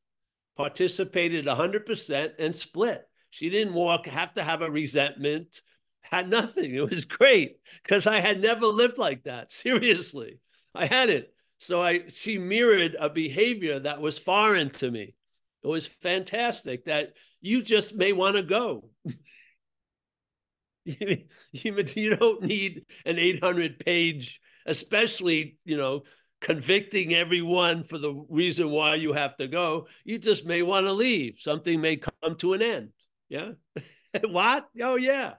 participated 0.57 1.45
100% 1.45 2.33
and 2.39 2.57
split. 2.57 3.07
She 3.37 3.51
didn't 3.51 3.74
walk, 3.74 4.07
have 4.07 4.32
to 4.37 4.43
have 4.43 4.62
a 4.62 4.70
resentment, 4.70 5.61
had 6.01 6.30
nothing. 6.30 6.74
It 6.74 6.89
was 6.89 7.05
great 7.05 7.59
because 7.82 8.07
I 8.07 8.18
had 8.18 8.41
never 8.41 8.64
lived 8.64 8.97
like 8.97 9.24
that. 9.24 9.53
Seriously, 9.53 10.41
I 10.74 10.87
hadn't. 10.87 11.26
So 11.59 11.82
I 11.82 12.09
she 12.09 12.39
mirrored 12.39 12.97
a 12.99 13.11
behavior 13.11 13.78
that 13.80 14.01
was 14.01 14.16
foreign 14.16 14.70
to 14.70 14.91
me. 14.91 15.14
It 15.62 15.66
was 15.66 15.87
fantastic 15.87 16.87
that 16.87 17.12
you 17.43 17.61
just 17.61 17.95
may 17.95 18.14
want 18.14 18.37
to 18.37 18.43
go. 18.43 18.89
you, 20.87 21.24
you 21.53 22.16
don't 22.16 22.43
need 22.43 22.87
an 23.05 23.18
800 23.18 23.78
page, 23.78 24.41
especially, 24.64 25.59
you 25.66 25.76
know, 25.76 26.05
convicting 26.41 27.14
everyone 27.14 27.84
for 27.84 27.99
the 27.99 28.14
reason 28.30 28.70
why 28.70 28.95
you 28.95 29.12
have 29.12 29.37
to 29.37 29.47
go. 29.47 29.89
You 30.07 30.16
just 30.16 30.47
may 30.47 30.62
want 30.62 30.87
to 30.87 30.93
leave. 30.95 31.37
Something 31.39 31.82
may 31.82 31.97
come 31.97 32.37
to 32.37 32.55
an 32.55 32.62
end. 32.62 32.93
Yeah. 33.29 33.53
what? 34.24 34.68
Oh, 34.81 34.97
yeah. 34.97 35.35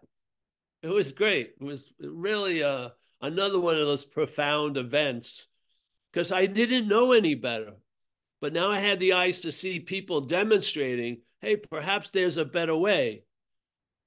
It 0.83 0.89
was 0.89 1.11
great. 1.11 1.53
It 1.59 1.63
was 1.63 1.91
really 1.99 2.63
uh, 2.63 2.89
another 3.21 3.59
one 3.59 3.75
of 3.77 3.87
those 3.87 4.05
profound 4.05 4.77
events 4.77 5.47
because 6.11 6.31
I 6.31 6.45
didn't 6.45 6.87
know 6.87 7.11
any 7.11 7.35
better. 7.35 7.73
But 8.39 8.53
now 8.53 8.69
I 8.69 8.79
had 8.79 8.99
the 8.99 9.13
eyes 9.13 9.41
to 9.41 9.51
see 9.51 9.79
people 9.79 10.21
demonstrating 10.21 11.21
hey, 11.41 11.55
perhaps 11.55 12.09
there's 12.09 12.37
a 12.37 12.45
better 12.45 12.75
way. 12.75 13.23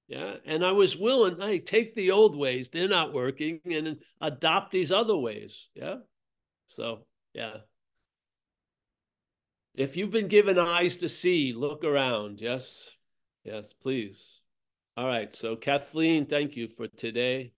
Yeah. 0.08 0.34
And 0.44 0.64
I 0.64 0.72
was 0.72 0.96
willing, 0.96 1.40
hey, 1.40 1.60
take 1.60 1.94
the 1.94 2.10
old 2.10 2.36
ways, 2.36 2.68
they're 2.68 2.88
not 2.88 3.12
working, 3.12 3.60
and 3.70 3.98
adopt 4.20 4.72
these 4.72 4.90
other 4.90 5.16
ways. 5.16 5.68
Yeah. 5.74 5.96
So, 6.66 7.06
yeah. 7.32 7.58
If 9.74 9.96
you've 9.96 10.10
been 10.10 10.28
given 10.28 10.58
eyes 10.58 10.98
to 10.98 11.08
see, 11.08 11.52
look 11.52 11.84
around. 11.84 12.40
Yes. 12.40 12.90
Yes, 13.44 13.72
please. 13.72 14.42
All 14.96 15.06
right. 15.06 15.34
So, 15.34 15.56
Kathleen, 15.56 16.26
thank 16.26 16.56
you 16.56 16.68
for 16.68 16.88
today. 16.88 17.52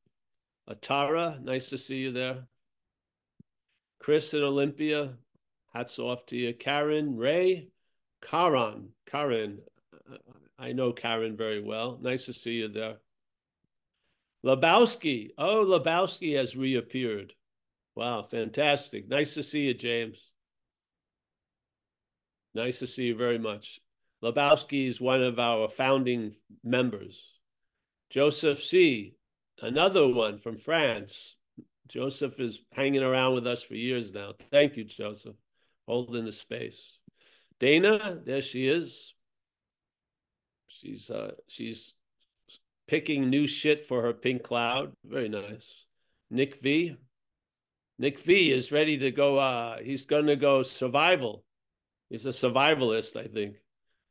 Atara, 0.68 1.42
nice 1.42 1.70
to 1.70 1.78
see 1.78 1.96
you 1.96 2.12
there. 2.12 2.46
Chris 3.98 4.32
and 4.34 4.44
Olympia, 4.44 5.14
hats 5.72 5.98
off 5.98 6.26
to 6.26 6.36
you. 6.36 6.54
Karen, 6.54 7.16
Ray, 7.16 7.68
Karan, 8.20 8.90
Karen, 9.06 9.58
uh, 10.10 10.16
I 10.58 10.72
know 10.72 10.92
Karen 10.92 11.36
very 11.36 11.60
well. 11.60 11.98
Nice 12.00 12.26
to 12.26 12.32
see 12.32 12.54
you 12.54 12.68
there. 12.68 12.96
Lebowski. 14.44 15.30
Oh, 15.38 15.64
Lebowski 15.64 16.36
has 16.36 16.56
reappeared. 16.56 17.32
Wow, 17.94 18.22
fantastic. 18.22 19.08
Nice 19.08 19.34
to 19.34 19.42
see 19.42 19.66
you, 19.66 19.74
James. 19.74 20.18
Nice 22.54 22.78
to 22.80 22.86
see 22.86 23.04
you 23.04 23.16
very 23.16 23.38
much. 23.38 23.80
Lebowski 24.22 24.86
is 24.86 25.00
one 25.00 25.22
of 25.22 25.38
our 25.38 25.68
founding 25.68 26.34
members. 26.62 27.20
Joseph 28.10 28.62
C., 28.62 29.14
another 29.60 30.06
one 30.06 30.38
from 30.38 30.56
France. 30.56 31.36
Joseph 31.88 32.38
is 32.38 32.60
hanging 32.72 33.02
around 33.02 33.34
with 33.34 33.46
us 33.46 33.62
for 33.62 33.74
years 33.74 34.12
now. 34.12 34.32
Thank 34.50 34.76
you, 34.76 34.84
Joseph, 34.84 35.36
holding 35.86 36.24
the 36.24 36.32
space. 36.32 36.98
Dana, 37.58 38.20
there 38.24 38.42
she 38.42 38.66
is. 38.66 39.14
She's 40.68 41.10
uh 41.10 41.32
she's 41.48 41.94
picking 42.88 43.30
new 43.30 43.46
shit 43.46 43.86
for 43.86 44.02
her 44.02 44.12
pink 44.12 44.42
cloud. 44.42 44.92
Very 45.04 45.28
nice. 45.28 45.86
Nick 46.30 46.60
V. 46.60 46.96
Nick 47.98 48.18
V 48.18 48.50
is 48.50 48.72
ready 48.72 48.98
to 48.98 49.10
go. 49.10 49.38
Uh, 49.38 49.78
he's 49.82 50.06
going 50.06 50.26
to 50.26 50.36
go 50.36 50.62
survival. 50.62 51.44
He's 52.10 52.26
a 52.26 52.30
survivalist, 52.30 53.16
I 53.16 53.28
think. 53.28 53.56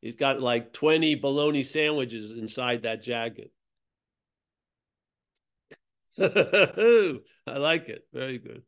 He's 0.01 0.15
got 0.15 0.41
like 0.41 0.73
20 0.73 1.15
bologna 1.15 1.63
sandwiches 1.63 2.31
inside 2.31 2.83
that 2.83 3.03
jacket. 3.03 3.51
I 6.19 7.19
like 7.47 7.87
it. 7.87 8.05
Very 8.11 8.39
good. 8.39 8.63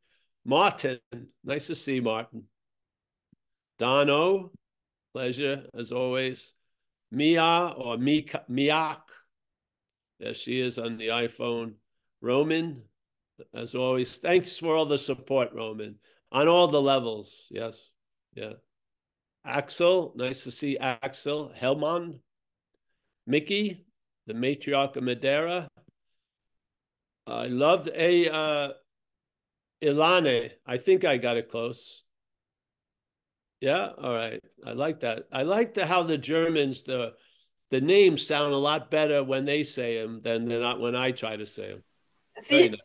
Martin, 0.45 0.99
nice 1.43 1.67
to 1.67 1.75
see 1.75 1.99
Martin. 1.99 2.43
Dono, 3.79 4.51
pleasure 5.13 5.65
as 5.77 5.91
always. 5.91 6.53
Mia 7.11 7.73
or 7.77 7.97
Mika, 7.97 8.43
Miak. 8.49 9.01
There 10.19 10.33
she 10.33 10.61
is 10.61 10.77
on 10.77 10.97
the 10.97 11.07
iPhone. 11.07 11.73
Roman, 12.21 12.83
as 13.53 13.75
always, 13.75 14.17
thanks 14.17 14.57
for 14.57 14.75
all 14.75 14.85
the 14.85 14.97
support, 14.97 15.49
Roman, 15.53 15.95
on 16.31 16.47
all 16.47 16.67
the 16.67 16.81
levels. 16.81 17.47
Yes. 17.51 17.89
Yeah. 18.33 18.53
Axel, 19.45 20.13
nice 20.15 20.43
to 20.43 20.51
see 20.51 20.77
Axel. 20.77 21.51
Helman, 21.55 22.19
Mickey, 23.27 23.85
the 24.27 24.33
matriarch 24.33 24.95
of 24.95 25.03
Madeira. 25.03 25.67
I 27.27 27.47
loved 27.47 27.89
a 27.93 28.29
uh, 28.29 28.69
Ilane. 29.81 30.51
I 30.65 30.77
think 30.77 31.03
I 31.05 31.17
got 31.17 31.37
it 31.37 31.49
close. 31.49 32.03
Yeah, 33.61 33.89
all 33.97 34.13
right. 34.13 34.41
I 34.65 34.73
like 34.73 35.01
that. 35.01 35.23
I 35.31 35.43
like 35.43 35.73
the 35.73 35.85
how 35.85 36.03
the 36.03 36.17
Germans 36.17 36.83
the 36.83 37.13
the 37.71 37.81
names 37.81 38.27
sound 38.27 38.53
a 38.53 38.57
lot 38.57 38.91
better 38.91 39.23
when 39.23 39.45
they 39.45 39.63
say 39.63 40.01
them 40.01 40.21
than 40.21 40.47
they're 40.47 40.59
not 40.59 40.79
when 40.79 40.95
I 40.95 41.11
try 41.11 41.37
to 41.37 41.45
say 41.45 41.69
them. 41.69 41.83
See, 42.39 42.69
nice. 42.69 42.79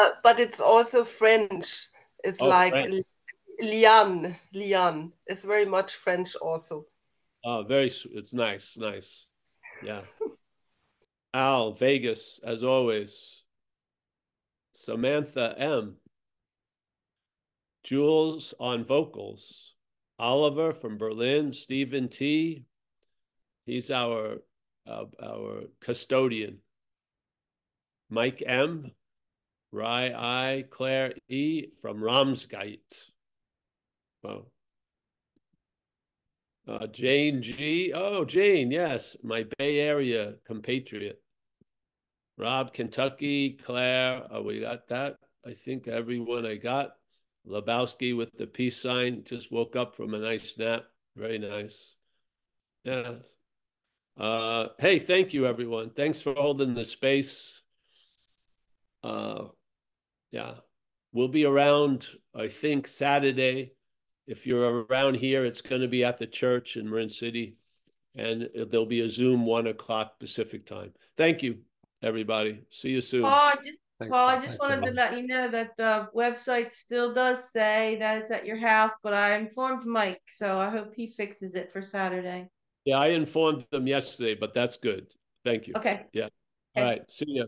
uh, 0.00 0.10
but 0.22 0.38
it's 0.38 0.60
also 0.60 1.04
French. 1.04 1.88
It's 2.22 2.40
oh, 2.40 2.48
like 2.48 2.72
French. 2.72 3.04
Lian. 3.60 4.36
Lian. 4.54 5.12
It's 5.26 5.44
very 5.44 5.66
much 5.66 5.94
French 5.94 6.36
also. 6.36 6.86
Oh, 7.44 7.62
very. 7.62 7.90
It's 8.12 8.32
nice. 8.32 8.76
Nice. 8.76 9.26
Yeah. 9.82 10.02
Al 11.34 11.72
Vegas 11.72 12.40
as 12.44 12.62
always. 12.62 13.44
Samantha 14.74 15.54
M. 15.58 15.96
Jules 17.84 18.54
on 18.58 18.84
vocals. 18.84 19.74
Oliver 20.18 20.74
from 20.74 20.98
Berlin, 20.98 21.52
Stephen 21.52 22.08
T. 22.08 22.66
He's 23.64 23.90
our 23.90 24.38
uh, 24.86 25.04
our 25.22 25.62
custodian. 25.80 26.58
Mike 28.10 28.42
M. 28.44 28.90
Rye 29.72 30.12
I. 30.12 30.64
Claire 30.68 31.14
E. 31.28 31.68
from 31.80 32.02
Ramsgate. 32.02 33.10
Wow. 34.22 34.46
Uh, 36.68 36.86
Jane 36.86 37.42
G. 37.42 37.92
Oh, 37.94 38.24
Jane, 38.24 38.70
yes, 38.70 39.16
my 39.22 39.44
Bay 39.58 39.80
Area 39.80 40.34
compatriot. 40.46 41.20
Rob, 42.36 42.72
Kentucky, 42.72 43.58
Claire, 43.62 44.26
oh, 44.30 44.42
we 44.42 44.60
got 44.60 44.88
that. 44.88 45.16
I 45.46 45.52
think 45.52 45.88
everyone 45.88 46.46
I 46.46 46.56
got. 46.56 46.92
Lebowski 47.46 48.16
with 48.16 48.36
the 48.36 48.46
peace 48.46 48.80
sign 48.80 49.24
just 49.24 49.50
woke 49.50 49.74
up 49.74 49.96
from 49.96 50.14
a 50.14 50.18
nice 50.18 50.56
nap. 50.58 50.84
Very 51.16 51.38
nice. 51.38 51.96
Yes. 52.84 53.34
Uh, 54.18 54.68
hey, 54.78 54.98
thank 54.98 55.32
you, 55.32 55.46
everyone. 55.46 55.90
Thanks 55.90 56.20
for 56.20 56.34
holding 56.34 56.74
the 56.74 56.84
space. 56.84 57.62
Uh, 59.02 59.44
yeah, 60.30 60.54
we'll 61.12 61.28
be 61.28 61.46
around, 61.46 62.06
I 62.34 62.48
think, 62.48 62.86
Saturday. 62.86 63.72
If 64.30 64.46
you're 64.46 64.84
around 64.84 65.16
here, 65.16 65.44
it's 65.44 65.60
going 65.60 65.82
to 65.82 65.88
be 65.88 66.04
at 66.04 66.18
the 66.20 66.26
church 66.26 66.76
in 66.76 66.88
Marin 66.88 67.08
City, 67.08 67.56
and 68.16 68.48
there'll 68.54 68.86
be 68.86 69.00
a 69.00 69.08
Zoom 69.08 69.44
one 69.44 69.66
o'clock 69.66 70.20
Pacific 70.20 70.64
time. 70.66 70.92
Thank 71.16 71.42
you, 71.42 71.58
everybody. 72.00 72.62
See 72.70 72.90
you 72.90 73.00
soon. 73.00 73.22
Paul, 73.22 73.32
I 73.32 73.54
just, 73.56 73.78
Thanks, 73.98 74.12
Paul, 74.12 74.28
I 74.28 74.36
just 74.36 74.46
Thanks, 74.46 74.60
wanted 74.60 74.86
to 74.86 74.92
let 74.92 75.18
you 75.18 75.26
know 75.26 75.48
that 75.48 75.76
the 75.76 76.08
website 76.14 76.70
still 76.70 77.12
does 77.12 77.50
say 77.50 77.96
that 77.98 78.22
it's 78.22 78.30
at 78.30 78.46
your 78.46 78.56
house, 78.56 78.92
but 79.02 79.14
I 79.14 79.34
informed 79.34 79.84
Mike, 79.84 80.22
so 80.28 80.60
I 80.60 80.70
hope 80.70 80.94
he 80.94 81.08
fixes 81.08 81.56
it 81.56 81.72
for 81.72 81.82
Saturday. 81.82 82.48
Yeah, 82.84 82.98
I 82.98 83.08
informed 83.08 83.66
them 83.72 83.88
yesterday, 83.88 84.36
but 84.36 84.54
that's 84.54 84.76
good. 84.76 85.08
Thank 85.44 85.66
you. 85.66 85.74
Okay. 85.76 86.06
Yeah. 86.12 86.28
Okay. 86.76 86.86
right, 86.86 87.02
see 87.10 87.26
you. 87.26 87.46